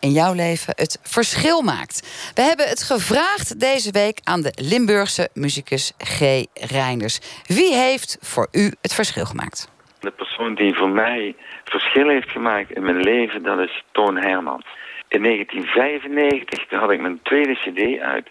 in 0.01 0.11
jouw 0.11 0.33
leven 0.33 0.73
het 0.77 0.99
verschil 1.03 1.63
maakt. 1.63 1.97
We 2.35 2.43
hebben 2.43 2.69
het 2.69 2.83
gevraagd 2.83 3.61
deze 3.61 3.91
week 3.91 4.21
aan 4.25 4.43
de 4.43 4.53
Limburgse 4.55 5.29
muzikus 5.35 5.93
G. 5.99 6.21
Reinders. 6.55 7.43
Wie 7.47 7.75
heeft 7.75 8.19
voor 8.21 8.49
u 8.53 8.73
het 8.81 8.95
verschil 8.95 9.25
gemaakt? 9.25 9.71
De 10.01 10.11
persoon 10.11 10.55
die 10.55 10.75
voor 10.75 10.89
mij 10.89 11.35
verschil 11.65 12.09
heeft 12.09 12.31
gemaakt 12.31 12.71
in 12.71 12.83
mijn 12.83 13.01
leven, 13.01 13.43
dat 13.43 13.59
is 13.59 13.85
Toon 13.93 14.17
Hermans. 14.17 14.65
In 15.09 15.23
1995 15.23 16.67
toen 16.67 16.79
had 16.79 16.91
ik 16.91 17.01
mijn 17.01 17.21
tweede 17.23 17.55
cd 17.55 18.01
uit. 18.01 18.29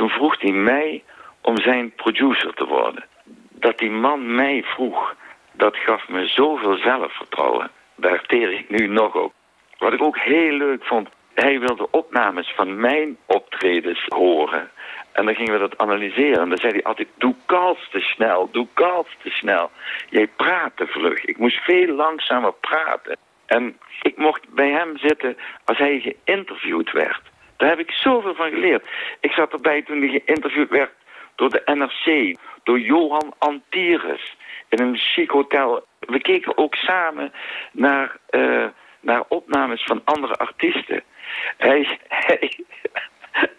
Toen 0.00 0.08
vroeg 0.08 0.40
hij 0.40 0.52
mij 0.52 1.02
om 1.40 1.60
zijn 1.60 1.92
producer 1.94 2.54
te 2.54 2.66
worden. 2.66 3.04
Dat 3.50 3.78
die 3.78 3.90
man 3.90 4.34
mij 4.34 4.62
vroeg, 4.62 5.14
dat 5.52 5.76
gaf 5.76 6.08
me 6.08 6.26
zoveel 6.26 6.76
zelfvertrouwen. 6.76 7.70
Daar 7.94 8.22
teer 8.26 8.52
ik 8.52 8.70
nu 8.70 8.86
nog 8.86 9.14
op. 9.14 9.32
Wat 9.78 9.92
ik 9.92 10.02
ook 10.02 10.18
heel 10.18 10.52
leuk 10.52 10.84
vond, 10.84 11.08
hij 11.34 11.60
wilde 11.60 11.90
opnames 11.90 12.52
van 12.56 12.80
mijn 12.80 13.16
optredens 13.26 14.04
horen. 14.08 14.70
En 15.12 15.24
dan 15.24 15.34
gingen 15.34 15.52
we 15.52 15.58
dat 15.58 15.78
analyseren. 15.78 16.40
En 16.40 16.48
dan 16.48 16.58
zei 16.58 16.72
hij 16.72 16.84
altijd, 16.84 17.08
doe 17.18 17.34
kals 17.46 17.88
te 17.90 18.00
snel, 18.00 18.48
doe 18.50 18.66
kals 18.74 19.16
te 19.22 19.30
snel. 19.30 19.70
Jij 20.10 20.26
praat 20.26 20.76
te 20.76 20.86
vlug. 20.86 21.24
Ik 21.24 21.38
moest 21.38 21.64
veel 21.64 21.94
langzamer 21.94 22.52
praten. 22.52 23.16
En 23.46 23.78
ik 24.02 24.16
mocht 24.16 24.48
bij 24.48 24.70
hem 24.70 24.98
zitten 24.98 25.36
als 25.64 25.78
hij 25.78 26.00
geïnterviewd 26.24 26.92
werd. 26.92 27.29
Daar 27.60 27.68
heb 27.68 27.78
ik 27.78 27.90
zoveel 27.90 28.34
van 28.34 28.50
geleerd. 28.50 28.84
Ik 29.20 29.32
zat 29.32 29.52
erbij 29.52 29.82
toen 29.82 30.00
hij 30.00 30.22
geïnterviewd 30.24 30.70
werd 30.70 30.90
door 31.34 31.50
de 31.50 31.62
NRC, 31.64 32.36
door 32.62 32.80
Johan 32.80 33.34
Antires 33.38 34.36
in 34.68 34.80
een 34.80 34.96
chic 34.96 35.30
hotel. 35.30 35.84
We 35.98 36.20
keken 36.20 36.56
ook 36.56 36.74
samen 36.74 37.32
naar, 37.72 38.16
uh, 38.30 38.66
naar 39.00 39.24
opnames 39.28 39.84
van 39.84 40.00
andere 40.04 40.34
artiesten. 40.34 41.02
Hij, 41.56 41.98
hij, 42.08 42.52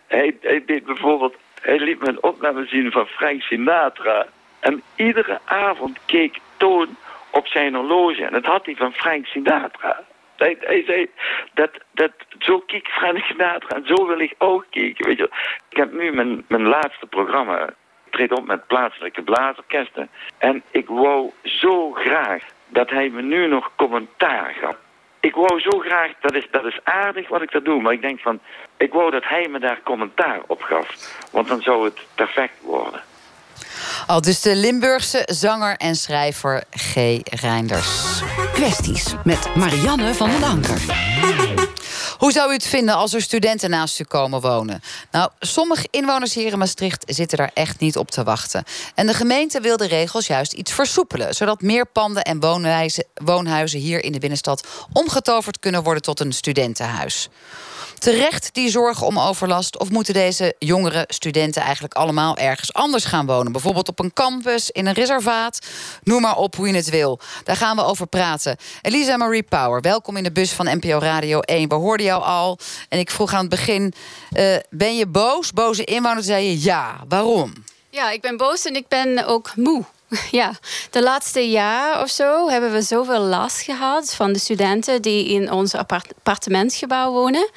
hij, 0.08 0.38
hij 0.42 0.64
deed 0.66 0.86
bijvoorbeeld, 0.86 1.36
hij 1.62 1.80
liet 1.80 2.00
me 2.00 2.08
een 2.08 2.24
opname 2.24 2.66
zien 2.66 2.92
van 2.92 3.06
Frank 3.06 3.42
Sinatra. 3.42 4.26
En 4.60 4.82
iedere 4.96 5.40
avond 5.46 6.00
keek 6.06 6.38
Toon 6.58 6.96
op 7.30 7.48
zijn 7.48 7.76
horloge. 7.76 8.26
En 8.26 8.32
dat 8.32 8.46
had 8.46 8.66
hij 8.66 8.76
van 8.76 8.94
Frank 8.94 9.26
Sinatra. 9.26 10.04
Hij, 10.42 10.58
hij 10.60 10.84
zei, 10.84 11.10
dat, 11.54 11.70
dat, 11.92 12.12
zo 12.40 12.60
keek 12.60 12.88
Frank 12.88 13.18
Sinatra 13.18 13.76
en 13.76 13.86
zo 13.86 14.08
wil 14.08 14.20
ik 14.20 14.36
ook 14.38 14.66
kijken. 14.70 15.08
Weet 15.08 15.18
je. 15.18 15.30
Ik 15.70 15.78
heb 15.78 15.92
nu 15.92 16.12
mijn, 16.12 16.46
mijn 16.48 16.68
laatste 16.68 17.06
programma. 17.06 17.68
Ik 17.68 18.12
treed 18.12 18.32
op 18.32 18.46
met 18.46 18.68
plaatselijke 18.68 19.22
blaasorkesten. 19.22 20.10
En 20.38 20.64
ik 20.72 20.88
wou 20.88 21.32
zo 21.44 21.92
graag 21.92 22.44
dat 22.68 22.90
hij 22.90 23.10
me 23.10 23.22
nu 23.22 23.48
nog 23.48 23.72
commentaar 23.76 24.54
gaf. 24.54 24.76
Ik 25.20 25.36
wou 25.36 25.60
zo 25.60 25.80
graag, 25.80 26.12
dat 26.20 26.34
is, 26.36 26.48
dat 26.52 26.66
is 26.66 26.80
aardig 26.84 27.28
wat 27.28 27.42
ik 27.42 27.52
dat 27.52 27.66
doe, 27.66 27.82
maar 27.82 27.94
ik 27.94 28.02
denk 28.02 28.20
van, 28.20 28.40
ik 28.78 28.94
wou 28.94 29.12
dat 29.12 29.24
hij 29.24 29.48
me 29.48 29.60
daar 29.60 29.80
commentaar 29.84 30.40
op 30.48 30.62
gaf. 30.62 30.88
Want 31.32 31.48
dan 31.48 31.62
zou 31.62 31.86
het 31.86 32.00
perfect 32.16 32.62
worden. 32.62 33.02
Al 34.08 34.22
dus 34.22 34.42
de 34.42 34.56
Limburgse 34.56 35.28
zanger 35.32 35.76
en 35.78 35.96
schrijver 35.96 36.64
G. 36.72 36.96
Reinders. 37.24 38.22
Kwesties 38.54 39.06
met 39.24 39.56
Marianne 39.56 40.14
van 40.14 40.30
den 40.30 40.44
Anker. 40.44 40.82
Hoe 42.18 42.32
zou 42.32 42.50
u 42.50 42.54
het 42.54 42.68
vinden 42.68 42.96
als 42.96 43.14
er 43.14 43.22
studenten 43.22 43.70
naast 43.70 44.00
u 44.00 44.04
komen 44.04 44.42
wonen? 44.42 44.82
Nou, 45.12 45.30
sommige 45.40 45.88
inwoners 45.92 46.34
hier 46.34 46.52
in 46.52 46.58
Maastricht 46.58 47.04
zitten 47.08 47.38
daar 47.38 47.52
echt 47.54 47.80
niet 47.80 47.98
op 47.98 48.12
te 48.12 48.24
wachten. 48.24 48.64
En 48.96 49.08
de 49.08 49.14
gemeente 49.14 49.60
wil 49.60 49.78
de 49.78 49.88
regels 49.88 50.28
juist 50.28 50.54
iets 50.54 50.72
versoepelen, 50.72 51.34
zodat 51.34 51.62
meer 51.62 51.86
panden 51.86 52.24
en 52.24 52.40
woonhuizen 53.24 53.80
hier 53.80 54.04
in 54.04 54.12
de 54.12 54.20
binnenstad 54.20 54.68
omgetoverd 54.94 55.60
kunnen 55.60 55.84
worden 55.84 56.04
tot 56.04 56.20
een 56.20 56.34
studentenhuis 56.34 57.30
terecht 58.02 58.54
die 58.54 58.70
zorgen 58.70 59.08
om 59.08 59.20
overlast? 59.20 59.78
Of 59.78 59.90
moeten 59.90 60.14
deze 60.14 60.56
jongere 60.60 61.04
studenten 61.08 61.62
eigenlijk 61.62 61.94
allemaal 61.94 62.38
ergens 62.38 62.74
anders 62.74 63.06
gaan 63.06 63.26
wonen? 63.26 63.52
Bijvoorbeeld 63.52 63.88
op 63.88 64.00
een 64.00 64.14
campus, 64.14 64.70
in 64.72 64.86
een 64.86 64.94
reservaat. 64.94 65.68
Noem 66.04 66.22
maar 66.22 66.38
op 66.38 66.56
hoe 66.56 66.68
je 66.68 66.76
het 66.76 66.90
wil. 66.90 67.20
Daar 67.44 67.56
gaan 67.56 67.76
we 67.76 67.84
over 67.84 68.08
praten. 68.08 68.58
Elisa 68.82 69.18
Marie 69.18 69.44
Power, 69.44 69.82
welkom 69.82 70.18
in 70.18 70.24
de 70.24 70.32
bus 70.32 70.52
van 70.52 70.66
NPO 70.66 70.98
Radio 71.00 71.40
1. 71.40 71.70
We 71.70 71.76
hoorden 71.76 72.01
jou 72.02 72.24
al. 72.24 72.58
En 72.90 73.00
ik 73.00 73.12
vroeg 73.12 73.34
aan 73.34 73.40
het 73.40 73.50
begin: 73.50 73.94
uh, 74.38 74.56
ben 74.70 74.98
je 74.98 75.08
boos? 75.08 75.52
Boze 75.52 75.84
inwoners 75.84 76.26
zei 76.26 76.46
je 76.46 76.64
ja. 76.64 77.04
Waarom? 77.08 77.54
Ja, 77.90 78.12
ik 78.12 78.22
ben 78.22 78.38
boos 78.38 78.66
en 78.66 78.76
ik 78.76 78.88
ben 78.88 79.26
ook 79.26 79.56
moe. 79.56 79.84
Ja, 80.32 80.54
de 80.90 81.04
laatste 81.04 81.50
jaar 81.50 82.02
of 82.02 82.10
zo 82.10 82.50
hebben 82.50 82.72
we 82.72 82.82
zoveel 82.82 83.20
last 83.20 83.62
gehad 83.62 84.14
van 84.14 84.34
de 84.34 84.40
studenten 84.40 85.02
die 85.02 85.28
in 85.28 85.52
ons 85.52 85.76
appartementsgebouw 85.76 87.12
wonen. 87.12 87.50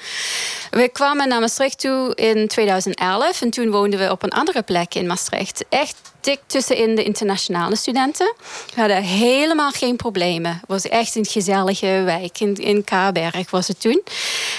We 0.70 0.88
kwamen 0.92 1.28
naar 1.28 1.40
Maastricht 1.40 1.80
toe 1.80 2.14
in 2.14 2.48
2011 2.48 3.42
en 3.42 3.50
toen 3.50 3.70
woonden 3.70 3.98
we 3.98 4.10
op 4.10 4.22
een 4.22 4.30
andere 4.30 4.62
plek 4.62 4.94
in 4.94 5.06
Maastricht. 5.06 5.64
Echt 5.68 5.96
dik 6.20 6.40
tussenin 6.46 6.94
de 6.94 7.02
internationale 7.02 7.76
studenten. 7.76 8.34
We 8.74 8.80
hadden 8.80 9.02
helemaal 9.02 9.70
geen 9.70 9.96
problemen. 9.96 10.52
Het 10.52 10.68
was 10.68 10.88
echt 10.88 11.14
een 11.14 11.26
gezellige 11.26 12.02
wijk. 12.04 12.40
In, 12.40 12.54
in 12.54 12.84
Kaarberg 12.84 13.50
was 13.50 13.68
het 13.68 13.80
toen. 13.80 14.02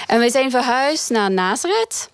En 0.06 0.20
we 0.20 0.30
zijn 0.30 0.50
verhuisd 0.50 1.10
naar 1.10 1.30
Nazareth. 1.30 2.08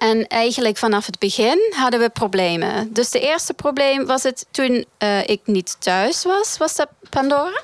En 0.00 0.26
eigenlijk 0.26 0.76
vanaf 0.76 1.06
het 1.06 1.18
begin 1.18 1.72
hadden 1.76 2.00
we 2.00 2.08
problemen. 2.08 2.92
Dus 2.92 3.10
de 3.10 3.20
eerste 3.20 3.54
probleem 3.54 4.06
was 4.06 4.22
het 4.22 4.46
toen 4.50 4.86
uh, 4.98 5.28
ik 5.28 5.40
niet 5.44 5.76
thuis 5.78 6.24
was. 6.24 6.56
Was 6.58 6.76
dat 6.76 6.88
Pandora? 7.10 7.60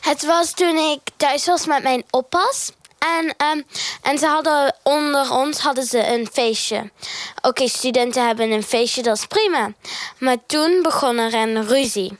Het 0.00 0.24
was 0.24 0.52
toen 0.54 0.76
ik 0.76 1.00
thuis 1.16 1.46
was 1.46 1.66
met 1.66 1.82
mijn 1.82 2.04
oppas. 2.10 2.72
En, 2.98 3.24
um, 3.24 3.64
en 4.02 4.18
ze 4.18 4.26
hadden 4.26 4.76
onder 4.82 5.32
ons 5.32 5.58
hadden 5.58 5.84
ze 5.84 6.06
een 6.06 6.28
feestje. 6.32 6.90
Oké, 7.40 7.68
studenten 7.68 8.26
hebben 8.26 8.50
een 8.50 8.62
feestje, 8.62 9.02
dat 9.02 9.16
is 9.16 9.26
prima. 9.26 9.72
Maar 10.18 10.36
toen 10.46 10.82
begon 10.82 11.18
er 11.18 11.34
een 11.34 11.66
ruzie. 11.66 12.18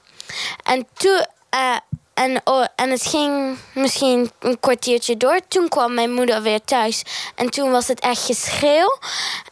En 0.63 0.87
toen, 0.93 1.27
uh, 1.55 1.77
en, 2.19 2.41
oh, 2.45 2.65
en 2.77 2.91
het 2.91 3.07
ging 3.07 3.57
misschien 3.75 4.31
een 4.39 4.61
kwartiertje 4.61 5.17
door. 5.17 5.41
Toen 5.49 5.69
kwam 5.69 5.95
mijn 5.95 6.13
moeder 6.13 6.43
weer 6.43 6.65
thuis. 6.65 7.03
En 7.35 7.51
toen 7.51 7.71
was 7.71 7.87
het 7.87 8.01
echt 8.01 8.25
geschreeuw. 8.25 8.99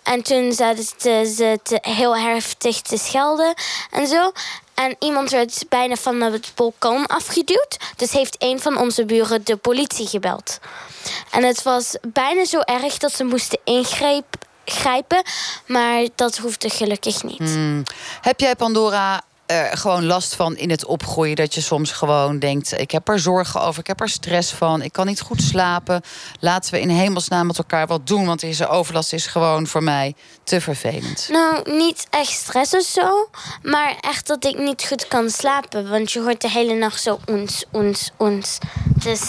En 0.03 0.23
toen 0.23 0.53
zaten 0.53 0.85
ze 1.27 1.61
te, 1.63 1.79
heel 1.81 2.17
heftig 2.17 2.81
te 2.81 2.99
schelden 2.99 3.55
en 3.91 4.07
zo. 4.07 4.33
En 4.75 4.97
iemand 4.99 5.31
werd 5.31 5.65
bijna 5.69 5.95
van 5.95 6.21
het 6.21 6.53
balkon 6.55 7.07
afgeduwd. 7.07 7.77
Dus 7.97 8.13
heeft 8.13 8.37
een 8.39 8.61
van 8.61 8.79
onze 8.79 9.05
buren 9.05 9.45
de 9.45 9.57
politie 9.57 10.07
gebeld. 10.07 10.59
En 11.31 11.45
het 11.45 11.63
was 11.63 11.97
bijna 12.09 12.45
zo 12.45 12.61
erg 12.61 12.99
dat 12.99 13.13
ze 13.13 13.25
moesten 13.25 13.59
ingrijpen. 13.65 15.23
Maar 15.67 16.07
dat 16.15 16.37
hoefde 16.37 16.71
gelukkig 16.71 17.23
niet. 17.23 17.39
Hmm. 17.39 17.83
Heb 18.21 18.41
jij 18.41 18.57
Pandora 18.57 19.23
er 19.47 19.77
gewoon 19.77 20.05
last 20.07 20.35
van 20.35 20.57
in 20.57 20.71
het 20.71 20.85
opgroeien. 20.85 21.37
Dat 21.37 21.55
je 21.55 21.61
soms 21.61 21.93
gewoon 21.93 22.39
denkt: 22.39 22.79
ik 22.79 22.91
heb 22.91 23.09
er 23.09 23.19
zorgen 23.19 23.61
over, 23.61 23.81
ik 23.81 23.87
heb 23.87 24.01
er 24.01 24.09
stress 24.09 24.53
van, 24.53 24.83
ik 24.83 24.93
kan 24.93 25.07
niet 25.07 25.21
goed 25.21 25.43
slapen. 25.43 26.03
Laten 26.41 26.73
we 26.73 26.81
in 26.81 26.89
hemelsnaam 26.89 27.47
met 27.47 27.59
elkaar 27.59 27.87
wat 27.87 28.07
doen, 28.07 28.27
want 28.27 28.41
deze 28.41 28.69
overlast 28.69 29.13
is 29.13 29.27
gewoon 29.27 29.67
voor 29.67 29.83
mij 29.83 30.15
te 30.45 30.61
vervelend. 30.61 31.29
Nou, 31.31 31.77
niet 31.77 32.07
echt 32.11 32.31
stress 32.31 32.75
of 32.75 32.83
zo, 32.83 33.29
maar 33.63 33.97
echt 34.01 34.27
dat 34.27 34.45
ik 34.45 34.59
niet 34.59 34.85
goed 34.87 35.09
kan 35.09 35.31
slapen. 35.31 35.91
Want 35.91 36.13
je 36.13 36.21
hoort 36.21 36.41
de 36.41 36.51
hele 36.51 36.75
nacht 36.75 37.03
zo 37.03 37.19
ons, 37.27 37.65
ons, 37.73 38.11
ons. 38.17 38.59
Dus 38.95 39.21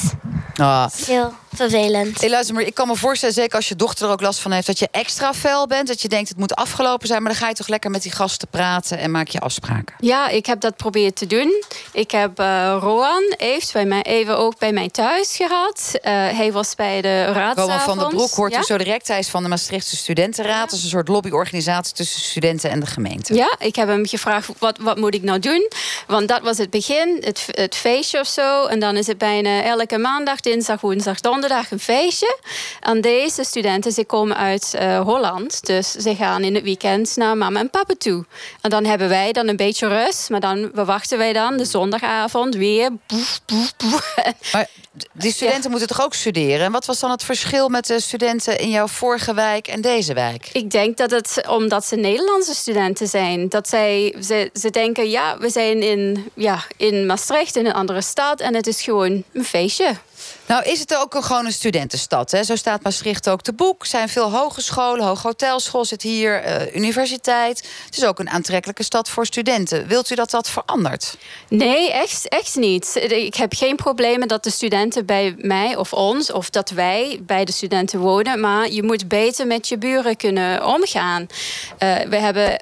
ah. 0.55 0.91
heel 1.05 1.33
vervelend. 1.57 2.19
Hey, 2.19 2.29
luister 2.29 2.55
maar, 2.55 2.63
ik 2.63 2.73
kan 2.73 2.87
me 2.87 2.95
voorstellen, 2.95 3.35
zeker 3.35 3.55
als 3.55 3.67
je 3.67 3.75
dochter 3.75 4.05
er 4.05 4.11
ook 4.11 4.21
last 4.21 4.39
van 4.39 4.51
heeft, 4.51 4.67
dat 4.67 4.79
je 4.79 4.87
extra 4.91 5.33
fel 5.33 5.67
bent. 5.67 5.87
Dat 5.87 6.01
je 6.01 6.07
denkt 6.07 6.29
het 6.29 6.37
moet 6.37 6.55
afgelopen 6.55 7.07
zijn, 7.07 7.21
maar 7.21 7.31
dan 7.31 7.41
ga 7.41 7.47
je 7.47 7.53
toch 7.53 7.67
lekker 7.67 7.91
met 7.91 8.01
die 8.01 8.11
gasten 8.11 8.47
praten 8.47 8.97
en 8.97 9.11
maak 9.11 9.27
je 9.27 9.39
afspraken. 9.39 9.95
Ja, 9.99 10.29
ik 10.29 10.45
heb 10.45 10.59
dat 10.59 10.71
geprobeerd 10.71 11.15
te 11.15 11.27
doen. 11.27 11.63
Ik 11.91 12.11
heb 12.11 12.39
uh, 12.39 12.77
Roan 12.79 13.33
heeft 13.37 13.73
bij 13.73 13.85
mij 13.85 14.01
even 14.01 14.37
ook 14.37 14.57
bij 14.59 14.71
mij 14.71 14.89
thuis 14.89 15.35
gehad. 15.35 15.91
Uh, 15.93 16.01
hij 16.11 16.51
was 16.51 16.75
bij 16.75 17.01
de 17.01 17.23
raadsavond. 17.25 17.69
Roan 17.69 17.79
van 17.79 17.97
der 17.97 18.07
Broek 18.07 18.31
hoort 18.31 18.55
u 18.57 18.63
zo 18.63 18.77
direct. 18.77 19.07
Hij 19.07 19.19
is 19.19 19.29
van 19.29 19.43
de 19.43 19.49
Maastrichtse 19.49 19.95
Studentenraad. 19.95 20.69
Dat 20.69 20.77
is 20.77 20.83
een 20.83 20.89
soort 20.89 21.07
lobbyorganisatie 21.07 21.93
tussen 21.93 22.21
studenten 22.21 22.69
en 22.69 22.79
de 22.79 22.85
gemeente. 22.85 23.33
Ja, 23.33 23.55
ik 23.59 23.75
heb 23.75 23.87
hem 23.87 24.07
gevraagd 24.07 24.49
wat, 24.59 24.77
wat 24.81 24.97
moet 24.97 25.13
ik 25.13 25.23
nou 25.23 25.39
doen. 25.39 25.69
Want 26.07 26.27
dat 26.27 26.41
was 26.41 26.57
het 26.57 26.69
begin, 26.69 27.17
het, 27.21 27.45
het 27.51 27.75
feestje 27.75 28.19
of 28.19 28.27
zo. 28.27 28.65
En 28.65 28.79
dan 28.79 28.97
is 28.97 29.07
het 29.07 29.17
bijna 29.17 29.63
elke 29.63 29.97
maandag, 29.97 30.39
dinsdag, 30.39 30.81
woensdag, 30.81 31.19
donderdag 31.19 31.46
een 31.51 31.79
feestje. 31.79 32.37
En 32.79 33.01
deze 33.01 33.43
studenten, 33.43 33.91
ze 33.91 34.05
komen 34.05 34.37
uit 34.37 34.73
uh, 34.75 34.99
Holland. 34.99 35.65
Dus 35.65 35.91
ze 35.91 36.15
gaan 36.15 36.43
in 36.43 36.55
het 36.55 36.63
weekend 36.63 37.15
naar 37.15 37.37
mama 37.37 37.59
en 37.59 37.69
papa 37.69 37.93
toe. 37.97 38.25
En 38.61 38.69
dan 38.69 38.85
hebben 38.85 39.09
wij 39.09 39.31
dan 39.31 39.47
een 39.47 39.55
beetje 39.55 39.87
maar 40.29 40.39
dan 40.39 40.69
wachten 40.73 41.17
wij 41.17 41.33
dan 41.33 41.57
de 41.57 41.65
zondagavond 41.65 42.55
weer. 42.55 42.89
Boef, 43.07 43.41
boef, 43.45 43.75
boef. 43.77 44.15
Maar 44.51 44.67
die 45.13 45.31
studenten 45.31 45.69
moeten 45.69 45.87
toch 45.87 46.01
ook 46.01 46.13
studeren? 46.13 46.65
En 46.65 46.71
wat 46.71 46.85
was 46.85 46.99
dan 46.99 47.11
het 47.11 47.23
verschil 47.23 47.69
met 47.69 47.87
de 47.87 47.99
studenten 47.99 48.59
in 48.59 48.69
jouw 48.69 48.87
vorige 48.87 49.33
wijk 49.33 49.67
en 49.67 49.81
deze 49.81 50.13
wijk? 50.13 50.49
Ik 50.51 50.71
denk 50.71 50.97
dat 50.97 51.11
het 51.11 51.43
omdat 51.49 51.85
ze 51.85 51.95
Nederlandse 51.95 52.55
studenten 52.55 53.07
zijn. 53.07 53.49
Dat 53.49 53.69
zij, 53.69 54.15
ze, 54.23 54.49
ze 54.53 54.69
denken, 54.69 55.09
ja, 55.09 55.37
we 55.37 55.49
zijn 55.49 55.81
in, 55.81 56.31
ja, 56.33 56.63
in 56.77 57.05
Maastricht, 57.05 57.55
in 57.55 57.65
een 57.65 57.73
andere 57.73 58.01
stad. 58.01 58.39
En 58.39 58.55
het 58.55 58.67
is 58.67 58.81
gewoon 58.81 59.23
een 59.33 59.45
feestje. 59.45 59.95
Nou, 60.47 60.63
is 60.63 60.79
het 60.79 60.95
ook 60.97 61.13
een, 61.13 61.23
gewoon 61.23 61.45
een 61.45 61.51
studentenstad? 61.51 62.31
Hè? 62.31 62.43
Zo 62.43 62.55
staat 62.55 62.83
Maastricht 62.83 63.29
ook 63.29 63.41
te 63.41 63.53
boek. 63.53 63.81
Er 63.81 63.87
zijn 63.87 64.09
veel 64.09 64.31
hogescholen, 64.31 65.05
hooghotelschool 65.05 65.85
zit 65.85 66.01
hier, 66.01 66.45
uh, 66.45 66.75
universiteit. 66.75 67.69
Het 67.85 67.97
is 67.97 68.05
ook 68.05 68.19
een 68.19 68.29
aantrekkelijke 68.29 68.83
stad 68.83 69.09
voor 69.09 69.25
studenten. 69.25 69.87
Wilt 69.87 70.09
u 70.09 70.15
dat 70.15 70.31
dat 70.31 70.49
verandert? 70.49 71.17
Nee, 71.49 71.91
echt, 71.91 72.27
echt 72.27 72.55
niet. 72.55 72.95
Ik 73.09 73.35
heb 73.35 73.53
geen 73.53 73.75
problemen 73.75 74.27
dat 74.27 74.43
de 74.43 74.51
studenten 74.51 75.05
bij 75.05 75.35
mij 75.37 75.75
of 75.75 75.93
ons... 75.93 76.31
of 76.31 76.49
dat 76.49 76.69
wij 76.69 77.19
bij 77.21 77.45
de 77.45 77.51
studenten 77.51 77.99
wonen. 77.99 78.39
Maar 78.39 78.69
je 78.71 78.83
moet 78.83 79.07
beter 79.07 79.47
met 79.47 79.67
je 79.67 79.77
buren 79.77 80.15
kunnen 80.15 80.65
omgaan. 80.65 81.21
Uh, 81.79 81.95
we 82.09 82.15
hebben 82.15 82.59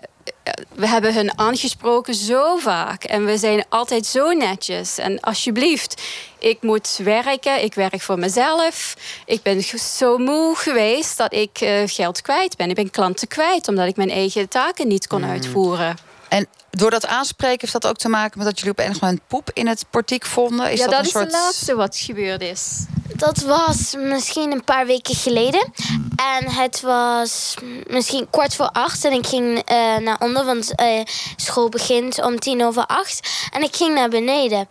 we 0.75 0.87
hebben 0.87 1.13
hun 1.13 1.39
aangesproken 1.39 2.15
zo 2.15 2.57
vaak. 2.57 3.03
En 3.03 3.25
we 3.25 3.37
zijn 3.37 3.65
altijd 3.69 4.05
zo 4.05 4.31
netjes. 4.31 4.97
En 4.97 5.19
alsjeblieft, 5.19 6.01
ik 6.39 6.61
moet 6.61 6.99
werken. 7.03 7.63
Ik 7.63 7.73
werk 7.73 8.01
voor 8.01 8.19
mezelf. 8.19 8.95
Ik 9.25 9.41
ben 9.41 9.63
zo 9.79 10.17
moe 10.17 10.55
geweest 10.55 11.17
dat 11.17 11.33
ik 11.33 11.61
uh, 11.61 11.81
geld 11.85 12.21
kwijt 12.21 12.57
ben. 12.57 12.69
Ik 12.69 12.75
ben 12.75 12.89
klanten 12.89 13.27
kwijt 13.27 13.67
omdat 13.67 13.87
ik 13.87 13.95
mijn 13.95 14.09
eigen 14.09 14.49
taken 14.49 14.87
niet 14.87 15.07
kon 15.07 15.21
mm. 15.21 15.29
uitvoeren. 15.29 15.95
En 16.27 16.47
door 16.69 16.89
dat 16.89 17.05
aanspreken 17.05 17.59
heeft 17.59 17.73
dat 17.73 17.87
ook 17.87 17.97
te 17.97 18.09
maken 18.09 18.37
met 18.37 18.47
dat 18.47 18.57
jullie 18.59 18.71
op 18.71 18.79
enig 18.79 19.01
moment 19.01 19.21
poep 19.27 19.49
in 19.53 19.67
het 19.67 19.85
portiek 19.89 20.25
vonden? 20.25 20.71
Is 20.71 20.79
ja, 20.79 20.85
dat, 20.85 20.95
dat 20.95 21.05
is 21.05 21.11
soort... 21.11 21.23
het 21.23 21.33
laatste 21.33 21.75
wat 21.75 21.97
gebeurd 21.97 22.41
is. 22.41 22.85
Dat 23.15 23.39
was 23.39 23.95
misschien 23.97 24.51
een 24.51 24.63
paar 24.63 24.85
weken 24.85 25.15
geleden. 25.15 25.71
En 26.15 26.49
het 26.49 26.81
was 26.81 27.55
misschien 27.87 28.29
kwart 28.29 28.55
voor 28.55 28.69
acht. 28.69 29.05
En 29.05 29.11
ik 29.11 29.25
ging 29.27 29.71
uh, 29.71 29.97
naar 29.97 30.19
onder, 30.19 30.45
want 30.45 30.73
uh, 30.81 31.01
school 31.35 31.69
begint 31.69 32.23
om 32.23 32.39
tien 32.39 32.63
over 32.63 32.85
acht. 32.85 33.29
En 33.51 33.61
ik 33.61 33.75
ging 33.75 33.93
naar 33.93 34.09
beneden. 34.09 34.67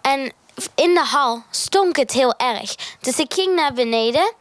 En 0.00 0.32
in 0.74 0.94
de 0.94 1.04
hal 1.10 1.42
stonk 1.50 1.96
het 1.96 2.12
heel 2.12 2.34
erg. 2.36 2.74
Dus 3.00 3.18
ik 3.18 3.34
ging 3.34 3.54
naar 3.54 3.72
beneden. 3.72 4.32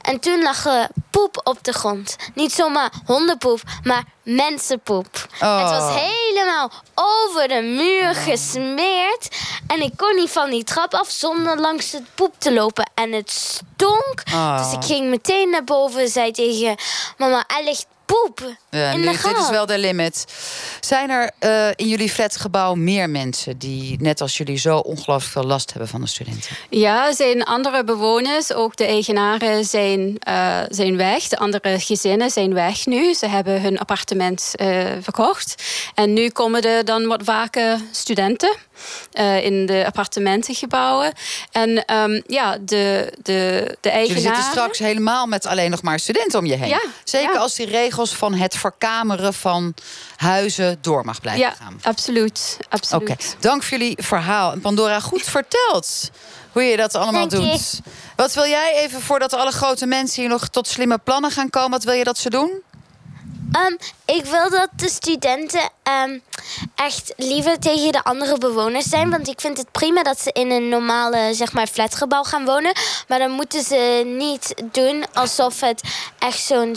En 0.00 0.20
toen 0.20 0.42
lag 0.42 0.66
er 0.66 0.88
poep 1.10 1.40
op 1.44 1.64
de 1.64 1.72
grond. 1.72 2.16
Niet 2.34 2.52
zomaar 2.52 2.92
hondenpoep, 3.06 3.60
maar 3.82 4.04
mensenpoep. 4.22 5.26
Het 5.30 5.70
was 5.70 5.82
oh. 5.82 5.96
helemaal 5.96 6.70
over 6.94 7.48
de 7.48 7.62
muur 7.62 8.14
gesmeerd. 8.14 9.28
En 9.66 9.80
ik 9.80 9.92
kon 9.96 10.14
niet 10.14 10.30
van 10.30 10.50
die 10.50 10.64
trap 10.64 10.94
af 10.94 11.10
zonder 11.10 11.60
langs 11.60 11.92
het 11.92 12.14
poep 12.14 12.34
te 12.38 12.52
lopen. 12.52 12.90
En 12.94 13.12
het 13.12 13.30
stonk. 13.30 14.22
Oh. 14.32 14.58
Dus 14.58 14.72
ik 14.72 14.84
ging 14.84 15.10
meteen 15.10 15.50
naar 15.50 15.64
boven 15.64 16.00
en 16.00 16.08
zei 16.08 16.30
tegen 16.30 16.76
mama, 17.16 17.44
er 17.46 17.64
ligt 17.64 17.86
poep 18.06 18.56
ja, 18.70 18.90
in 18.90 19.00
de 19.00 19.10
Dit 19.10 19.38
is 19.38 19.50
wel 19.50 19.66
de 19.66 19.78
limit. 19.78 20.24
Zijn 20.80 21.10
er 21.10 21.30
uh, 21.40 21.68
in 21.76 21.88
jullie 21.88 22.10
flatgebouw 22.10 22.74
meer 22.74 23.10
mensen... 23.10 23.58
die 23.58 23.96
net 24.00 24.20
als 24.20 24.36
jullie 24.36 24.56
zo 24.56 24.78
ongelooflijk 24.78 25.32
veel 25.32 25.44
last 25.44 25.70
hebben 25.70 25.88
van 25.88 26.00
de 26.00 26.06
studenten? 26.06 26.56
Ja, 26.70 27.12
zijn 27.12 27.44
andere 27.44 27.84
bewoners. 27.84 28.52
Ook 28.52 28.76
de 28.76 28.86
eigenaren 28.86 29.64
zijn, 29.64 30.16
uh, 30.28 30.58
zijn 30.68 30.96
weg. 30.96 31.28
De 31.28 31.38
andere 31.38 31.80
gezinnen 31.80 32.30
zijn 32.30 32.54
weg 32.54 32.86
nu. 32.86 33.14
Ze 33.14 33.26
hebben 33.26 33.62
hun 33.62 33.78
appartement 33.78 34.52
uh, 34.56 34.86
verkocht. 35.00 35.62
En 35.94 36.12
nu 36.12 36.28
komen 36.28 36.62
er 36.62 36.84
dan 36.84 37.06
wat 37.06 37.22
vaker 37.24 37.80
studenten... 37.90 38.56
Uh, 39.12 39.44
in 39.44 39.66
de 39.66 39.86
appartementengebouwen. 39.86 41.12
En 41.50 41.94
um, 41.94 42.22
ja, 42.26 42.58
de, 42.60 43.12
de, 43.22 43.76
de 43.80 43.90
eigenaren... 43.90 44.06
Jullie 44.06 44.22
zitten 44.22 44.42
straks 44.42 44.78
helemaal 44.78 45.26
met 45.26 45.46
alleen 45.46 45.70
nog 45.70 45.82
maar 45.82 45.98
studenten 45.98 46.38
om 46.38 46.46
je 46.46 46.54
heen. 46.54 46.68
Ja, 46.68 46.82
Zeker 47.04 47.34
ja. 47.34 47.40
als 47.40 47.54
die 47.54 47.66
regels 47.66 48.14
van 48.14 48.34
het 48.34 48.56
verkameren 48.56 49.34
van 49.34 49.74
huizen 50.16 50.78
door 50.80 51.04
mag 51.04 51.20
blijven 51.20 51.42
ja, 51.42 51.50
gaan. 51.50 51.78
Absoluut. 51.82 52.58
absoluut. 52.68 53.10
Oké, 53.10 53.16
dank 53.40 53.62
voor 53.62 53.78
jullie 53.78 53.96
verhaal. 54.00 54.52
En 54.52 54.60
Pandora, 54.60 55.00
goed 55.00 55.22
verteld 55.38 56.10
hoe 56.52 56.62
je 56.62 56.76
dat 56.76 56.94
allemaal 56.94 57.28
Dank 57.28 57.42
doet. 57.42 57.70
je. 57.84 57.90
Wat 58.16 58.34
wil 58.34 58.46
jij 58.46 58.74
even 58.74 59.00
voordat 59.00 59.32
alle 59.32 59.52
grote 59.52 59.86
mensen 59.86 60.20
hier 60.20 60.30
nog 60.30 60.48
tot 60.48 60.68
slimme 60.68 60.98
plannen 60.98 61.30
gaan 61.30 61.50
komen? 61.50 61.70
Wat 61.70 61.84
wil 61.84 61.94
je 61.94 62.04
dat 62.04 62.18
ze 62.18 62.30
doen? 62.30 62.62
Um, 63.56 63.78
ik 64.04 64.24
wil 64.24 64.50
dat 64.50 64.68
de 64.76 64.88
studenten 64.88 65.70
um, 66.04 66.22
echt 66.74 67.12
liever 67.16 67.58
tegen 67.58 67.92
de 67.92 68.04
andere 68.04 68.38
bewoners 68.38 68.88
zijn. 68.88 69.10
Want 69.10 69.28
ik 69.28 69.40
vind 69.40 69.58
het 69.58 69.70
prima 69.70 70.02
dat 70.02 70.20
ze 70.20 70.32
in 70.32 70.50
een 70.50 70.68
normale 70.68 71.34
zeg 71.34 71.52
maar, 71.52 71.66
flatgebouw 71.66 72.22
gaan 72.22 72.44
wonen. 72.44 72.72
Maar 73.08 73.18
dan 73.18 73.30
moeten 73.30 73.62
ze 73.62 74.02
niet 74.18 74.54
doen 74.72 75.04
alsof 75.12 75.60
het 75.60 75.82
echt, 76.18 76.40
zo'n 76.40 76.76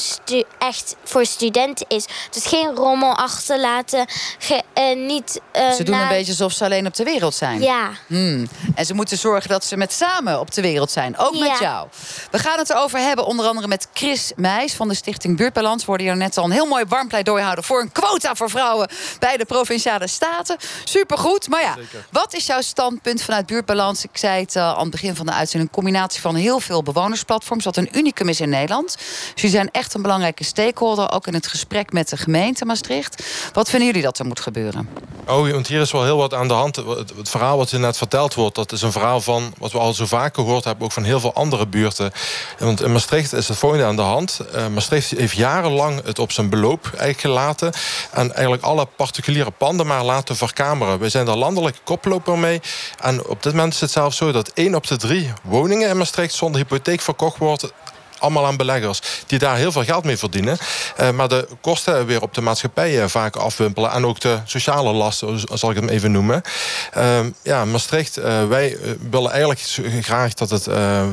echt 0.60 0.96
voor 1.04 1.26
studenten 1.26 1.86
is. 1.90 2.06
Dus 2.30 2.46
geen 2.46 2.76
rommel 2.76 3.16
achterlaten. 3.16 4.06
Ge 4.40 4.62
uh, 4.76 5.08
niet, 5.08 5.42
uh, 5.56 5.72
ze 5.72 5.84
doen 5.84 6.00
een 6.00 6.08
beetje 6.08 6.32
alsof 6.32 6.52
ze 6.52 6.64
alleen 6.64 6.88
op 6.88 6.96
de 6.96 7.04
wereld 7.04 7.36
zijn. 7.36 7.62
Ja. 7.62 7.90
Hmm. 8.08 8.48
En 8.76 8.86
ze 8.86 8.94
moeten 8.94 9.18
zorgen 9.18 9.50
dat 9.50 9.64
ze 9.66 9.78
met 9.78 9.94
samen 9.94 10.40
op 10.40 10.54
de 10.54 10.62
wereld 10.62 10.92
zijn. 10.92 11.18
Ook 11.18 11.38
met 11.38 11.60
jou. 11.60 11.88
We 12.32 12.40
gaan 12.40 12.58
het 12.58 12.70
erover 12.70 13.00
hebben, 13.00 13.26
onder 13.26 13.46
andere 13.46 13.68
met 13.68 13.88
Chris 13.94 14.32
Meijs 14.36 14.74
van 14.74 14.88
de 14.88 14.94
Stichting 14.94 15.38
Buurtbalans. 15.38 15.82
We 15.82 15.88
hoorden 15.88 16.08
hier 16.08 16.18
net 16.18 16.38
al 16.38 16.44
een 16.44 16.52
heel 16.52 16.65
mooi 16.68 16.86
warm 16.88 17.08
pleidooi 17.08 17.44
houden 17.44 17.64
voor 17.64 17.82
een 17.82 17.92
quota 17.92 18.36
voor 18.36 18.50
vrouwen 18.50 18.90
bij 19.20 19.38
de 19.38 19.46
provinciale 19.46 20.08
staten. 20.08 20.58
Supergoed. 20.84 21.50
Maar 21.50 21.62
ja, 21.62 21.76
wat 22.12 22.34
is 22.34 22.46
jouw 22.46 22.62
standpunt 22.62 23.22
vanuit 23.22 23.46
Buurtbalans? 23.46 24.04
Ik 24.04 24.18
zei 24.18 24.42
het 24.42 24.56
uh, 24.56 24.64
aan 24.64 24.80
het 24.80 24.92
begin 24.92 25.16
van 25.16 25.26
de 25.26 25.32
uitzending: 25.32 25.70
een 25.70 25.76
combinatie 25.76 26.22
van 26.22 26.36
heel 26.36 26.60
veel 26.60 26.84
bewonersplatforms, 26.84 27.66
wat 27.66 27.78
een 27.78 27.90
unicum 27.92 28.30
is 28.30 28.42
in 28.42 28.50
Nederland. 28.50 28.98
Dus 28.98 29.32
jullie 29.36 29.50
zijn 29.50 29.72
echt 29.72 29.94
een 29.94 30.02
belangrijke 30.02 30.44
stakeholder, 30.44 31.12
ook 31.12 31.28
in 31.28 31.34
het 31.34 31.48
gesprek 31.48 31.92
met 31.92 32.10
de 32.10 32.18
gemeente 32.18 32.66
Maastricht. 32.66 33.24
Wat 33.54 33.70
vinden 33.70 33.88
jullie 33.88 34.04
dat 34.04 34.20
er 34.20 34.26
moet 34.26 34.40
gebeuren? 34.40 34.90
Oh, 35.28 35.52
want 35.52 35.68
hier 35.68 35.82
is 35.82 35.92
wel 35.92 36.04
heel 36.04 36.18
wat 36.18 36.34
aan 36.34 36.48
de 36.48 36.54
hand. 36.54 36.76
Het, 36.76 37.30
verhaal 37.30 37.58
wat 37.58 37.72
net 37.72 37.98
verteld 37.98 38.34
wordt, 38.34 38.56
dat 38.56 38.72
is 38.72 38.82
een 38.82 38.92
verhaal 38.92 39.22
van 39.22 39.54
wat 39.58 39.72
we 39.72 39.78
al 39.78 39.94
zo 39.94 40.06
vaak 40.06 40.36
gehoord 40.36 40.64
hebben, 40.64 40.86
ook 40.86 40.92
van 40.92 41.04
heel 41.04 41.20
veel 41.20 41.34
andere 41.34 41.68
buurten. 41.68 42.12
Want 42.60 42.82
in 42.82 42.92
Maastricht 42.92 43.34
is 43.34 43.48
het 43.48 43.58
volgende 43.58 43.86
aan 43.86 43.96
de 43.96 44.02
hand. 44.02 44.40
Uh, 44.56 44.68
Maastricht 44.68 45.10
heeft 45.10 45.36
jarenlang 45.36 46.04
het 46.04 46.20
op 46.20 46.32
zijn 46.32 46.50
beloop 46.50 46.86
eigenlijk 46.86 47.20
gelaten. 47.20 47.74
En 48.12 48.34
eigenlijk 48.34 48.64
alle 48.64 48.88
particuliere 48.96 49.52
panden 49.52 49.88
maar 49.88 50.04
laten 50.04 50.36
verkameren. 50.36 51.00
We 51.00 51.10
zijn 51.10 51.26
daar 51.26 51.36
landelijk 51.36 51.78
koploper 51.84 52.38
mee. 52.38 52.62
En 53.00 53.26
op 53.26 53.44
dit 53.44 53.54
moment 53.54 53.74
is 53.74 53.82
het 53.82 53.92
zelfs 53.92 54.18
zo 54.18 54.32
dat 54.32 54.48
één 54.48 54.76
op 54.76 54.88
de 54.88 54.98
drie 54.98 55.34
woningen 55.44 55.90
in 55.90 55.98
Maastricht 55.98 56.34
zonder 56.34 56.62
hypotheek 56.62 57.02
verkocht 57.02 57.38
wordt 57.38 57.72
allemaal 58.20 58.46
aan 58.46 58.58
beleggers 58.58 59.02
die 59.28 59.40
daar 59.40 59.56
heel 59.56 59.72
veel 59.72 59.84
geld 59.84 60.04
mee 60.04 60.18
verdienen. 60.18 60.58
Uh, 61.00 61.10
maar 61.10 61.28
de 61.28 61.48
kosten 61.62 62.06
weer 62.06 62.22
op 62.22 62.34
de 62.34 62.42
maatschappij 62.42 63.02
uh, 63.02 63.08
vaak 63.08 63.36
afwimpelen. 63.36 63.92
En 63.92 64.06
ook 64.06 64.20
de 64.20 64.40
sociale 64.46 64.92
lasten, 64.92 65.42
zal 65.54 65.70
ik 65.70 65.76
het 65.76 65.90
even 65.90 66.12
noemen. 66.12 66.42
Uh, 66.98 67.20
ja, 67.44 67.66
Maastricht, 67.66 68.16
wij 68.48 68.78
willen 69.10 69.32
eigenlijk 69.32 69.60
graag 70.02 70.34
dat 70.34 70.50
het 70.50 70.68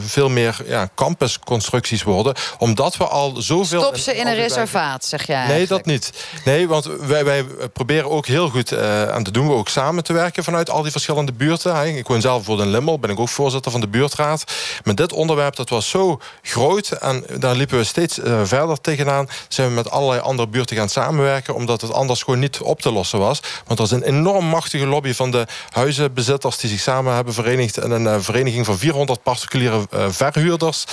veel 0.07 0.29
meer 0.29 0.57
ja, 0.67 0.89
campusconstructies 0.95 2.03
worden. 2.03 2.35
Omdat 2.59 2.97
we 2.97 3.05
al 3.05 3.35
zoveel... 3.39 3.81
Stop 3.81 3.97
ze 3.97 4.17
in 4.17 4.27
een 4.27 4.35
reservaat, 4.35 5.05
zeg 5.05 5.27
jij 5.27 5.47
Nee, 5.47 5.67
dat 5.67 5.87
niet. 5.87 6.13
Nee, 6.45 6.69
want 6.69 6.85
wij, 6.85 7.25
wij 7.25 7.45
proberen 7.73 8.11
ook 8.11 8.27
heel 8.27 8.49
goed, 8.49 8.73
en 8.73 9.23
dat 9.23 9.35
doen 9.35 9.49
we 9.49 9.55
ook 9.55 9.69
samen 9.69 10.05
te 10.05 10.13
werken 10.13 10.45
vanuit 10.45 10.71
al 10.71 10.83
die 10.83 10.93
verschillende 10.93 11.33
buurten. 11.33 11.97
Ik 11.97 12.07
woon 12.07 12.21
zelf 12.21 12.45
voor 12.45 12.61
in 12.61 12.71
Limmel, 12.71 12.99
ben 12.99 13.11
ik 13.11 13.21
ook 13.21 13.29
voorzitter 13.29 13.71
van 13.71 13.81
de 13.81 13.89
buurtraad. 13.89 14.45
Maar 14.85 14.95
dit 14.95 15.13
onderwerp, 15.13 15.57
dat 15.57 15.69
was 15.69 15.89
zo 15.89 16.21
groot 16.43 16.92
en 17.01 17.25
daar 17.39 17.55
liepen 17.55 17.79
we 17.79 17.85
steeds 17.85 18.19
uh, 18.19 18.41
verder 18.45 18.81
tegenaan. 18.81 19.29
Zijn 19.49 19.69
we 19.69 19.75
met 19.75 19.91
allerlei 19.91 20.21
andere 20.21 20.49
buurten 20.49 20.77
gaan 20.77 20.89
samenwerken... 20.89 21.55
omdat 21.55 21.81
het 21.81 21.93
anders 21.93 22.23
gewoon 22.23 22.39
niet 22.39 22.61
op 22.61 22.81
te 22.81 22.93
lossen 22.93 23.19
was. 23.19 23.43
Want 23.67 23.79
er 23.79 23.85
is 23.85 23.91
een 23.91 24.03
enorm 24.03 24.45
machtige 24.45 24.87
lobby 24.87 25.13
van 25.13 25.31
de 25.31 25.47
huizenbezitters... 25.71 26.59
die 26.59 26.71
zich 26.71 26.81
samen 26.81 27.15
hebben 27.15 27.35
verenigd 27.35 27.79
in 27.79 27.91
een 27.91 28.03
uh, 28.03 28.17
vereniging 28.19 28.67
van 28.67 28.79
400 28.79 29.23
particuliere 29.23 29.87
uh, 29.95 30.07
verhuurders... 30.09 30.85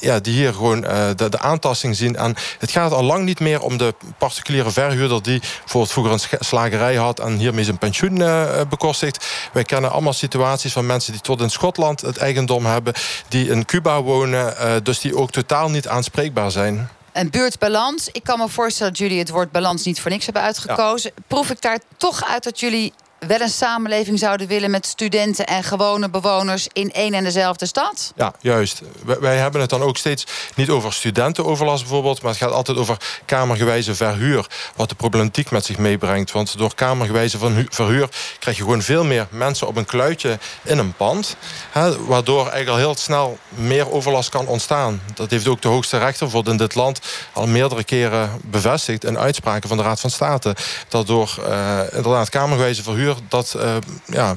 Ja, 0.00 0.20
die 0.20 0.34
hier 0.34 0.52
gewoon 0.52 0.80
de, 0.80 1.28
de, 1.28 1.38
aantasting 1.38 1.96
zien. 1.96 2.16
En 2.16 2.34
het 2.58 2.70
gaat 2.70 2.92
al 2.92 3.02
lang 3.02 3.24
niet 3.24 3.40
meer 3.40 3.60
om 3.60 3.76
de 3.76 3.94
particuliere 4.18 4.70
verhuurder... 4.70 5.22
die 5.22 5.38
bijvoorbeeld 5.38 5.92
vroeger 5.92 6.12
een 6.12 6.38
slagerij 6.40 6.94
had... 6.94 7.20
en 7.20 7.36
hiermee 7.36 7.64
zijn 7.64 7.78
pensioen 7.78 8.24
bekostigt. 8.68 9.26
Wij 9.52 9.64
kennen 9.64 9.90
allemaal 9.90 10.12
situaties 10.12 10.72
van 10.72 10.86
mensen 10.86 11.12
die 11.12 11.20
tot 11.20 11.40
in 11.40 11.50
Schotland... 11.50 12.00
het 12.00 12.16
eigendom 12.16 12.66
hebben, 12.66 12.94
die 13.28 13.48
in 13.48 13.64
Cuba 13.64 14.02
wonen... 14.02 14.54
dus 14.84 15.00
die 15.00 15.16
ook 15.16 15.32
totaal 15.42 15.70
niet 15.70 15.88
aanspreekbaar 15.88 16.50
zijn. 16.50 16.88
En 17.12 17.30
buurtbalans. 17.30 18.08
Ik 18.12 18.22
kan 18.22 18.38
me 18.38 18.48
voorstellen 18.48 18.92
dat 18.92 19.00
jullie 19.00 19.18
het 19.18 19.30
woord 19.30 19.52
balans 19.52 19.84
niet 19.84 20.00
voor 20.00 20.10
niks 20.10 20.24
hebben 20.24 20.42
uitgekozen. 20.42 21.12
Ja. 21.14 21.22
Proef 21.26 21.50
ik 21.50 21.60
daar 21.60 21.78
toch 21.96 22.24
uit 22.24 22.44
dat 22.44 22.60
jullie 22.60 22.92
wel 23.26 23.40
een 23.40 23.48
samenleving 23.48 24.18
zouden 24.18 24.46
willen 24.46 24.70
met 24.70 24.86
studenten 24.86 25.46
en 25.46 25.62
gewone 25.62 26.10
bewoners 26.10 26.68
in 26.72 26.92
één 26.92 27.14
en 27.14 27.24
dezelfde 27.24 27.66
stad? 27.66 28.12
Ja, 28.16 28.32
juist. 28.40 28.80
Wij, 29.20 29.36
hebben 29.36 29.60
het 29.60 29.70
dan 29.70 29.82
ook 29.82 29.96
steeds 29.96 30.26
niet 30.54 30.70
over 30.70 30.92
studentenoverlast 30.92 31.82
bijvoorbeeld, 31.82 32.22
maar 32.22 32.30
het 32.30 32.40
gaat 32.40 32.52
altijd 32.52 32.78
over 32.78 32.96
kamergewijze 33.24 33.94
verhuur, 33.94 34.46
wat 34.76 34.88
de 34.88 34.94
problematiek 34.94 35.50
met 35.50 35.64
zich 35.64 35.78
meebrengt. 35.78 36.32
Want 36.32 36.58
door 36.58 36.74
kamergewijze 36.74 37.38
verhuur 37.68 38.08
krijg 38.38 38.56
je 38.56 38.62
gewoon 38.62 38.82
veel 38.82 39.04
meer 39.04 39.26
mensen 39.30 39.66
op 39.66 39.76
een 39.76 39.84
kluitje 39.84 40.38
in 40.62 40.78
een 40.78 40.92
pand, 40.92 41.36
hè, 41.70 42.04
waardoor 42.04 42.40
eigenlijk 42.40 42.68
al 42.68 42.76
heel 42.76 42.96
snel 42.96 43.38
meer 43.48 43.92
overlast 43.92 44.28
kan 44.28 44.46
ontstaan. 44.46 45.02
Dat 45.14 45.30
heeft 45.30 45.48
ook 45.48 45.62
de 45.62 45.68
hoogste 45.68 45.98
rechter 45.98 46.22
bijvoorbeeld 46.26 46.60
in 46.60 46.66
dit 46.66 46.74
land 46.74 47.00
al 47.32 47.46
meerdere 47.46 47.84
keren 47.84 48.40
bevestigd 48.44 49.04
in 49.04 49.18
uitspraken 49.18 49.68
van 49.68 49.76
de 49.76 49.82
Raad 49.82 50.00
van 50.00 50.10
State. 50.10 50.56
Dat 50.88 51.06
door 51.06 51.36
uh, 51.48 51.80
inderdaad 51.92 52.28
kamergewijze 52.28 52.82
verhuur 52.82 53.15
dat 53.28 53.54
uh, 53.56 53.76
ja, 54.06 54.36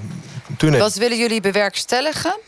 Wat 0.58 0.94
willen 0.94 1.18
jullie 1.18 1.42
bewerkstelligen? 1.42 2.40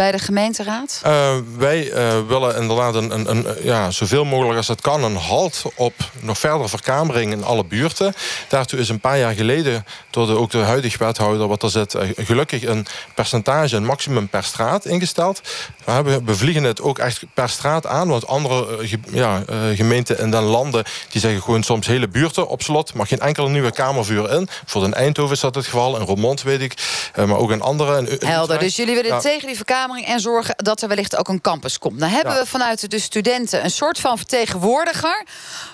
Bij 0.00 0.12
de 0.12 0.18
gemeenteraad? 0.18 1.02
Uh, 1.06 1.36
wij 1.56 1.92
uh, 1.92 2.26
willen 2.28 2.56
inderdaad 2.56 2.94
een, 2.94 3.10
een, 3.10 3.30
een, 3.30 3.46
ja, 3.62 3.90
zoveel 3.90 4.24
mogelijk 4.24 4.56
als 4.56 4.68
het 4.68 4.80
kan... 4.80 5.04
een 5.04 5.16
halt 5.16 5.62
op 5.74 5.94
nog 6.20 6.38
verdere 6.38 6.68
verkamering 6.68 7.32
in 7.32 7.44
alle 7.44 7.64
buurten. 7.64 8.14
Daartoe 8.48 8.78
is 8.78 8.88
een 8.88 9.00
paar 9.00 9.18
jaar 9.18 9.34
geleden 9.34 9.84
door 10.10 10.26
de, 10.26 10.36
ook 10.36 10.50
de 10.50 10.58
huidige 10.58 10.98
wethouder... 10.98 11.48
wat 11.48 11.62
er 11.62 11.70
zit, 11.70 11.94
uh, 11.94 12.02
gelukkig 12.16 12.64
een 12.64 12.86
percentage, 13.14 13.76
een 13.76 13.84
maximum 13.84 14.28
per 14.28 14.44
straat 14.44 14.84
ingesteld. 14.84 15.40
We, 15.84 15.90
hebben, 15.90 16.24
we 16.24 16.36
vliegen 16.36 16.62
het 16.62 16.80
ook 16.80 16.98
echt 16.98 17.22
per 17.34 17.48
straat 17.48 17.86
aan. 17.86 18.08
Want 18.08 18.26
andere 18.26 18.88
ja, 19.10 19.42
gemeenten 19.74 20.18
in 20.18 20.30
den 20.30 20.42
landen... 20.42 20.84
die 21.10 21.20
zeggen 21.20 21.42
gewoon 21.42 21.62
soms 21.62 21.86
hele 21.86 22.08
buurten 22.08 22.48
op 22.48 22.62
slot. 22.62 22.94
mag 22.94 23.08
geen 23.08 23.20
enkele 23.20 23.48
nieuwe 23.48 23.72
kamervuur 23.72 24.30
in. 24.30 24.48
Voor 24.66 24.84
in 24.84 24.94
Eindhoven 24.94 25.34
is 25.34 25.40
dat 25.40 25.54
het 25.54 25.64
geval. 25.64 25.96
In 25.96 26.06
Roermond 26.06 26.42
weet 26.42 26.60
ik. 26.60 26.74
maar 27.16 27.36
ook 27.36 27.50
in 27.50 27.62
andere... 27.62 28.08
In, 28.08 28.28
Helder, 28.28 28.58
dus 28.58 28.76
jullie 28.76 28.94
willen 28.94 29.10
ja. 29.10 29.20
tegen 29.20 29.46
die 29.46 29.56
verkamering... 29.56 29.88
en 29.98 30.20
zorgen 30.20 30.54
dat 30.56 30.82
er 30.82 30.88
wellicht 30.88 31.16
ook 31.16 31.28
een 31.28 31.40
campus 31.40 31.78
komt. 31.78 32.00
Dan 32.00 32.08
hebben 32.08 32.34
ja. 32.34 32.40
we 32.40 32.46
vanuit 32.46 32.90
de 32.90 32.98
studenten 32.98 33.64
een 33.64 33.70
soort 33.70 33.98
van 33.98 34.16
vertegenwoordiger. 34.16 35.24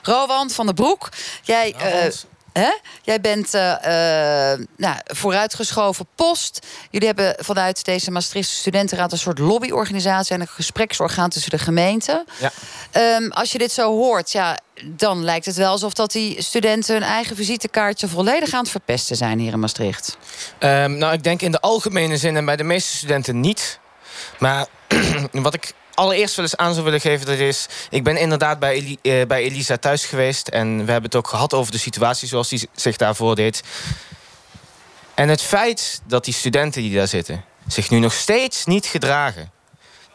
Rowan 0.03 0.51
van 0.51 0.67
der 0.67 0.75
Broek. 0.75 1.09
Jij... 1.43 1.75
Hè? 2.53 2.71
Jij 3.03 3.21
bent 3.21 3.55
uh, 3.55 3.63
uh, 3.63 4.67
nou, 4.77 4.97
vooruitgeschoven 5.05 6.07
post. 6.15 6.67
Jullie 6.91 7.07
hebben 7.07 7.35
vanuit 7.45 7.85
deze 7.85 8.11
Maastrichtse 8.11 8.55
studentenraad... 8.55 9.13
een 9.13 9.19
soort 9.19 9.39
lobbyorganisatie 9.39 10.35
en 10.35 10.41
een 10.41 10.47
gespreksorgaan 10.47 11.31
tussen 11.31 11.51
de 11.51 11.59
gemeenten. 11.59 12.25
Ja. 12.39 12.53
Um, 13.17 13.33
als 13.33 13.53
je 13.53 13.59
dit 13.59 13.73
zo 13.73 13.91
hoort, 13.93 14.33
ja, 14.33 14.59
dan 14.85 15.25
lijkt 15.25 15.47
het 15.47 15.57
wel 15.57 15.71
alsof 15.71 15.93
dat 15.93 16.13
die 16.13 16.43
studenten... 16.43 16.95
hun 16.95 17.03
eigen 17.03 17.37
visitekaartje 17.37 18.09
volledig 18.09 18.53
aan 18.53 18.61
het 18.61 18.71
verpesten 18.71 19.17
zijn 19.17 19.39
hier 19.39 19.53
in 19.53 19.61
Maastricht. 19.61 20.17
Um, 20.61 20.97
nou, 20.97 21.13
ik 21.13 21.23
denk 21.23 21.43
in 21.43 21.51
de 21.51 21.61
algemene 21.61 22.17
zin 22.17 22.37
en 22.37 22.45
bij 22.45 22.57
de 22.57 22.65
meeste 22.65 22.97
studenten 22.97 23.41
niet. 23.41 23.79
Maar 24.39 24.67
wat 25.33 25.55
ik 25.55 25.73
allereerst 25.95 26.37
wel 26.37 26.45
eens 26.45 26.57
aan 26.57 26.73
zou 26.73 26.85
willen 26.85 27.01
geven... 27.01 27.27
dat 27.27 27.39
is, 27.39 27.67
ik 27.91 28.05
ben 28.05 28.17
inderdaad 28.17 28.59
bij, 28.59 28.99
uh, 29.03 29.27
bij 29.27 29.43
Elisa 29.43 29.77
thuis 29.77 30.05
geweest... 30.05 30.49
en 30.49 30.85
we 30.85 30.93
hebben 30.93 31.11
het 31.11 31.15
ook 31.15 31.29
gehad 31.29 31.55
over 31.55 31.73
de 31.73 31.79
situatie 31.79 32.29
zoals 32.29 32.49
die 32.49 32.69
zich 32.75 32.97
daarvoor 32.97 33.35
deed. 33.35 33.63
En 35.15 35.29
het 35.29 35.43
feit 35.43 36.01
dat 36.07 36.25
die 36.25 36.35
studenten 36.35 36.83
die 36.83 36.95
daar 36.95 37.09
zitten... 37.09 37.45
zich 37.67 37.91
nu 37.91 37.99
nog 37.99 38.13
steeds 38.13 38.65
niet 38.65 38.87
gedragen... 38.87 39.51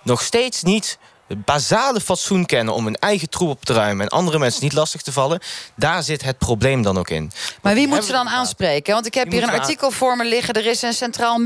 nog 0.04 0.22
steeds 0.22 0.64
niet 0.64 0.98
basale 1.38 2.02
fatsoen 2.02 2.46
kennen 2.46 2.74
om 2.74 2.86
hun 2.86 2.96
eigen 2.96 3.30
troep 3.30 3.50
op 3.50 3.66
te 3.66 3.74
ruimen 3.74 4.06
en 4.06 4.12
andere 4.12 4.40
mensen 4.40 4.64
niet 4.64 4.74
lastig 4.74 5.02
te 5.02 5.12
vallen, 5.12 5.40
daar 5.76 6.04
zit 6.04 6.24
het 6.24 6.38
probleem 6.38 6.82
dan 6.82 6.98
ook 6.98 7.10
in. 7.10 7.32
Maar 7.62 7.74
wie 7.74 7.88
moet 7.88 8.06
ze 8.06 8.12
dan 8.12 8.30
aanspreken? 8.30 8.94
Want 8.94 9.06
ik 9.06 9.14
heb 9.14 9.32
hier 9.32 9.44
een 9.44 9.50
artikel 9.50 9.92
voor 9.92 10.18
me 10.18 10.26
liggen. 10.26 10.54
Er 10.54 10.66
is 10.66 10.82
een 10.82 10.94
centraal 10.94 11.38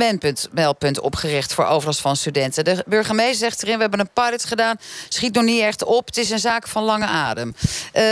meldpunt 0.52 1.00
opgericht 1.00 1.54
voor 1.54 1.66
overlast 1.66 2.02
van 2.02 2.16
studenten. 2.16 2.66
De 2.66 2.84
burgemeester 2.88 3.38
zegt 3.38 3.64
erin: 3.64 3.76
we 3.76 3.82
hebben 3.82 4.00
een 4.00 4.10
pilot 4.14 4.46
gedaan, 4.46 4.76
schiet 5.10 5.34
nog 5.34 5.44
niet 5.44 5.62
echt 5.62 5.84
op. 5.84 6.06
Het 6.06 6.18
is 6.18 6.30
een 6.30 6.40
zaak 6.40 6.68
van 6.68 6.84
lange 6.84 7.06
adem. 7.06 7.56
Uh, 7.94 8.04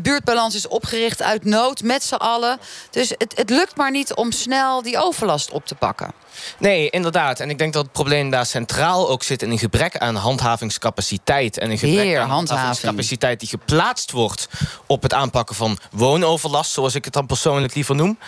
buurtbalans 0.00 0.54
is 0.54 0.68
opgericht 0.68 1.22
uit 1.22 1.44
nood 1.44 1.82
met 1.82 2.02
z'n 2.02 2.14
allen. 2.14 2.58
Dus 2.90 3.08
het, 3.08 3.32
het 3.36 3.50
lukt 3.50 3.76
maar 3.76 3.90
niet 3.90 4.14
om 4.14 4.32
snel 4.32 4.82
die 4.82 4.98
overlast 4.98 5.50
op 5.50 5.66
te 5.66 5.74
pakken. 5.74 6.21
Nee, 6.58 6.90
inderdaad. 6.90 7.40
En 7.40 7.50
ik 7.50 7.58
denk 7.58 7.72
dat 7.72 7.82
het 7.82 7.92
probleem 7.92 8.30
daar 8.30 8.46
centraal 8.46 9.08
ook 9.08 9.22
zit 9.22 9.42
in 9.42 9.50
een 9.50 9.58
gebrek 9.58 9.96
aan 9.96 10.14
handhavingscapaciteit. 10.14 11.58
En 11.58 11.70
een 11.70 11.78
gebrek 11.78 12.04
Heer, 12.04 12.20
aan 12.20 12.30
handhavingscapaciteit 12.30 13.40
die 13.40 13.48
geplaatst 13.48 14.10
wordt 14.10 14.48
op 14.86 15.02
het 15.02 15.14
aanpakken 15.14 15.56
van 15.56 15.78
woonoverlast, 15.90 16.72
zoals 16.72 16.94
ik 16.94 17.04
het 17.04 17.12
dan 17.12 17.26
persoonlijk 17.26 17.74
liever 17.74 17.94
noem. 17.94 18.18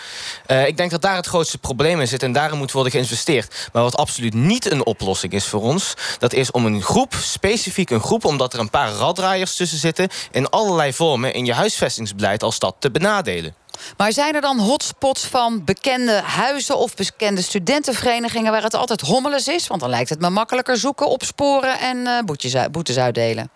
Uh, 0.47 0.67
ik 0.67 0.77
denk 0.77 0.91
dat 0.91 1.01
daar 1.01 1.15
het 1.15 1.25
grootste 1.25 1.57
probleem 1.57 1.99
in 1.99 2.07
zit 2.07 2.23
en 2.23 2.31
daarin 2.31 2.57
moet 2.57 2.71
worden 2.71 2.91
geïnvesteerd. 2.91 3.69
Maar 3.73 3.83
wat 3.83 3.97
absoluut 3.97 4.33
niet 4.33 4.71
een 4.71 4.85
oplossing 4.85 5.33
is 5.33 5.45
voor 5.45 5.61
ons, 5.61 5.93
dat 6.19 6.33
is 6.33 6.51
om 6.51 6.65
een 6.65 6.81
groep, 6.81 7.13
specifiek 7.21 7.89
een 7.89 8.01
groep, 8.01 8.25
omdat 8.25 8.53
er 8.53 8.59
een 8.59 8.69
paar 8.69 8.91
raddraaiers 8.91 9.55
tussen 9.55 9.77
zitten, 9.77 10.09
in 10.31 10.49
allerlei 10.49 10.93
vormen 10.93 11.33
in 11.33 11.45
je 11.45 11.53
huisvestingsbeleid 11.53 12.43
als 12.43 12.55
stad 12.55 12.75
te 12.79 12.91
benadelen. 12.91 13.55
Maar 13.97 14.13
zijn 14.13 14.35
er 14.35 14.41
dan 14.41 14.59
hotspots 14.59 15.25
van 15.25 15.63
bekende 15.63 16.21
huizen 16.21 16.77
of 16.77 16.95
bekende 16.95 17.41
studentenverenigingen 17.41 18.51
waar 18.51 18.63
het 18.63 18.73
altijd 18.73 19.01
hommeles 19.01 19.47
is? 19.47 19.67
Want 19.67 19.81
dan 19.81 19.89
lijkt 19.89 20.09
het 20.09 20.19
me 20.19 20.29
makkelijker 20.29 20.77
zoeken, 20.77 21.07
opsporen 21.07 21.79
en 21.79 21.97
uh, 21.97 22.19
boetes, 22.19 22.55
boetes 22.71 22.97
uitdelen. 22.97 23.49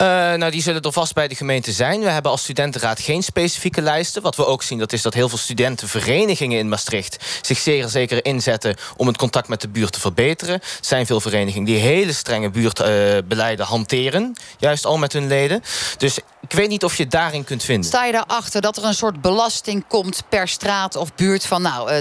Uh, 0.00 0.06
nou, 0.06 0.50
die 0.50 0.62
zullen 0.62 0.82
er 0.82 0.92
vast 0.92 1.14
bij 1.14 1.28
de 1.28 1.34
gemeente 1.34 1.72
zijn. 1.72 2.00
We 2.00 2.08
hebben 2.08 2.30
als 2.30 2.42
studentenraad 2.42 3.00
geen 3.00 3.22
specifieke 3.22 3.82
lijsten. 3.82 4.22
Wat 4.22 4.36
we 4.36 4.46
ook 4.46 4.62
zien, 4.62 4.78
dat 4.78 4.92
is 4.92 5.02
dat 5.02 5.14
heel 5.14 5.28
veel 5.28 5.38
studentenverenigingen 5.38 6.58
in 6.58 6.68
Maastricht... 6.68 7.40
zich 7.42 7.58
zeer 7.58 7.88
zeker 7.88 8.24
inzetten 8.24 8.76
om 8.96 9.06
het 9.06 9.16
contact 9.16 9.48
met 9.48 9.60
de 9.60 9.68
buurt 9.68 9.92
te 9.92 10.00
verbeteren. 10.00 10.54
Er 10.54 10.78
zijn 10.80 11.06
veel 11.06 11.20
verenigingen 11.20 11.66
die 11.66 11.78
hele 11.78 12.12
strenge 12.12 12.50
buurtbeleiden 12.50 13.66
hanteren. 13.66 14.36
Juist 14.58 14.86
al 14.86 14.98
met 14.98 15.12
hun 15.12 15.26
leden. 15.26 15.62
Dus 15.96 16.18
ik 16.40 16.52
weet 16.52 16.68
niet 16.68 16.84
of 16.84 16.96
je 16.96 17.02
het 17.02 17.12
daarin 17.12 17.44
kunt 17.44 17.62
vinden. 17.62 17.88
Sta 17.88 18.04
je 18.04 18.12
daarachter 18.12 18.60
dat 18.60 18.76
er 18.76 18.84
een 18.84 18.94
soort 18.94 19.20
belasting 19.20 19.84
komt 19.88 20.22
per 20.28 20.48
straat 20.48 20.96
of 20.96 21.14
buurt... 21.14 21.46
van 21.46 21.62
nou, 21.62 21.92
uh, 21.92 21.98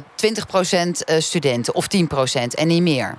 20% 1.17 1.17
studenten 1.17 1.75
of 1.75 1.87
10% 1.95 1.97
en 2.55 2.67
niet 2.67 2.81
meer? 2.81 3.17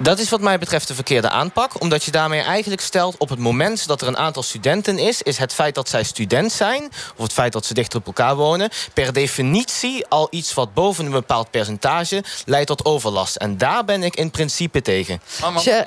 Dat 0.00 0.18
is 0.18 0.28
wat 0.28 0.40
mij 0.40 0.58
betreft 0.58 0.88
de 0.88 0.94
verkeerde 0.94 1.28
aanpak. 1.28 1.80
Omdat 1.80 2.04
je 2.04 2.10
daarmee 2.10 2.40
eigenlijk 2.40 2.80
stelt 2.80 3.16
op 3.16 3.28
het 3.28 3.38
moment 3.38 3.86
dat 3.86 4.00
er 4.00 4.08
een 4.08 4.16
aantal 4.16 4.42
studenten 4.42 4.98
is... 4.98 5.22
is 5.22 5.38
het 5.38 5.54
feit 5.54 5.74
dat 5.74 5.88
zij 5.88 6.02
student 6.02 6.52
zijn, 6.52 6.88
of 7.16 7.22
het 7.22 7.32
feit 7.32 7.52
dat 7.52 7.66
ze 7.66 7.74
dichter 7.74 7.98
op 7.98 8.06
elkaar 8.06 8.36
wonen... 8.36 8.70
per 8.94 9.12
definitie 9.12 10.06
al 10.06 10.26
iets 10.30 10.54
wat 10.54 10.74
boven 10.74 11.04
een 11.04 11.10
bepaald 11.10 11.50
percentage 11.50 12.24
leidt 12.44 12.66
tot 12.66 12.84
overlast. 12.84 13.36
En 13.36 13.58
daar 13.58 13.84
ben 13.84 14.02
ik 14.02 14.16
in 14.16 14.30
principe 14.30 14.82
tegen. 14.82 15.20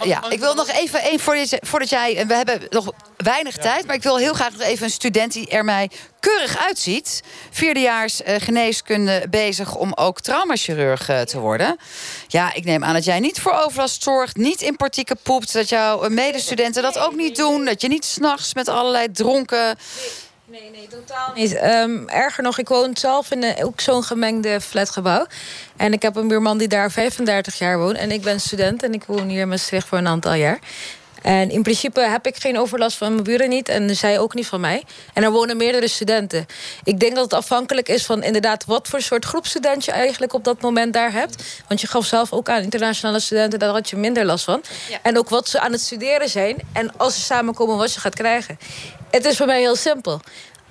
ja, 0.03 0.29
ik 0.29 0.39
wil 0.39 0.53
nog 0.53 0.67
even, 0.67 1.01
één 1.01 1.19
voordat, 1.19 1.57
voordat 1.61 1.89
jij... 1.89 2.27
We 2.27 2.35
hebben 2.35 2.61
nog 2.69 2.91
weinig 3.17 3.57
tijd, 3.57 3.85
maar 3.85 3.95
ik 3.95 4.03
wil 4.03 4.17
heel 4.17 4.33
graag 4.33 4.51
nog 4.51 4.61
even 4.61 4.85
een 4.85 4.91
student... 4.91 5.33
die 5.33 5.49
er 5.49 5.63
mij 5.65 5.89
keurig 6.21 6.57
uitziet. 6.57 7.21
Vierdejaars 7.49 8.21
uh, 8.21 8.35
geneeskunde 8.37 9.25
bezig 9.29 9.75
om 9.75 9.93
ook 9.93 10.21
traumachirurg 10.21 11.09
uh, 11.09 11.21
te 11.21 11.39
worden. 11.39 11.77
Ja, 12.27 12.53
ik 12.53 12.63
neem 12.63 12.83
aan 12.83 12.93
dat 12.93 13.05
jij 13.05 13.19
niet 13.19 13.39
voor 13.39 13.53
overlast 13.53 14.03
zorgt, 14.03 14.35
niet 14.35 14.61
in 14.61 14.75
partieken 14.75 15.17
poept, 15.23 15.53
dat 15.53 15.69
jouw 15.69 16.09
medestudenten 16.09 16.83
dat 16.83 16.99
ook 16.99 17.15
niet 17.15 17.35
doen, 17.35 17.65
dat 17.65 17.81
je 17.81 17.87
niet 17.87 18.05
s'nachts 18.05 18.53
met 18.53 18.67
allerlei 18.67 19.11
dronken. 19.11 19.77
Nee, 20.45 20.69
nee, 20.71 20.87
totaal 20.87 21.31
niet. 21.33 21.63
Um, 21.63 22.09
erger 22.09 22.43
nog, 22.43 22.57
ik 22.57 22.67
woon 22.67 22.97
zelf 22.97 23.31
in 23.31 23.63
ook 23.63 23.81
zo'n 23.81 24.03
gemengde 24.03 24.61
flatgebouw. 24.61 25.25
En 25.77 25.93
ik 25.93 26.01
heb 26.01 26.15
een 26.15 26.27
buurman 26.27 26.57
die 26.57 26.67
daar 26.67 26.91
35 26.91 27.55
jaar 27.57 27.79
woont. 27.79 27.97
En 27.97 28.11
ik 28.11 28.21
ben 28.21 28.39
student 28.39 28.83
en 28.83 28.93
ik 28.93 29.03
woon 29.03 29.27
hier 29.27 29.41
in 29.41 29.47
Maastricht 29.47 29.87
voor 29.87 29.97
een 29.97 30.07
aantal 30.07 30.33
jaar. 30.33 30.59
En 31.21 31.49
in 31.49 31.63
principe 31.63 32.01
heb 32.01 32.27
ik 32.27 32.35
geen 32.37 32.59
overlast 32.59 32.97
van 32.97 33.11
mijn 33.11 33.23
buren 33.23 33.49
niet. 33.49 33.69
En 33.69 33.95
zij 33.95 34.19
ook 34.19 34.33
niet 34.33 34.47
van 34.47 34.59
mij. 34.59 34.83
En 35.13 35.23
er 35.23 35.31
wonen 35.31 35.57
meerdere 35.57 35.87
studenten. 35.87 36.45
Ik 36.83 36.99
denk 36.99 37.15
dat 37.15 37.23
het 37.23 37.33
afhankelijk 37.33 37.89
is 37.89 38.05
van 38.05 38.23
inderdaad... 38.23 38.65
wat 38.65 38.87
voor 38.87 39.01
soort 39.01 39.25
groepstudent 39.25 39.85
je 39.85 39.91
eigenlijk 39.91 40.33
op 40.33 40.43
dat 40.43 40.61
moment 40.61 40.93
daar 40.93 41.11
hebt. 41.11 41.43
Want 41.67 41.81
je 41.81 41.87
gaf 41.87 42.05
zelf 42.05 42.33
ook 42.33 42.49
aan 42.49 42.61
internationale 42.61 43.19
studenten... 43.19 43.59
daar 43.59 43.69
had 43.69 43.89
je 43.89 43.95
minder 43.95 44.25
last 44.25 44.43
van. 44.43 44.61
Ja. 44.89 44.97
En 45.01 45.17
ook 45.17 45.29
wat 45.29 45.49
ze 45.49 45.59
aan 45.59 45.71
het 45.71 45.81
studeren 45.81 46.29
zijn. 46.29 46.57
En 46.73 46.97
als 46.97 47.15
ze 47.15 47.21
samenkomen 47.21 47.77
wat 47.77 47.93
je 47.93 47.99
gaat 47.99 48.15
krijgen. 48.15 48.59
Het 49.11 49.25
is 49.25 49.37
voor 49.37 49.45
mij 49.45 49.59
heel 49.59 49.75
simpel 49.75 50.21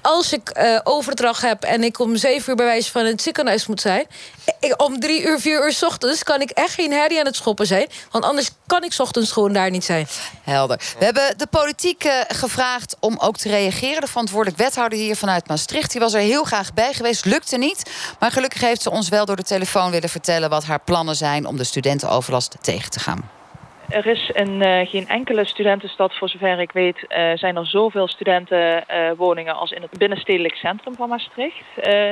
als 0.02 0.32
ik 0.32 0.58
uh, 0.58 0.78
overdracht 0.84 1.42
heb 1.42 1.62
en 1.62 1.84
ik 1.84 1.98
om 1.98 2.16
zeven 2.16 2.50
uur 2.50 2.56
bij 2.56 2.66
wijze 2.66 2.90
van 2.90 3.04
het 3.04 3.22
ziekenhuis 3.22 3.66
moet 3.66 3.80
zijn... 3.80 4.06
Ik, 4.60 4.82
om 4.82 5.00
drie 5.00 5.22
uur, 5.22 5.40
vier 5.40 5.64
uur 5.64 5.72
s 5.72 5.82
ochtends 5.82 6.22
kan 6.22 6.40
ik 6.40 6.50
echt 6.50 6.74
geen 6.74 6.92
herrie 6.92 7.18
aan 7.18 7.26
het 7.26 7.36
schoppen 7.36 7.66
zijn. 7.66 7.88
Want 8.10 8.24
anders 8.24 8.50
kan 8.66 8.84
ik 8.84 8.92
s 8.92 9.00
ochtends 9.00 9.32
gewoon 9.32 9.52
daar 9.52 9.70
niet 9.70 9.84
zijn. 9.84 10.08
Helder. 10.42 10.94
We 10.98 11.04
hebben 11.04 11.38
de 11.38 11.46
politiek 11.46 12.04
uh, 12.04 12.12
gevraagd 12.28 12.96
om 13.00 13.16
ook 13.18 13.36
te 13.36 13.48
reageren. 13.48 14.00
De 14.00 14.06
verantwoordelijk 14.06 14.58
wethouder 14.58 14.98
hier 14.98 15.16
vanuit 15.16 15.48
Maastricht... 15.48 15.90
die 15.90 16.00
was 16.00 16.12
er 16.12 16.20
heel 16.20 16.44
graag 16.44 16.74
bij 16.74 16.92
geweest, 16.92 17.24
lukte 17.24 17.56
niet. 17.56 17.90
Maar 18.18 18.30
gelukkig 18.30 18.60
heeft 18.60 18.82
ze 18.82 18.90
ons 18.90 19.08
wel 19.08 19.24
door 19.24 19.36
de 19.36 19.42
telefoon 19.42 19.90
willen 19.90 20.08
vertellen... 20.08 20.50
wat 20.50 20.64
haar 20.64 20.80
plannen 20.80 21.16
zijn 21.16 21.46
om 21.46 21.56
de 21.56 21.64
studentenoverlast 21.64 22.56
tegen 22.60 22.90
te 22.90 23.00
gaan. 23.00 23.39
Er 23.90 24.06
is 24.06 24.30
in 24.30 24.62
uh, 24.62 24.86
geen 24.86 25.08
enkele 25.08 25.44
studentenstad, 25.44 26.14
voor 26.14 26.28
zover 26.28 26.60
ik 26.60 26.72
weet, 26.72 26.96
uh, 27.08 27.30
zijn 27.34 27.56
er 27.56 27.66
zoveel 27.66 28.08
studentenwoningen 28.08 29.54
als 29.54 29.70
in 29.70 29.82
het 29.82 29.98
binnenstedelijk 29.98 30.54
centrum 30.54 30.94
van 30.94 31.08
Maastricht 31.08 31.64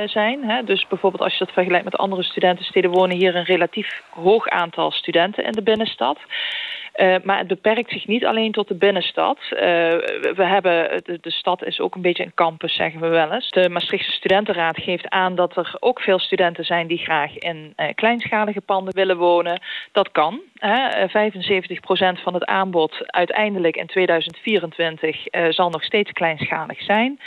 zijn. 0.05 0.43
Hè. 0.43 0.63
Dus 0.63 0.87
bijvoorbeeld 0.87 1.23
als 1.23 1.33
je 1.33 1.45
dat 1.45 1.53
vergelijkt 1.53 1.85
met 1.85 1.95
andere 1.95 2.23
studentensteden, 2.23 2.91
wonen 2.91 3.17
hier 3.17 3.35
een 3.35 3.43
relatief 3.43 4.01
hoog 4.09 4.47
aantal 4.47 4.91
studenten 4.91 5.43
in 5.43 5.51
de 5.51 5.61
binnenstad. 5.61 6.17
Uh, 6.99 7.15
maar 7.23 7.37
het 7.37 7.47
beperkt 7.47 7.91
zich 7.91 8.07
niet 8.07 8.25
alleen 8.25 8.51
tot 8.51 8.67
de 8.67 8.75
binnenstad. 8.75 9.37
Uh, 9.51 9.59
we 9.59 10.43
hebben, 10.43 11.01
de, 11.03 11.31
stad 11.31 11.65
is 11.65 11.79
ook 11.79 11.95
een 11.95 12.01
beetje 12.01 12.23
een 12.23 12.33
campus, 12.33 12.75
zeggen 12.75 13.01
we 13.01 13.07
wel 13.07 13.31
eens. 13.31 13.49
De 13.49 13.69
Maastrichtse 13.69 14.11
Studentenraad 14.11 14.77
geeft 14.77 15.09
aan 15.09 15.35
dat 15.35 15.57
er 15.57 15.75
ook 15.79 16.01
veel 16.01 16.19
studenten 16.19 16.65
zijn... 16.65 16.87
die 16.87 16.97
graag 16.97 17.37
in 17.37 17.73
uh, 17.77 17.85
kleinschalige 17.95 18.61
panden 18.61 18.95
willen 18.95 19.17
wonen. 19.17 19.61
Dat 19.91 20.11
kan. 20.11 20.39
Hè. 20.53 21.07
75% 21.07 22.21
van 22.23 22.33
het 22.33 22.45
aanbod 22.45 23.11
uiteindelijk 23.11 23.75
in 23.75 23.87
2024 23.87 25.25
zal 25.49 25.69
nog 25.69 25.83
steeds 25.83 26.11
kleinschalig 26.11 26.81
zijn. 26.81 27.19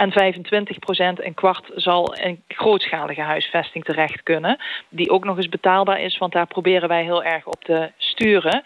En 0.00 0.12
25 0.12 0.78
procent, 0.78 1.24
een 1.24 1.34
kwart, 1.34 1.70
zal 1.74 2.14
in 2.14 2.42
grootschalige 2.48 3.20
huisvesting 3.20 3.84
terecht 3.84 4.22
kunnen. 4.22 4.58
Die 4.88 5.10
ook 5.10 5.24
nog 5.24 5.36
eens 5.36 5.48
betaalbaar 5.48 6.00
is, 6.00 6.18
want 6.18 6.32
daar 6.32 6.46
proberen 6.46 6.88
wij 6.88 7.02
heel 7.02 7.24
erg 7.24 7.46
op 7.46 7.64
te 7.64 7.90
sturen. 7.96 8.62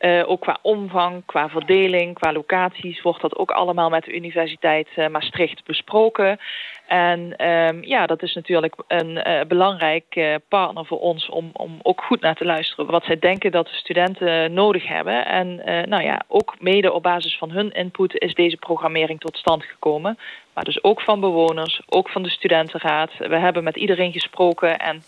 Uh, 0.00 0.30
ook 0.30 0.40
qua 0.40 0.58
omvang, 0.62 1.22
qua 1.26 1.48
verdeling, 1.48 2.14
qua 2.14 2.32
locaties 2.32 3.02
wordt 3.02 3.20
dat 3.20 3.36
ook 3.36 3.50
allemaal 3.50 3.88
met 3.88 4.04
de 4.04 4.14
Universiteit 4.14 4.88
uh, 4.96 5.08
Maastricht 5.08 5.64
besproken. 5.64 6.38
En 6.86 7.48
um, 7.48 7.84
ja, 7.84 8.06
dat 8.06 8.22
is 8.22 8.34
natuurlijk 8.34 8.74
een 8.86 9.10
uh, 9.10 9.40
belangrijk 9.48 10.38
partner 10.48 10.86
voor 10.86 11.00
ons 11.00 11.28
om, 11.28 11.50
om 11.52 11.78
ook 11.82 12.02
goed 12.02 12.20
naar 12.20 12.34
te 12.34 12.44
luisteren 12.44 12.86
wat 12.86 13.04
zij 13.04 13.18
denken 13.18 13.50
dat 13.50 13.66
de 13.66 13.74
studenten 13.74 14.52
nodig 14.52 14.86
hebben. 14.86 15.26
En 15.26 15.56
nou 15.88 16.02
ja, 16.02 16.22
ook 16.28 16.54
mede 16.60 16.92
op 16.92 17.02
basis 17.02 17.38
van 17.38 17.50
hun 17.50 17.72
input 17.72 18.18
is 18.20 18.34
deze 18.34 18.56
programmering 18.56 19.20
tot 19.20 19.36
stand 19.36 19.64
gekomen. 19.64 20.18
Maar 20.54 20.64
dus 20.64 20.82
ook 20.82 21.00
van 21.00 21.20
bewoners, 21.20 21.80
ook 21.88 22.08
van 22.08 22.22
de 22.22 22.30
studentenraad. 22.30 23.10
We 23.18 23.36
hebben 23.36 23.64
met 23.64 23.76
iedereen 23.76 24.12
gesproken 24.12 24.78
en 24.78 25.02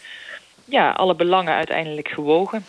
ja, 0.64 0.90
alle 0.90 1.14
belangen 1.14 1.54
uiteindelijk 1.54 2.08
gewogen. 2.08 2.64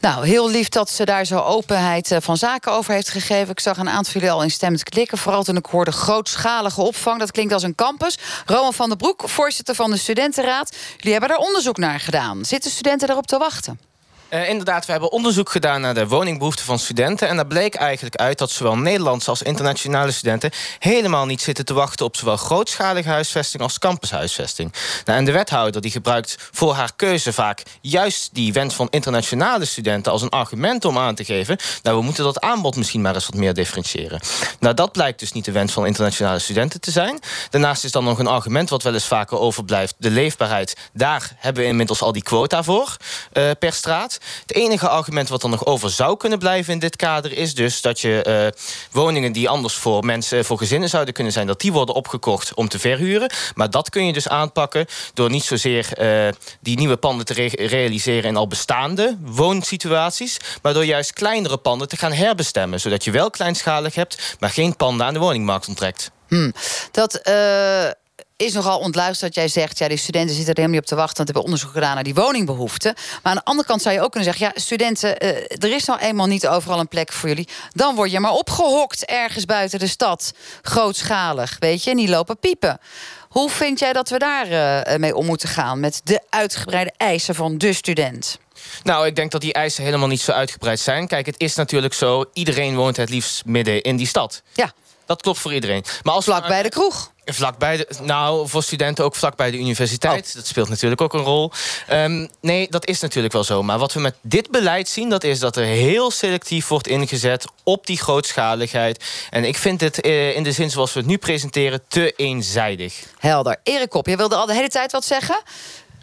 Nou, 0.00 0.26
heel 0.26 0.50
lief 0.50 0.68
dat 0.68 0.90
ze 0.90 1.04
daar 1.04 1.24
zo 1.24 1.38
openheid 1.38 2.10
eh, 2.10 2.18
van 2.20 2.36
zaken 2.36 2.72
over 2.72 2.92
heeft 2.92 3.08
gegeven. 3.08 3.50
Ik 3.50 3.60
zag 3.60 3.78
een 3.78 3.88
aantal 3.88 4.12
jullie 4.12 4.30
al 4.30 4.42
instemmend 4.42 4.82
klikken. 4.82 5.18
Vooral 5.18 5.42
toen 5.42 5.56
ik 5.56 5.66
hoorde 5.66 5.92
grootschalige 5.92 6.80
opvang. 6.80 7.18
Dat 7.18 7.30
klinkt 7.30 7.52
als 7.52 7.62
een 7.62 7.74
campus. 7.74 8.18
Roman 8.46 8.74
van 8.74 8.88
der 8.88 8.96
Broek, 8.96 9.28
voorzitter 9.28 9.74
van 9.74 9.90
de 9.90 9.96
studentenraad. 9.96 10.76
Jullie 10.96 11.12
hebben 11.12 11.28
daar 11.28 11.46
onderzoek 11.46 11.76
naar 11.76 12.00
gedaan. 12.00 12.44
Zitten 12.44 12.70
studenten 12.70 13.06
daarop 13.06 13.26
te 13.26 13.38
wachten? 13.38 13.87
Uh, 14.30 14.48
inderdaad, 14.48 14.86
we 14.86 14.92
hebben 14.92 15.12
onderzoek 15.12 15.50
gedaan 15.50 15.80
naar 15.80 15.94
de 15.94 16.08
woningbehoeften 16.08 16.64
van 16.64 16.78
studenten. 16.78 17.28
En 17.28 17.36
daar 17.36 17.46
bleek 17.46 17.74
eigenlijk 17.74 18.16
uit 18.16 18.38
dat 18.38 18.50
zowel 18.50 18.76
Nederlandse 18.76 19.30
als 19.30 19.42
internationale 19.42 20.10
studenten 20.10 20.50
helemaal 20.78 21.26
niet 21.26 21.42
zitten 21.42 21.64
te 21.64 21.74
wachten 21.74 22.06
op 22.06 22.16
zowel 22.16 22.36
grootschalige 22.36 23.08
huisvesting 23.08 23.62
als 23.62 23.78
campushuisvesting. 23.78 24.72
Nou, 25.04 25.18
en 25.18 25.24
de 25.24 25.32
wethouder 25.32 25.80
die 25.80 25.90
gebruikt 25.90 26.36
voor 26.52 26.74
haar 26.74 26.90
keuze 26.96 27.32
vaak 27.32 27.62
juist 27.80 28.34
die 28.34 28.52
wens 28.52 28.74
van 28.74 28.88
internationale 28.90 29.64
studenten 29.64 30.12
als 30.12 30.22
een 30.22 30.28
argument 30.28 30.84
om 30.84 30.98
aan 30.98 31.14
te 31.14 31.24
geven. 31.24 31.56
Nou, 31.82 31.96
we 31.96 32.02
moeten 32.02 32.24
dat 32.24 32.40
aanbod 32.40 32.76
misschien 32.76 33.00
maar 33.00 33.14
eens 33.14 33.26
wat 33.26 33.40
meer 33.40 33.54
differentiëren. 33.54 34.20
Nou, 34.60 34.74
dat 34.74 34.92
blijkt 34.92 35.18
dus 35.18 35.32
niet 35.32 35.44
de 35.44 35.52
wens 35.52 35.72
van 35.72 35.86
internationale 35.86 36.38
studenten 36.38 36.80
te 36.80 36.90
zijn. 36.90 37.20
Daarnaast 37.50 37.84
is 37.84 37.92
dan 37.92 38.04
nog 38.04 38.18
een 38.18 38.26
argument 38.26 38.70
wat 38.70 38.82
wel 38.82 38.94
eens 38.94 39.06
vaker 39.06 39.38
overblijft: 39.38 39.94
de 39.98 40.10
leefbaarheid. 40.10 40.76
Daar 40.92 41.30
hebben 41.36 41.62
we 41.62 41.68
inmiddels 41.68 42.02
al 42.02 42.12
die 42.12 42.22
quota 42.22 42.62
voor 42.62 42.96
uh, 43.32 43.50
per 43.58 43.72
straat. 43.72 44.17
Het 44.40 44.54
enige 44.54 44.88
argument 44.88 45.28
wat 45.28 45.42
er 45.42 45.48
nog 45.48 45.66
over 45.66 45.90
zou 45.90 46.16
kunnen 46.16 46.38
blijven 46.38 46.72
in 46.72 46.78
dit 46.78 46.96
kader 46.96 47.32
is 47.32 47.54
dus 47.54 47.80
dat 47.80 48.00
je 48.00 48.24
uh, 48.54 48.62
woningen 48.92 49.32
die 49.32 49.48
anders 49.48 49.74
voor 49.74 50.04
mensen, 50.04 50.44
voor 50.44 50.58
gezinnen 50.58 50.88
zouden 50.88 51.14
kunnen 51.14 51.32
zijn, 51.32 51.46
dat 51.46 51.60
die 51.60 51.72
worden 51.72 51.94
opgekocht 51.94 52.54
om 52.54 52.68
te 52.68 52.78
verhuren. 52.78 53.32
Maar 53.54 53.70
dat 53.70 53.90
kun 53.90 54.06
je 54.06 54.12
dus 54.12 54.28
aanpakken 54.28 54.86
door 55.14 55.30
niet 55.30 55.44
zozeer 55.44 55.88
uh, 56.00 56.32
die 56.60 56.76
nieuwe 56.76 56.96
panden 56.96 57.26
te 57.26 57.34
re 57.34 57.48
realiseren 57.66 58.30
in 58.30 58.36
al 58.36 58.48
bestaande 58.48 59.16
woonsituaties, 59.20 60.36
maar 60.62 60.72
door 60.72 60.84
juist 60.84 61.12
kleinere 61.12 61.56
panden 61.56 61.88
te 61.88 61.96
gaan 61.96 62.12
herbestemmen, 62.12 62.80
zodat 62.80 63.04
je 63.04 63.10
wel 63.10 63.30
kleinschalig 63.30 63.94
hebt, 63.94 64.36
maar 64.40 64.50
geen 64.50 64.76
panden 64.76 65.06
aan 65.06 65.12
de 65.12 65.18
woningmarkt 65.18 65.68
onttrekt. 65.68 66.10
Hmm. 66.28 66.52
Dat 66.90 67.20
uh, 67.28 67.90
is 68.38 68.52
nogal 68.52 68.78
ontluisterd 68.78 69.34
dat 69.34 69.44
jij 69.44 69.52
zegt... 69.62 69.78
ja, 69.78 69.88
die 69.88 69.96
studenten 69.96 70.34
zitten 70.34 70.54
er 70.54 70.60
helemaal 70.60 70.80
niet 70.80 70.90
op 70.90 70.96
te 70.96 71.02
wachten... 71.02 71.16
want 71.16 71.28
hebben 71.28 71.44
onderzoek 71.44 71.72
gedaan 71.72 71.94
naar 71.94 72.04
die 72.04 72.14
woningbehoeften. 72.14 72.94
Maar 72.94 73.32
aan 73.32 73.34
de 73.34 73.44
andere 73.44 73.68
kant 73.68 73.82
zou 73.82 73.94
je 73.94 74.00
ook 74.00 74.10
kunnen 74.10 74.28
zeggen... 74.32 74.52
ja, 74.54 74.60
studenten, 74.60 75.24
uh, 75.24 75.28
er 75.58 75.74
is 75.74 75.84
nou 75.84 76.00
eenmaal 76.00 76.26
niet 76.26 76.46
overal 76.46 76.80
een 76.80 76.88
plek 76.88 77.12
voor 77.12 77.28
jullie. 77.28 77.48
Dan 77.72 77.94
word 77.94 78.10
je 78.10 78.20
maar 78.20 78.32
opgehokt 78.32 79.04
ergens 79.04 79.44
buiten 79.44 79.78
de 79.78 79.86
stad. 79.86 80.32
Grootschalig, 80.62 81.56
weet 81.58 81.84
je, 81.84 81.90
en 81.90 81.96
die 81.96 82.08
lopen 82.08 82.38
piepen. 82.38 82.80
Hoe 83.28 83.50
vind 83.50 83.78
jij 83.78 83.92
dat 83.92 84.08
we 84.08 84.18
daar 84.18 84.48
uh, 84.50 84.96
mee 84.96 85.16
om 85.16 85.26
moeten 85.26 85.48
gaan... 85.48 85.80
met 85.80 86.00
de 86.04 86.20
uitgebreide 86.30 86.92
eisen 86.96 87.34
van 87.34 87.58
de 87.58 87.72
student? 87.72 88.38
Nou, 88.82 89.06
ik 89.06 89.16
denk 89.16 89.30
dat 89.30 89.40
die 89.40 89.52
eisen 89.52 89.84
helemaal 89.84 90.08
niet 90.08 90.20
zo 90.20 90.32
uitgebreid 90.32 90.80
zijn. 90.80 91.06
Kijk, 91.06 91.26
het 91.26 91.40
is 91.40 91.54
natuurlijk 91.54 91.94
zo... 91.94 92.24
iedereen 92.32 92.74
woont 92.74 92.96
het 92.96 93.10
liefst 93.10 93.44
midden 93.44 93.82
in 93.82 93.96
die 93.96 94.06
stad. 94.06 94.42
Ja. 94.52 94.72
Dat 95.06 95.22
klopt 95.22 95.38
voor 95.38 95.54
iedereen. 95.54 95.84
Maar 96.02 96.14
als 96.14 96.24
vlak 96.24 96.46
bij 96.46 96.62
de 96.62 96.68
kroeg. 96.68 97.12
Vlak 97.30 97.58
bij 97.58 97.76
de, 97.76 97.88
nou, 98.02 98.48
voor 98.48 98.62
studenten 98.62 99.04
ook 99.04 99.14
vlak 99.14 99.36
bij 99.36 99.50
de 99.50 99.58
universiteit. 99.58 100.26
Oh. 100.28 100.34
Dat 100.34 100.46
speelt 100.46 100.68
natuurlijk 100.68 101.00
ook 101.00 101.14
een 101.14 101.20
rol. 101.20 101.52
Um, 101.92 102.28
nee, 102.40 102.66
dat 102.70 102.86
is 102.86 103.00
natuurlijk 103.00 103.32
wel 103.32 103.44
zo. 103.44 103.62
Maar 103.62 103.78
wat 103.78 103.92
we 103.92 104.00
met 104.00 104.14
dit 104.20 104.50
beleid 104.50 104.88
zien... 104.88 105.08
dat 105.08 105.24
is 105.24 105.38
dat 105.38 105.56
er 105.56 105.64
heel 105.64 106.10
selectief 106.10 106.68
wordt 106.68 106.86
ingezet 106.86 107.44
op 107.62 107.86
die 107.86 107.98
grootschaligheid. 107.98 109.04
En 109.30 109.44
ik 109.44 109.56
vind 109.56 109.80
het 109.80 110.06
uh, 110.06 110.36
in 110.36 110.42
de 110.42 110.52
zin 110.52 110.70
zoals 110.70 110.92
we 110.92 110.98
het 110.98 111.08
nu 111.08 111.18
presenteren... 111.18 111.82
te 111.88 112.12
eenzijdig. 112.16 113.04
Helder. 113.18 113.56
Erik 113.62 113.88
Kop, 113.88 114.06
je 114.06 114.16
wilde 114.16 114.36
al 114.36 114.46
de 114.46 114.54
hele 114.54 114.68
tijd 114.68 114.92
wat 114.92 115.04
zeggen... 115.04 115.42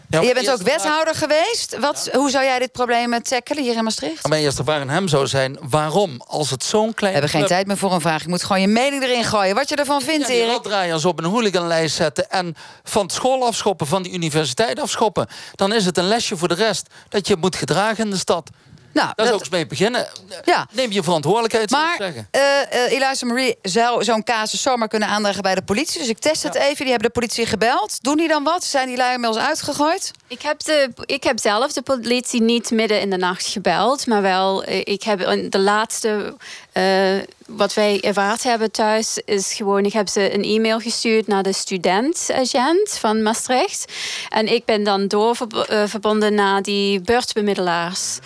Ja, 0.08 0.20
je 0.20 0.34
bent 0.34 0.50
ook 0.50 0.62
wethouder 0.62 1.14
vraag... 1.14 1.18
geweest. 1.18 1.78
Wat, 1.78 2.08
ja. 2.12 2.18
Hoe 2.18 2.30
zou 2.30 2.44
jij 2.44 2.58
dit 2.58 2.72
probleem 2.72 3.22
tackelen 3.22 3.62
hier 3.62 3.76
in 3.76 3.84
Maastricht? 3.84 4.28
Mijn 4.28 4.42
eerste 4.42 4.64
vraag 4.64 4.80
aan 4.80 4.88
hem 4.88 5.08
zou 5.08 5.26
zijn... 5.26 5.58
waarom, 5.68 6.22
als 6.26 6.50
het 6.50 6.64
zo'n 6.64 6.94
klein... 6.94 7.14
We 7.14 7.18
hebben 7.20 7.40
geen 7.40 7.48
tijd 7.48 7.66
meer 7.66 7.76
voor 7.76 7.92
een 7.92 8.00
vraag. 8.00 8.22
Je 8.22 8.28
moet 8.28 8.42
gewoon 8.42 8.60
je 8.60 8.68
mening 8.68 9.02
erin 9.02 9.24
gooien. 9.24 9.54
Wat 9.54 9.68
je 9.68 9.76
ervan 9.76 10.02
vindt, 10.02 10.28
ja, 10.28 10.34
Erik. 10.34 10.62
draaiers 10.62 11.04
op 11.04 11.18
een 11.18 11.24
hooliganlijst 11.24 11.96
zetten... 11.96 12.30
en 12.30 12.56
van 12.84 13.10
school 13.10 13.46
afschoppen, 13.46 13.86
van 13.86 14.02
die 14.02 14.12
universiteit 14.12 14.80
afschoppen... 14.80 15.26
dan 15.54 15.72
is 15.72 15.84
het 15.84 15.98
een 15.98 16.08
lesje 16.08 16.36
voor 16.36 16.48
de 16.48 16.54
rest... 16.54 16.88
dat 17.08 17.26
je 17.26 17.36
moet 17.36 17.56
gedragen 17.56 18.04
in 18.04 18.10
de 18.10 18.16
stad. 18.16 18.50
Nou, 18.96 19.12
dat, 19.14 19.26
is 19.26 19.32
ook 19.32 19.40
eens 19.40 19.48
mee 19.48 19.66
beginnen. 19.66 20.06
Ja. 20.44 20.68
Neem 20.72 20.92
je 20.92 21.02
verantwoordelijkheid, 21.02 21.70
maar. 21.70 22.00
Uh, 22.00 22.92
Eliza 22.92 23.26
Marie 23.26 23.56
zou 23.62 24.04
zo'n 24.04 24.24
casus 24.24 24.62
zomaar 24.62 24.88
kunnen 24.88 25.08
aandragen 25.08 25.42
bij 25.42 25.54
de 25.54 25.62
politie. 25.62 25.98
Dus 25.98 26.08
ik 26.08 26.18
test 26.18 26.42
het 26.42 26.54
ja. 26.54 26.60
even. 26.60 26.76
Die 26.76 26.90
hebben 26.90 27.06
de 27.06 27.20
politie 27.20 27.46
gebeld. 27.46 28.02
Doen 28.02 28.16
die 28.16 28.28
dan 28.28 28.44
wat? 28.44 28.64
Zijn 28.64 28.86
die 28.88 28.96
lui 28.96 29.14
inmiddels 29.14 29.44
uitgegooid? 29.44 30.10
Ik 30.28 30.42
heb, 30.42 30.64
de, 30.64 30.90
ik 31.04 31.24
heb 31.24 31.38
zelf 31.40 31.72
de 31.72 31.82
politie 31.82 32.42
niet 32.42 32.70
midden 32.70 33.00
in 33.00 33.10
de 33.10 33.16
nacht 33.16 33.46
gebeld. 33.46 34.06
Maar 34.06 34.22
wel, 34.22 34.68
ik 34.68 35.02
heb 35.02 35.18
de 35.50 35.58
laatste... 35.58 36.34
Uh, 36.72 37.22
wat 37.46 37.74
wij 37.74 38.00
ervaard 38.00 38.42
hebben 38.42 38.70
thuis 38.70 39.18
is 39.24 39.52
gewoon... 39.52 39.84
ik 39.84 39.92
heb 39.92 40.08
ze 40.08 40.34
een 40.34 40.42
e-mail 40.42 40.80
gestuurd 40.80 41.26
naar 41.26 41.42
de 41.42 41.52
studentagent 41.52 42.90
van 42.90 43.22
Maastricht. 43.22 43.92
En 44.28 44.52
ik 44.52 44.64
ben 44.64 44.84
dan 44.84 45.08
doorverbonden 45.08 46.34
naar 46.34 46.62
die 46.62 47.00
beurtbemiddelaars. 47.00 48.18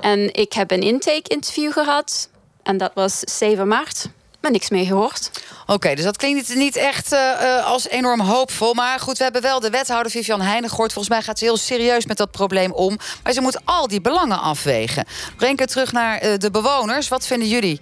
En 0.00 0.34
ik 0.34 0.52
heb 0.52 0.70
een 0.70 0.82
intake-interview 0.82 1.72
gehad. 1.72 2.28
En 2.62 2.76
dat 2.76 2.90
was 2.94 3.18
7 3.18 3.68
maart. 3.68 4.08
Maar 4.40 4.50
niks 4.50 4.68
meer 4.70 4.86
gehoord. 4.86 5.30
Oké, 5.66 5.94
dus 5.94 6.04
dat 6.04 6.16
klinkt 6.16 6.54
niet 6.54 6.76
echt 6.76 7.12
uh, 7.12 7.66
als 7.66 7.88
enorm 7.88 8.20
hoopvol. 8.20 8.74
Maar 8.74 9.00
goed, 9.00 9.18
we 9.18 9.24
hebben 9.24 9.42
wel 9.42 9.60
de 9.60 9.70
wethouder 9.70 10.12
Vivian 10.12 10.40
Heijnen 10.40 10.70
gehoord. 10.70 10.92
Volgens 10.92 11.14
mij 11.14 11.24
gaat 11.24 11.38
ze 11.38 11.44
heel 11.44 11.56
serieus 11.56 12.06
met 12.06 12.16
dat 12.16 12.30
probleem 12.30 12.72
om. 12.72 12.98
Maar 13.22 13.32
ze 13.32 13.40
moet 13.40 13.60
al 13.64 13.88
die 13.88 14.00
belangen 14.00 14.40
afwegen. 14.40 15.04
Breng 15.36 15.58
het 15.58 15.70
terug 15.70 15.92
naar 15.92 16.24
uh, 16.24 16.38
de 16.38 16.50
bewoners. 16.50 17.08
Wat 17.08 17.26
vinden 17.26 17.48
jullie 17.48 17.80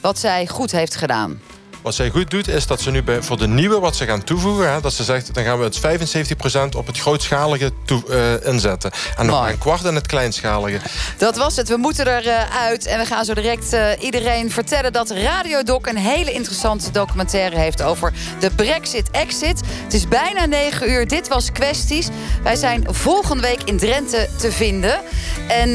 wat 0.00 0.18
zij 0.18 0.46
goed 0.46 0.72
heeft 0.72 0.94
gedaan? 0.94 1.40
Wat 1.88 1.96
zij 1.96 2.10
goed 2.10 2.30
doet, 2.30 2.48
is 2.48 2.66
dat 2.66 2.80
ze 2.80 2.90
nu 2.90 3.02
bij, 3.02 3.22
voor 3.22 3.38
de 3.38 3.46
nieuwe 3.46 3.80
wat 3.80 3.96
ze 3.96 4.06
gaan 4.06 4.24
toevoegen... 4.24 4.72
Hè, 4.72 4.80
dat 4.80 4.92
ze 4.92 5.04
zegt, 5.04 5.34
dan 5.34 5.44
gaan 5.44 5.58
we 5.58 5.64
het 5.64 5.80
75% 6.72 6.76
op 6.76 6.86
het 6.86 6.98
grootschalige 6.98 7.72
toe, 7.84 8.02
uh, 8.08 8.46
inzetten. 8.52 8.90
En 9.16 9.26
nog 9.26 9.40
maar 9.40 9.50
een 9.50 9.58
kwart 9.58 9.84
in 9.84 9.94
het 9.94 10.06
kleinschalige. 10.06 10.78
Dat 11.18 11.36
was 11.36 11.56
het. 11.56 11.68
We 11.68 11.76
moeten 11.76 12.06
eruit. 12.06 12.26
Uh, 12.26 12.56
uit 12.56 12.86
en 12.86 12.98
we 12.98 13.04
gaan 13.04 13.24
zo 13.24 13.34
direct 13.34 13.72
uh, 13.72 13.86
iedereen 14.00 14.50
vertellen... 14.50 14.92
dat 14.92 15.10
Radio 15.10 15.62
Doc 15.62 15.86
een 15.86 15.96
hele 15.96 16.32
interessante 16.32 16.90
documentaire 16.90 17.58
heeft... 17.58 17.82
over 17.82 18.12
de 18.40 18.50
Brexit-exit. 18.50 19.60
Het 19.84 19.94
is 19.94 20.08
bijna 20.08 20.46
9 20.46 20.90
uur. 20.90 21.06
Dit 21.06 21.28
was 21.28 21.52
Kwesties. 21.52 22.08
Wij 22.42 22.56
zijn 22.56 22.86
volgende 22.90 23.42
week 23.42 23.62
in 23.62 23.78
Drenthe 23.78 24.28
te 24.38 24.52
vinden. 24.52 25.00
En 25.48 25.70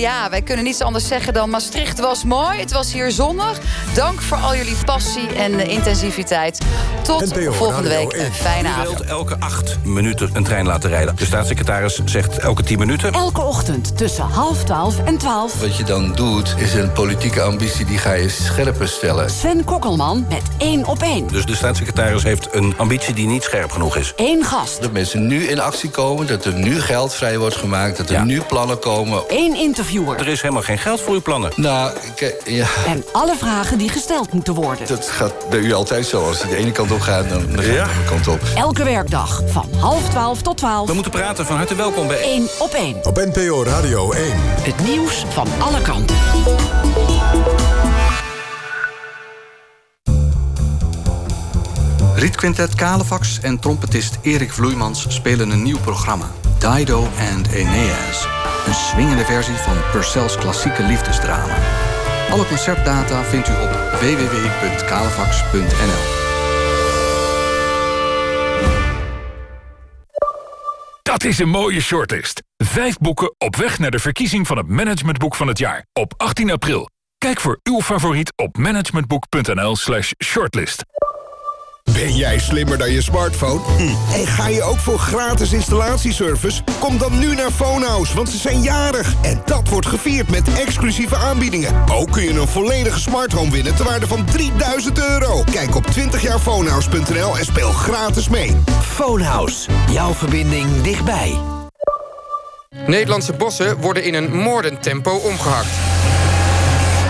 ja, 0.00 0.30
wij 0.30 0.42
kunnen 0.42 0.64
niets 0.64 0.80
anders 0.80 1.06
zeggen 1.06 1.32
dan... 1.32 1.50
Maastricht 1.50 1.98
was 1.98 2.24
mooi, 2.24 2.60
het 2.60 2.72
was 2.72 2.92
hier 2.92 3.10
zonnig. 3.10 3.58
Dank 3.94 4.20
voor 4.20 4.36
al 4.36 4.56
jullie 4.56 4.76
passie 4.84 5.34
en 5.34 5.57
de 5.58 5.66
intensiviteit. 5.66 6.58
Tot 7.02 7.34
NPO 7.34 7.52
volgende 7.52 7.88
week. 7.88 8.12
Een 8.12 8.32
fijne 8.32 8.68
avond. 8.68 8.86
U 8.86 8.90
wilt 8.90 9.08
elke 9.08 9.36
acht 9.38 9.78
minuten 9.84 10.30
een 10.32 10.44
trein 10.44 10.66
laten 10.66 10.90
rijden. 10.90 11.16
De 11.16 11.24
staatssecretaris 11.24 12.00
zegt 12.04 12.38
elke 12.38 12.62
tien 12.62 12.78
minuten. 12.78 13.12
Elke 13.12 13.40
ochtend 13.40 13.96
tussen 13.96 14.24
half 14.24 14.64
twaalf 14.64 15.04
en 15.04 15.18
twaalf. 15.18 15.60
Wat 15.60 15.76
je 15.76 15.84
dan 15.84 16.12
doet, 16.14 16.54
is 16.56 16.74
een 16.74 16.92
politieke 16.92 17.42
ambitie 17.42 17.84
die 17.84 17.98
ga 17.98 18.12
je 18.12 18.28
scherper 18.28 18.88
stellen. 18.88 19.30
Sven 19.30 19.64
Kokkelman 19.64 20.26
met 20.28 20.42
één 20.58 20.86
op 20.86 21.02
één. 21.02 21.26
Dus 21.26 21.46
de 21.46 21.54
staatssecretaris 21.54 22.22
heeft 22.22 22.48
een 22.52 22.74
ambitie 22.76 23.14
die 23.14 23.26
niet 23.26 23.42
scherp 23.42 23.70
genoeg 23.70 23.96
is. 23.96 24.12
Eén 24.16 24.44
gast. 24.44 24.82
Dat 24.82 24.92
mensen 24.92 25.26
nu 25.26 25.44
in 25.44 25.60
actie 25.60 25.90
komen, 25.90 26.26
dat 26.26 26.44
er 26.44 26.54
nu 26.54 26.80
geld 26.80 27.14
vrij 27.14 27.38
wordt 27.38 27.56
gemaakt... 27.56 27.96
dat 27.96 28.08
er 28.08 28.14
ja. 28.14 28.24
nu 28.24 28.40
plannen 28.40 28.78
komen. 28.78 29.22
Eén 29.28 29.56
interviewer. 29.56 30.18
Er 30.18 30.28
is 30.28 30.40
helemaal 30.40 30.62
geen 30.62 30.78
geld 30.78 31.00
voor 31.00 31.14
uw 31.14 31.22
plannen. 31.22 31.52
Nou, 31.56 31.92
ja. 32.44 32.66
En 32.86 33.04
alle 33.12 33.36
vragen 33.36 33.78
die 33.78 33.88
gesteld 33.88 34.32
moeten 34.32 34.54
worden. 34.54 34.86
Dat 34.86 35.08
gaat 35.08 35.37
bij 35.50 35.58
u 35.58 35.72
altijd 35.72 36.06
zo. 36.06 36.26
Als 36.26 36.42
het 36.42 36.50
de 36.50 36.56
ene 36.56 36.72
kant 36.72 36.90
op 36.90 37.00
gaat, 37.00 37.28
dan, 37.28 37.46
dan 37.46 37.64
gaat 37.64 37.74
ja. 37.74 37.84
de 37.84 37.90
andere 37.90 38.04
kant 38.08 38.28
op. 38.28 38.40
Elke 38.54 38.84
werkdag 38.84 39.42
van 39.46 39.64
half 39.78 40.08
twaalf 40.08 40.42
tot 40.42 40.56
twaalf. 40.56 40.88
We 40.88 40.94
moeten 40.94 41.12
praten. 41.12 41.46
Van 41.46 41.56
harte 41.56 41.74
welkom 41.74 42.06
bij 42.06 42.18
Eén 42.22 42.48
op 42.58 42.72
één. 42.72 42.96
Op 43.02 43.16
NPO 43.16 43.62
Radio 43.64 44.12
1. 44.12 44.32
Het 44.60 44.86
nieuws 44.86 45.24
van 45.28 45.46
alle 45.58 45.82
kanten. 45.82 46.16
Rietquintet 52.14 52.74
Kalefax 52.74 53.40
en 53.40 53.58
trompetist 53.58 54.18
Erik 54.22 54.52
Vloeimans 54.52 55.06
spelen 55.08 55.50
een 55.50 55.62
nieuw 55.62 55.78
programma. 55.78 56.30
Dido 56.58 57.08
and 57.32 57.48
Aeneas. 57.48 58.26
Een 58.66 58.74
swingende 58.74 59.24
versie 59.24 59.54
van 59.54 59.76
Purcell's 59.92 60.36
klassieke 60.36 60.82
liefdesdrama. 60.82 61.56
Alle 62.30 62.46
concertdata 62.46 63.22
vindt 63.22 63.48
u 63.48 63.52
op 63.52 63.70
www.kalefax.nl. 64.00 66.16
Dat 71.02 71.24
is 71.24 71.38
een 71.38 71.48
mooie 71.48 71.80
shortlist. 71.80 72.42
Vijf 72.56 72.98
boeken 72.98 73.34
op 73.38 73.56
weg 73.56 73.78
naar 73.78 73.90
de 73.90 73.98
verkiezing 73.98 74.46
van 74.46 74.56
het 74.56 74.68
managementboek 74.68 75.34
van 75.34 75.48
het 75.48 75.58
jaar. 75.58 75.86
Op 75.92 76.14
18 76.16 76.50
april. 76.50 76.88
Kijk 77.18 77.40
voor 77.40 77.60
uw 77.62 77.80
favoriet 77.80 78.32
op 78.36 78.56
managementboek.nl 78.56 79.76
slash 79.76 80.12
shortlist. 80.24 80.84
Ben 81.92 82.16
jij 82.16 82.38
slimmer 82.38 82.78
dan 82.78 82.92
je 82.92 83.02
smartphone? 83.02 83.60
En 84.14 84.26
ga 84.26 84.48
je 84.48 84.62
ook 84.62 84.78
voor 84.78 84.98
gratis 84.98 85.52
installatieservice? 85.52 86.62
Kom 86.78 86.98
dan 86.98 87.18
nu 87.18 87.34
naar 87.34 87.50
Phonehouse, 87.50 88.14
want 88.14 88.28
ze 88.28 88.36
zijn 88.36 88.62
jarig. 88.62 89.14
En 89.22 89.42
dat 89.44 89.68
wordt 89.68 89.86
gevierd 89.86 90.30
met 90.30 90.48
exclusieve 90.58 91.16
aanbiedingen. 91.16 91.74
Ook 91.92 92.12
kun 92.12 92.22
je 92.22 92.40
een 92.40 92.48
volledige 92.48 93.00
smart 93.00 93.32
home 93.32 93.50
winnen 93.50 93.74
ter 93.74 93.84
waarde 93.84 94.06
van 94.06 94.24
3000 94.24 94.98
euro. 94.98 95.44
Kijk 95.50 95.74
op 95.74 95.84
20jaarphonehouse.nl 95.86 97.38
en 97.38 97.44
speel 97.44 97.70
gratis 97.70 98.28
mee. 98.28 98.56
Phonehouse, 98.82 99.70
jouw 99.90 100.14
verbinding 100.14 100.82
dichtbij. 100.82 101.34
Nederlandse 102.86 103.32
bossen 103.32 103.80
worden 103.80 104.02
in 104.04 104.14
een 104.14 104.32
moordend 104.36 104.82
tempo 104.82 105.10
omgehakt. 105.10 105.68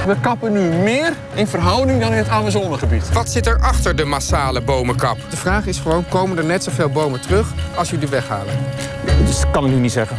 We 0.09 0.20
kappen 0.20 0.52
nu 0.52 0.61
meer 0.61 1.12
in 1.34 1.46
verhouding 1.46 2.00
dan 2.00 2.11
in 2.12 2.18
het 2.18 2.28
Amazonegebied. 2.28 3.12
Wat 3.12 3.30
zit 3.30 3.46
er 3.46 3.61
achter 3.61 3.96
de 3.96 4.04
massale 4.04 4.61
bomenkap? 4.61 5.18
De 5.30 5.36
vraag 5.36 5.66
is 5.66 5.78
gewoon, 5.78 6.09
komen 6.09 6.38
er 6.38 6.44
net 6.44 6.64
zoveel 6.64 6.88
bomen 6.88 7.20
terug 7.20 7.52
als 7.74 7.90
jullie 7.90 8.09
weghalen? 8.09 8.54
Dat 9.24 9.46
kan 9.50 9.64
ik 9.64 9.70
nu 9.70 9.76
niet 9.76 9.92
zeggen. 9.92 10.16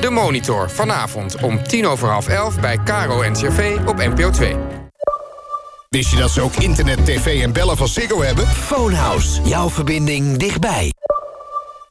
De 0.00 0.10
Monitor, 0.10 0.70
vanavond 0.70 1.42
om 1.42 1.62
tien 1.62 1.86
over 1.86 2.08
half 2.08 2.28
elf 2.28 2.60
bij 2.60 2.78
Caro 2.84 3.28
NCRV 3.30 3.78
op 3.86 3.96
NPO 3.96 4.30
2. 4.30 4.56
Wist 5.88 6.10
je 6.10 6.16
dat 6.16 6.30
ze 6.30 6.40
ook 6.40 6.54
internet, 6.54 7.04
tv 7.04 7.42
en 7.42 7.52
bellen 7.52 7.76
van 7.76 7.88
Ziggo 7.88 8.22
hebben? 8.22 8.46
Phonehouse, 8.46 9.42
jouw 9.42 9.70
verbinding 9.70 10.36
dichtbij. 10.36 10.92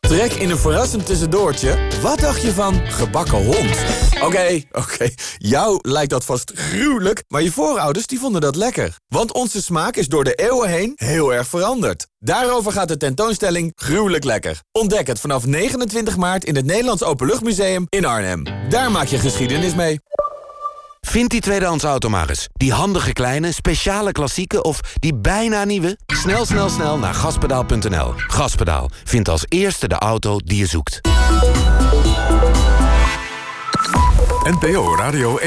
Trek 0.07 0.33
in 0.33 0.49
een 0.49 0.57
verrassend 0.57 1.05
tussendoortje. 1.05 1.77
Wat 2.01 2.19
dacht 2.19 2.41
je 2.41 2.51
van 2.51 2.81
gebakken 2.85 3.45
hond? 3.45 3.77
Oké, 4.21 4.61
oké, 4.71 5.09
jou 5.37 5.79
lijkt 5.81 6.09
dat 6.09 6.25
vast 6.25 6.51
gruwelijk, 6.55 7.23
maar 7.27 7.41
je 7.41 7.51
voorouders 7.51 8.07
die 8.07 8.19
vonden 8.19 8.41
dat 8.41 8.55
lekker. 8.55 8.99
Want 9.07 9.33
onze 9.33 9.61
smaak 9.61 9.95
is 9.95 10.07
door 10.07 10.23
de 10.23 10.33
eeuwen 10.33 10.69
heen 10.69 10.91
heel 10.95 11.33
erg 11.33 11.47
veranderd. 11.47 12.07
Daarover 12.19 12.71
gaat 12.71 12.87
de 12.87 12.97
tentoonstelling 12.97 13.71
Gruwelijk 13.75 14.23
Lekker. 14.23 14.61
Ontdek 14.71 15.07
het 15.07 15.19
vanaf 15.19 15.45
29 15.45 16.17
maart 16.17 16.45
in 16.45 16.55
het 16.55 16.65
Nederlands 16.65 17.03
Openluchtmuseum 17.03 17.85
in 17.89 18.05
Arnhem. 18.05 18.43
Daar 18.69 18.91
maak 18.91 19.07
je 19.07 19.17
geschiedenis 19.17 19.75
mee. 19.75 19.99
Vind 21.17 21.29
die 21.29 21.41
tweedehands 21.41 21.83
auto 21.83 22.09
maar 22.09 22.29
eens. 22.29 22.47
Die 22.53 22.73
handige 22.73 23.13
kleine, 23.13 23.51
speciale 23.51 24.11
klassieke 24.11 24.61
of 24.61 24.79
die 24.99 25.15
bijna 25.15 25.63
nieuwe? 25.63 25.97
Snel, 26.07 26.45
snel, 26.45 26.69
snel 26.69 26.97
naar 26.97 27.13
gaspedaal.nl. 27.13 28.13
Gaspedaal 28.15 28.89
vindt 29.03 29.29
als 29.29 29.45
eerste 29.47 29.87
de 29.87 29.95
auto 29.95 30.39
die 30.43 30.57
je 30.57 30.65
zoekt. 30.65 31.01
NPO 34.43 34.95
Radio 34.95 35.37
1. 35.37 35.45